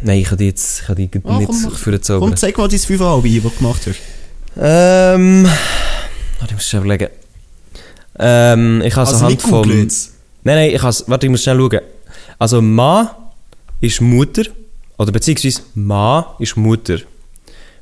Nein, 0.02 0.20
ich 0.20 0.28
kann 0.28 0.38
die 0.38 0.46
jetzt 0.46 0.82
ich 0.82 0.88
kann 0.88 0.96
die 0.96 1.10
Ah, 1.24 1.38
nicht 1.40 1.48
komm, 1.48 1.72
für 1.72 1.92
den 1.92 2.02
Zauber. 2.02 2.26
Komm, 2.26 2.36
zeig 2.36 2.58
mal 2.58 2.68
dein 2.68 2.80
5,5, 2.80 3.44
was 3.44 3.52
du 3.54 3.58
gemacht 3.58 3.82
hast. 3.88 4.00
Ähm. 4.60 5.46
Warte, 5.46 6.54
ich 6.54 6.54
muss 6.54 6.68
schon 6.68 6.80
überlegen. 6.82 7.10
Ähm, 8.20 8.82
ich 8.86 8.96
habe 8.96 9.08
Also 9.08 9.26
anhand 9.26 9.32
nicht 9.32 9.42
vom... 9.42 9.68
Nein, 9.68 9.88
nein, 10.44 10.72
ich 10.76 10.82
has, 10.82 11.06
warte, 11.08 11.26
ich 11.28 11.32
muss 11.32 11.44
schnell 11.44 11.58
schauen. 11.58 11.80
Also 12.38 12.62
Ma 12.62 13.32
ist 13.80 14.02
Mutter, 14.02 14.44
oder 14.98 15.12
beziehungsweise 15.12 15.62
Ma 15.76 16.36
ist 16.40 16.58
Mutter. 16.58 16.98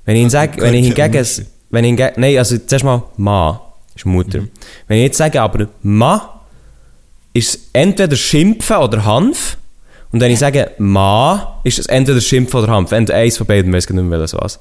Wenn 0.06 0.16
ich, 0.16 0.24
ihn 0.24 0.30
sag, 0.30 0.60
wenn 0.62 0.74
ich 0.74 0.88
hingegen... 0.88 1.12
kein 1.12 1.46
Wenn 1.70 1.84
ich 1.84 1.90
hingegen... 1.90 2.12
Nein, 2.18 2.38
also 2.38 2.58
zuerst 2.58 2.86
mal 2.86 3.04
Ma 3.18 3.62
ist 3.96 4.06
Mutter. 4.06 4.42
Mhm. 4.42 4.52
Wenn 4.88 4.98
ich 4.98 5.04
jetzt 5.04 5.18
sage 5.18 5.42
aber 5.42 5.68
Ma, 5.82 6.42
ist 7.34 7.60
entweder 7.74 8.16
Schimpfen 8.16 8.78
oder 8.78 9.06
Hanf. 9.06 9.58
Und 10.12 10.22
wenn 10.22 10.32
ich 10.32 10.40
sage 10.40 10.72
Ma, 10.80 11.60
ist 11.64 11.78
es 11.80 11.86
entweder 11.86 12.20
Schimpfen 12.20 12.60
oder 12.62 12.72
Hanf. 12.74 12.92
Entweder 12.92 13.20
eins 13.20 13.38
von 13.38 13.46
beiden, 13.46 13.72
weiß 13.72 13.86
ich 13.86 13.90
nicht 13.92 14.04
mehr 14.04 14.20
was. 14.20 14.60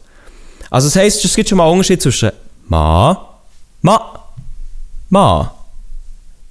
Also 0.71 0.89
das 0.89 0.97
heisst, 0.97 1.25
es 1.25 1.35
gibt 1.35 1.49
schon 1.49 1.57
mal 1.59 1.65
einen 1.65 1.73
Unterschied 1.73 2.03
zwischen 2.03 2.31
Ma, 2.67 3.29
Ma, 3.81 4.21
Ma. 5.09 5.55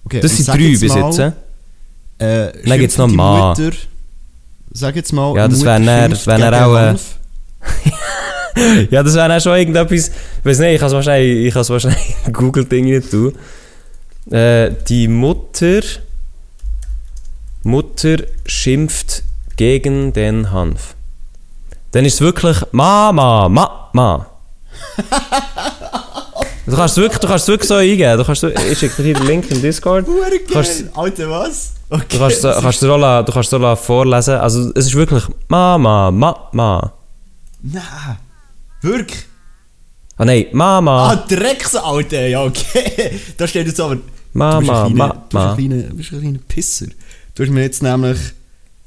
Okay, 0.06 0.20
Das 0.22 0.36
sind 0.36 0.48
drei 0.48 0.58
jetzt 0.58 0.82
bis 0.82 0.96
jetzt. 0.96 1.20
äh. 1.20 1.32
Äh, 2.48 2.52
Dann 2.66 2.80
gibt's 2.80 2.98
noch 2.98 3.06
schimpft 3.06 3.12
die 3.12 3.16
Ma. 3.18 3.50
Mutter, 3.50 3.72
sag 4.72 4.96
jetzt 4.96 5.14
mal, 5.14 5.36
Ja, 5.36 5.48
das 5.48 5.60
Mutter 5.60 5.66
wär 6.26 6.40
wär 6.52 6.66
auch, 6.68 6.76
äh. 6.76 6.96
Ja, 8.90 9.04
das 9.04 9.14
wäre 9.14 9.36
auch 9.38 9.42
schon 9.42 9.56
irgendetwas. 9.56 10.08
Ich 10.40 10.46
weiß 10.46 10.60
nicht, 10.60 10.74
ich 10.74 10.80
kann 10.80 10.88
es 10.88 10.94
wahrscheinlich, 10.94 11.46
ich 11.46 11.54
es 11.62 11.70
wahrscheinlich 11.70 12.16
Google-Ding 12.34 12.86
nicht 12.86 13.12
tun. 13.12 13.36
Äh, 14.32 14.72
die 14.88 15.08
Mutter. 15.08 15.82
Mutter 17.68 18.18
schimpft 18.46 19.24
gegen 19.58 20.14
den 20.14 20.52
Hanf. 20.52 20.96
Dann 21.92 22.06
ist 22.06 22.16
es 22.16 22.22
wirklich 22.22 22.58
Mama, 22.72 23.50
Ma, 23.50 23.90
Ma. 23.94 24.26
Du 26.66 26.76
kannst 26.76 26.98
es 26.98 27.02
wirklich, 27.02 27.20
du 27.20 27.28
kannst 27.28 27.44
es 27.44 27.48
wirklich 27.50 27.68
so 27.68 27.76
eingeben. 27.76 28.18
Du 28.18 28.24
kannst, 28.26 28.44
ich 28.44 28.78
schicke 28.80 28.96
dir 28.98 29.04
hier 29.04 29.14
den 29.16 29.26
Link 29.28 29.52
im 29.52 29.62
Discord. 29.62 30.06
Kannst- 30.52 30.80
geil. 30.84 30.92
Alter, 30.96 31.30
was? 31.30 31.74
Okay. 31.90 32.04
Du 32.10 32.18
kannst, 32.20 32.42
so- 32.42 32.52
kannst 32.52 32.82
du 32.82 32.88
so 32.88 32.98
du 33.24 33.32
kannst 33.32 33.86
vorlesen. 33.86 34.36
Also 34.36 34.72
es 34.76 34.88
ist 34.88 34.96
wirklich 34.96 35.24
Mama, 35.48 36.12
Ma, 36.12 36.50
Ma. 36.52 36.94
Nein. 37.62 37.84
Wirklich? 38.82 39.26
Ah 40.18 40.26
nein, 40.26 40.48
Mama. 40.52 41.12
Ah, 41.12 41.16
Drecks, 41.16 41.76
Alter. 41.76 42.28
Ja, 42.28 42.44
okay. 42.44 43.20
Da 43.38 43.48
steht 43.48 43.68
jetzt 43.68 43.80
aber... 43.80 43.96
du 43.96 44.02
bist 44.02 44.14
Mama, 44.34 44.58
ein 44.86 44.94
kleiner, 44.94 44.94
Ma, 44.96 45.08
du 45.14 45.20
bist 45.20 45.36
ein 45.36 45.48
Ma. 45.48 45.56
kleiner, 45.56 45.84
du 45.84 45.96
bist 45.96 46.12
ein 46.14 46.20
kleiner 46.22 46.40
Pisser. 46.48 46.86
Du 47.38 47.44
hast 47.44 47.52
mir 47.52 47.62
jetzt 47.62 47.84
nämlich... 47.84 48.18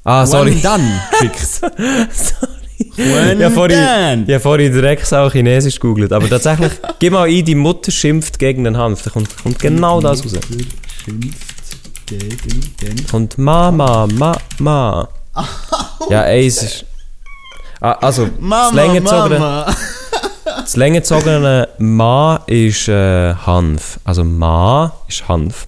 Ah, 0.03 0.25
sorry. 0.27 0.51
When 0.55 0.61
done 0.61 1.01
geschickt. 1.11 1.39
sorry. 1.39 2.51
When 2.97 3.39
Ja, 3.39 3.49
vorhin, 3.49 3.77
done. 3.77 4.25
ja, 4.27 4.39
vorhin 4.39 4.73
direkt 4.73 5.13
auch 5.13 5.31
Chinesisch 5.31 5.79
gegoogelt. 5.79 6.11
Aber 6.11 6.27
tatsächlich, 6.27 6.73
gib 6.99 7.13
mal 7.13 7.29
ein, 7.29 7.45
die 7.45 7.55
Mutter 7.55 7.91
schimpft 7.91 8.39
gegen 8.39 8.65
den 8.65 8.75
Hanf. 8.75 9.03
Da 9.03 9.09
kommt, 9.09 9.29
kommt 9.41 9.57
genau 9.59 10.01
das 10.01 10.21
raus. 10.25 10.33
Mutter 10.33 10.47
schimpft 11.05 12.07
gegen 12.07 12.75
den... 12.81 13.07
Kommt 13.07 13.37
Mama, 13.37 14.05
Ma, 14.07 14.37
Ma. 14.59 15.07
Ja, 16.09 16.23
ey, 16.23 16.47
es 16.47 16.61
ist... 16.61 16.85
Ah, 17.79 17.93
also, 17.93 18.25
das 18.25 18.33
Mama, 18.37 18.75
länger 18.75 18.99
gezogene, 18.99 19.39
Mama. 19.39 19.75
das 20.45 20.75
länger 20.75 20.99
gezogene 20.99 21.69
Ma 21.77 22.43
ist 22.47 22.89
äh, 22.89 23.33
Hanf. 23.33 23.97
Also 24.03 24.25
Ma 24.25 24.91
ist 25.07 25.25
Hanf. 25.29 25.67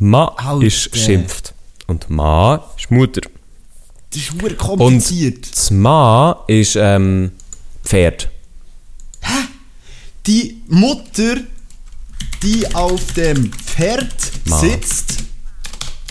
Ma 0.00 0.34
Alter. 0.36 0.66
ist 0.66 0.96
schimpft. 0.96 1.54
Und 1.86 2.10
Ma 2.10 2.64
ist 2.76 2.90
Mutter. 2.90 3.20
Das 4.10 4.20
ist 4.22 4.32
hure 4.40 4.54
kompliziert. 4.54 5.50
Das 5.52 5.70
Ma 5.70 6.44
ist 6.46 6.76
ähm, 6.76 7.32
Pferd. 7.84 8.28
Die 10.26 10.60
Mutter, 10.68 11.36
die 12.42 12.74
auf 12.74 13.12
dem 13.12 13.52
Pferd 13.52 14.14
Ma. 14.46 14.58
sitzt, 14.58 15.18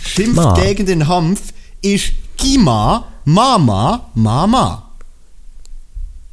schimpft 0.02 0.36
Ma. 0.36 0.54
gegen 0.54 0.86
den 0.86 1.08
Hanf, 1.08 1.42
ist 1.82 2.14
Gima, 2.38 3.08
Mama, 3.26 4.10
Mama. 4.14 4.92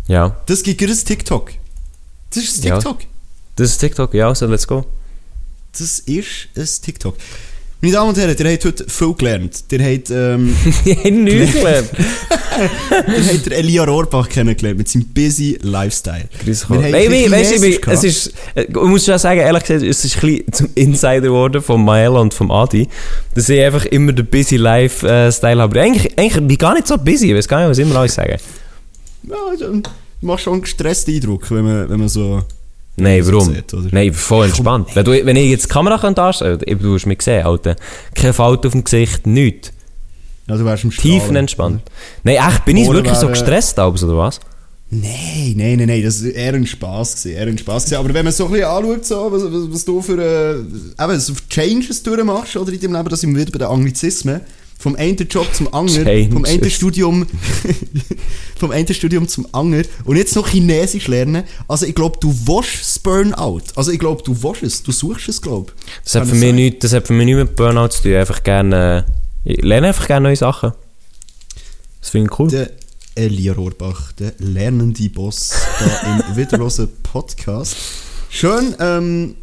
Ja. 0.07 0.37
Das 0.47 0.63
gibt 0.63 0.81
ein 0.83 0.89
TikTok. 0.95 1.53
Das 2.31 2.45
ist 2.45 2.59
ein 2.59 2.69
Ja. 2.69 2.75
TikTok. 2.79 3.01
Das 3.57 3.71
ist 3.71 3.79
TikTok, 3.79 4.15
ja, 4.15 4.35
so 4.35 4.47
let's 4.47 4.67
go. 4.67 4.85
Das 5.73 5.99
ist 6.01 6.49
ein 6.57 6.69
TikTok. 6.83 7.17
Meine 7.85 7.95
Damen 7.95 8.11
und 8.11 8.17
Herren, 8.17 8.37
ihr 8.39 8.53
habt 8.53 8.65
heute 8.65 8.85
viel 8.89 9.13
gelernt. 9.15 9.65
Ihr 9.73 9.81
habt, 9.81 10.11
ähm, 10.11 10.55
Die 10.85 10.95
haben 10.95 11.25
nichts 11.25 11.53
gelernt. 11.57 11.91
ihr 13.09 13.35
habt 13.35 13.51
Elia 13.51 13.83
Rohrbach 13.83 14.29
kennengelernt 14.29 14.79
mit 14.79 14.89
seinem 14.89 15.07
busy 15.07 15.59
Lifestyle. 15.63 16.29
Grüß 16.45 16.69
Gott. 16.69 16.81
Nein, 16.81 16.93
weißt 16.93 17.61
du, 17.61 17.91
es 17.91 18.05
ist, 18.05 18.35
äh, 18.55 18.67
ich 18.69 18.73
muss 18.73 19.05
schon 19.05 19.19
sagen, 19.19 19.41
ehrlich 19.41 19.65
gesagt, 19.65 19.83
es 19.83 20.05
ist 20.05 20.15
ein 20.15 20.21
bisschen 20.21 20.53
zum 20.53 20.69
Insider 20.77 21.23
geworden 21.23 21.61
von 21.61 21.85
Maela 21.85 22.21
und 22.21 22.33
vom 22.33 22.53
Adi, 22.53 22.87
dass 23.35 23.49
ich 23.49 23.61
einfach 23.61 23.85
immer 23.87 24.13
den 24.13 24.27
busy 24.27 24.59
Life-Style 24.59 25.61
habe. 25.61 25.81
Eigentlich, 25.81 26.17
eigentlich 26.17 26.35
bin 26.35 26.51
ich 26.51 26.59
gar 26.61 26.75
nicht 26.75 26.87
so 26.87 26.97
busy, 26.97 27.33
ich 27.33 27.37
weiß 27.37 27.49
gar 27.49 27.63
nicht, 27.63 27.71
was 27.71 27.79
immer 27.79 27.97
alles 27.97 28.15
sagen. 28.15 28.37
Ja, 29.29 29.37
du 29.59 29.83
machst 30.21 30.45
schon 30.45 30.53
einen 30.53 30.63
gestressten 30.63 31.17
Eindruck, 31.17 31.51
wenn 31.51 31.65
man, 31.65 31.89
wenn 31.91 31.99
man 31.99 32.09
so... 32.09 32.45
Nein, 32.97 33.27
warum? 33.27 33.55
sieht? 33.55 33.93
Nein, 33.93 34.13
voll 34.13 34.47
entspannt. 34.47 34.95
Wenn, 34.95 35.05
du, 35.05 35.27
wenn 35.27 35.37
ich 35.37 35.51
jetzt 35.51 35.65
die 35.65 35.69
Kamera 35.69 35.99
könnte 35.99 36.23
anstellen 36.23 36.59
könnte, 36.59 36.77
du 36.77 36.95
hast 36.95 37.07
mich 37.07 37.19
gesehen, 37.19 37.47
Alter. 37.47 37.77
Keine 38.15 38.33
Falte 38.33 38.69
auf 38.69 38.73
dem 38.73 38.85
Gesicht, 38.85 39.27
nichts. 39.27 39.73
Ja, 40.47 40.57
du 40.57 40.65
wärst 40.65 40.85
im 40.85 40.91
Strahlen. 40.91 41.21
Tiefenentspannt. 41.21 41.83
Nein, 42.25 42.37
echt, 42.37 42.65
bin 42.65 42.77
ich 42.77 42.89
Oder 42.89 42.99
wirklich 42.99 43.17
so 43.17 43.29
gestresst, 43.29 43.79
Albus, 43.79 44.05
oder 44.05 44.19
was? 44.19 44.41
Nein, 44.91 45.55
nein, 45.57 45.79
nein, 45.79 45.87
nein, 45.87 46.03
das 46.03 46.23
war 46.23 46.33
eher 46.33 46.53
ein 46.53 46.67
Spass. 46.67 47.17
Gewesen, 47.17 47.37
eher 47.39 47.47
ein 47.47 47.57
Spass 47.57 47.85
gewesen. 47.87 48.01
Aber 48.01 48.13
wenn 48.13 48.25
man 48.25 48.33
so 48.35 48.45
ein 48.45 48.53
bisschen 48.53 48.69
anschaut, 48.69 49.07
so, 49.07 49.33
was, 49.33 49.43
was, 49.45 49.73
was 49.73 49.85
du 49.87 50.03
für 50.03 50.19
äh, 50.19 51.03
eben, 51.03 51.21
so 51.21 51.33
Changes 51.49 52.03
durchmachst 52.03 52.57
oder, 52.57 52.71
in 52.71 52.81
deinem 52.81 52.97
Leben, 52.97 53.09
da 53.09 53.17
sind 53.17 53.35
wir 53.35 53.41
wieder 53.41 53.53
bei 53.53 53.59
den 53.59 53.69
Anglizismen. 53.69 54.43
Vom 54.83 54.97
einen 54.97 55.17
Job 55.17 55.47
zum 55.55 55.73
anderen, 55.73 56.33
vom 56.33 56.45
einen 56.45 56.59
Changes. 56.59 56.73
Studium, 56.73 57.25
vom 58.57 58.73
einen 58.73 58.93
Studium 58.93 59.29
zum 59.29 59.47
anderen 59.53 59.87
und 60.05 60.17
jetzt 60.17 60.35
noch 60.35 60.49
Chinesisch 60.49 61.07
lernen. 61.07 61.45
Also 61.69 61.87
ich 61.87 61.95
glaube, 61.95 62.19
du 62.21 62.35
willst 62.47 62.81
das 62.81 62.99
Burnout. 62.99 63.63
Also 63.77 63.93
ich 63.93 64.01
glaube, 64.01 64.25
du 64.25 64.43
willst 64.43 64.65
es, 64.65 64.83
du 64.83 64.91
suchst 64.91 65.29
es, 65.29 65.41
glaube 65.41 65.71
Das 66.03 66.17
hat, 66.17 66.23
Kann 66.23 66.31
für 66.31 66.35
mich 66.35 66.49
sein? 66.49 66.55
nichts, 66.57 66.79
das 66.81 66.93
hat 66.95 67.07
für 67.07 67.13
mich 67.13 67.27
nichts 67.27 67.39
mit 67.43 67.55
Burnout 67.55 67.89
zu 67.91 68.03
tun. 68.03 68.15
Einfach 68.17 68.43
gerne, 68.43 69.07
äh, 69.45 69.53
ich 69.53 69.63
lerne 69.63 69.87
einfach 69.87 70.09
gerne 70.09 70.25
neue 70.29 70.37
Sachen. 70.37 70.73
Das 72.01 72.11
finde 72.11 72.29
ich 72.33 72.39
cool. 72.41 72.49
Der 72.49 72.71
Elia 73.15 73.53
Rohrbach, 73.53 74.11
der 74.15 74.33
lernende 74.39 75.09
Boss, 75.11 75.53
da 75.79 76.27
im 76.29 76.37
wiederlosen 76.37 76.89
Podcast. 77.05 77.77
Schön, 78.31 78.75
ähm, 78.81 79.37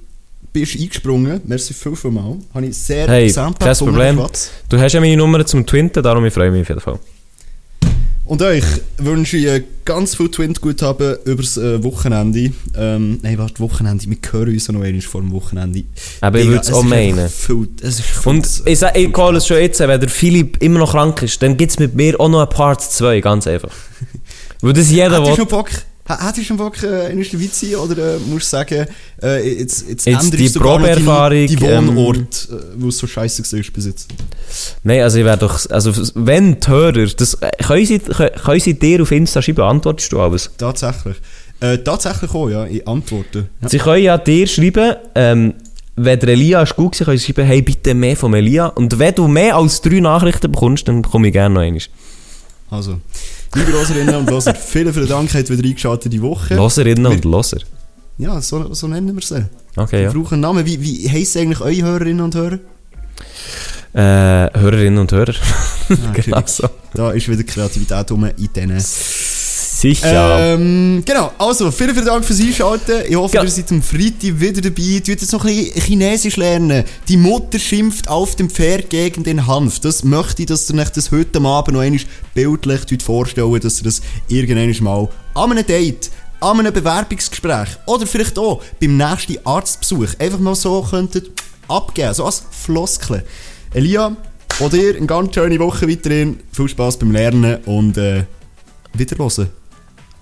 bist 0.51 0.79
eingesprungen. 0.79 1.41
Merci 1.45 1.73
viel, 1.73 1.95
viel 1.95 2.12
mal. 2.12 2.38
Habe 2.53 2.65
ich 2.65 2.77
sehr 2.77 3.07
Hey, 3.07 3.31
kein 3.31 3.53
Problem. 3.53 4.19
Du 4.67 4.79
hast 4.79 4.93
ja 4.93 4.99
meine 4.99 5.17
Nummer 5.17 5.45
zum 5.45 5.65
Twinten, 5.65 6.03
darum 6.03 6.25
ich 6.25 6.33
freue 6.33 6.51
mich 6.51 6.62
auf 6.62 6.69
jeden 6.69 6.81
Fall. 6.81 6.99
Und 8.29 8.43
euch 8.43 8.63
wünsche 8.99 9.38
ich 9.38 9.47
äh, 9.47 9.63
ganz 9.85 10.13
viel 10.13 10.29
Twint-Guthaben 10.29 11.17
übers 11.25 11.57
äh, 11.57 11.83
Wochenende. 11.83 12.51
Ähm, 12.77 13.17
nein, 13.23 13.39
warte, 13.39 13.59
Wochenende. 13.59 14.05
Wir 14.07 14.17
hören 14.31 14.53
uns 14.53 14.67
noch 14.67 14.83
einmal 14.83 15.01
vor 15.01 15.21
dem 15.21 15.31
Wochenende. 15.31 15.83
Aber 16.21 16.38
ich 16.39 16.47
würde 16.47 16.62
es 16.62 16.71
auch 16.71 16.83
meinen. 16.83 17.27
Viel, 17.27 17.67
es 17.81 18.03
Und 18.25 18.47
ich, 18.65 18.77
sag, 18.77 18.95
ich 18.95 19.12
call 19.12 19.35
es 19.35 19.47
schon 19.47 19.57
jetzt, 19.57 19.79
wenn 19.79 19.99
der 19.99 20.09
Philipp 20.09 20.62
immer 20.62 20.77
noch 20.77 20.91
krank 20.91 21.23
ist, 21.23 21.41
dann 21.41 21.57
gibt 21.57 21.71
es 21.71 21.79
mit 21.79 21.95
mir 21.95 22.19
auch 22.19 22.29
noch 22.29 22.41
ein 22.41 22.49
Part 22.49 22.83
2, 22.83 23.19
ganz 23.21 23.47
einfach. 23.47 23.71
Weil 24.62 24.73
das 24.73 24.91
jeder 24.91 25.25
will. 25.25 25.45
Bock, 25.47 25.71
h- 26.09 26.19
hättest 26.19 26.37
du 26.39 26.43
schon 26.43 26.57
Bock, 26.57 26.81
äh, 26.83 27.11
in 27.11 27.17
der 27.19 27.23
Schweiz 27.23 27.59
sein? 27.61 27.75
Oder 27.75 28.15
äh, 28.15 28.19
musst 28.19 28.51
du 28.51 28.57
sagen, 28.57 28.87
äh, 29.23 29.59
jetzt, 29.59 29.87
jetzt, 29.87 30.05
Jetzt 30.05 30.33
die 30.33 30.49
Probeerfahrung, 30.49 31.47
Die 31.47 31.55
ähm, 31.63 31.95
Wohnort, 31.95 32.49
äh, 32.51 32.55
wo 32.77 32.89
es 32.89 32.97
so 32.97 33.07
scheiße 33.07 33.43
war 33.43 33.63
bis 33.73 33.85
jetzt. 33.85 34.09
Nein, 34.83 35.01
also 35.01 35.19
ich 35.19 35.25
wäre 35.25 35.37
doch, 35.37 35.69
also 35.69 35.93
wenn 36.15 36.59
die 36.59 36.67
Hörer, 36.67 37.05
das, 37.05 37.35
äh, 37.35 37.49
können, 37.65 37.85
sie, 37.85 37.99
können, 37.99 38.59
sie 38.59 38.73
dir 38.77 39.01
auf 39.03 39.11
Insta 39.11 39.41
schreiben, 39.41 39.61
antwortest 39.61 40.11
du 40.11 40.19
alles? 40.19 40.49
Tatsächlich. 40.57 41.15
Äh, 41.61 41.77
tatsächlich 41.79 42.31
auch, 42.33 42.49
ja, 42.49 42.65
in 42.65 42.85
Antworten. 42.87 43.49
Ja. 43.61 43.69
Sie 43.69 43.77
können 43.77 44.03
ja 44.03 44.17
dir 44.17 44.47
schreiben, 44.47 44.95
ähm, 45.15 45.53
wenn 45.97 46.17
der 46.17 46.29
Elia 46.29 46.61
ist 46.61 46.77
gut 46.77 46.97
war, 47.01 47.05
können 47.07 47.17
sie 47.17 47.25
schreiben, 47.33 47.45
hey, 47.45 47.61
bitte 47.61 47.93
mehr 47.93 48.15
von 48.15 48.33
Elia. 48.33 48.67
Und 48.67 48.97
wenn 48.97 49.13
du 49.13 49.27
mehr 49.27 49.57
als 49.57 49.81
drei 49.81 49.99
Nachrichten 49.99 50.49
bekommst, 50.49 50.87
dann 50.87 51.01
komme 51.03 51.27
ich 51.27 51.33
gerne 51.33 51.55
noch 51.55 51.62
einmal. 51.62 51.81
Also, 52.69 52.99
liebe 53.55 53.71
Loserinnen 53.71 54.15
und 54.15 54.29
Loser, 54.29 54.53
vielen, 54.53 54.93
vielen 54.93 55.07
Dank, 55.07 55.33
habt 55.33 55.49
wieder 55.49 55.63
eingeschaltet 55.63 56.13
die 56.13 56.21
Woche. 56.21 56.55
Loserinnen 56.55 57.07
und 57.07 57.25
Loser. 57.25 57.59
Ja, 58.19 58.41
so, 58.41 58.73
so 58.73 58.87
nennen 58.87 59.15
wir 59.15 59.23
sie. 59.23 59.45
Okay, 59.75 60.03
ja. 60.03 60.13
Wir 60.13 60.21
brauchen 60.21 60.35
einen 60.35 60.41
Namen. 60.41 60.65
Wie, 60.65 60.81
wie 60.81 61.09
heissen 61.09 61.41
eigentlich 61.41 61.61
eure 61.61 61.83
Hörerinnen 61.83 62.21
und 62.21 62.35
Hörer? 62.35 62.59
Äh, 63.93 64.59
Hörerinnen 64.59 64.99
und 64.99 65.11
Hörer. 65.11 65.33
Ah, 65.89 66.11
genau 66.13 66.43
so. 66.45 66.69
Da 66.93 67.09
ist 67.13 67.27
wieder 67.27 67.41
Kreativität 67.41 68.11
rum 68.11 68.25
in 68.25 68.49
diesen. 68.53 68.79
Sicher. 69.80 70.56
Ähm, 70.56 71.04
genau, 71.06 71.32
also 71.38 71.71
vielen, 71.71 71.94
vielen 71.94 72.06
Dank 72.06 72.25
fürs 72.25 72.42
Einschalten. 72.42 73.04
Ich 73.08 73.15
hoffe, 73.15 73.36
Ja. 73.38 73.44
ihr 73.44 73.50
seid 73.50 73.71
am 73.71 73.82
Freitag 73.82 74.38
wieder 74.38 74.60
dabei. 74.62 75.00
Tut 75.00 75.08
jetzt 75.08 75.32
noch 75.32 75.46
ein 75.46 75.56
bisschen 75.56 75.82
Chinesisch 75.82 76.36
lernen. 76.36 76.84
Die 77.08 77.15
Mutter 77.15 77.58
schimpft 77.60 78.10
auf 78.10 78.36
dem 78.36 78.50
Pferd 78.50 78.90
gegen 78.90 79.23
den 79.23 79.48
Hanf. 79.48 79.80
Das 79.80 80.04
möchte 80.04 80.42
ich, 80.42 80.48
dass 80.48 80.69
ihr 80.69 80.77
euch 80.77 80.90
das 80.90 81.12
heute 81.12 81.40
Abend 81.40 81.75
noch 81.75 81.82
einmal 81.82 82.02
bildlich 82.34 83.02
vorstellen 83.02 83.58
dass 83.62 83.80
ihr 83.80 83.86
das 83.86 84.02
irgendwann 84.27 84.84
mal 84.84 85.08
an 85.36 85.52
einem 85.52 85.65
Date, 85.65 86.10
an 86.42 86.60
einem 86.60 86.73
Bewerbungsgespräch 86.73 87.69
oder 87.86 88.06
vielleicht 88.06 88.38
auch 88.38 88.62
beim 88.82 88.98
nächsten 88.98 89.38
Arztbesuch 89.46 90.10
einfach 90.19 90.40
mal 90.40 90.56
so 90.56 90.82
könntet 90.82 91.32
abgeben, 91.69 92.13
so 92.13 92.25
als 92.25 92.44
Floskeln. 92.52 93.23
Elia, 93.73 94.13
auch 94.60 94.69
dir 94.69 94.98
eine 94.98 95.06
ganz 95.06 95.34
schöne 95.36 95.58
Woche 95.58 95.88
weiterhin. 95.88 96.42
Viel 96.52 96.67
Spaß 96.67 96.98
beim 96.98 97.12
Lernen 97.12 97.63
und 97.63 97.98
äh, 97.98 98.25
wiederhören. 98.94 99.58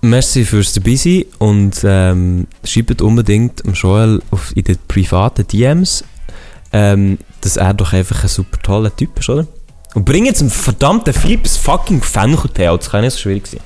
Merci 0.00 0.44
fürs 0.44 0.72
dabei 0.72 0.94
sein 0.94 1.24
und 1.38 1.80
ähm, 1.84 2.46
schreibt 2.62 3.02
unbedingt 3.02 3.62
Joel 3.74 4.22
auf, 4.30 4.56
in 4.56 4.62
den 4.62 4.78
privaten 4.86 5.46
DMs, 5.46 6.04
ähm, 6.72 7.18
dass 7.40 7.56
er 7.56 7.74
doch 7.74 7.92
einfach 7.92 8.22
ein 8.22 8.28
super 8.28 8.58
toller 8.62 8.94
Typ 8.94 9.18
ist, 9.18 9.28
oder? 9.28 9.46
Und 9.94 10.04
bringt 10.04 10.40
einen 10.40 10.50
verdammten 10.50 11.12
Philips 11.12 11.56
fucking 11.56 12.02
Fenchel 12.02 12.50
Das 12.54 12.90
kann 12.90 13.00
nicht 13.00 13.14
so 13.14 13.20
schwierig 13.20 13.48
sein. 13.48 13.60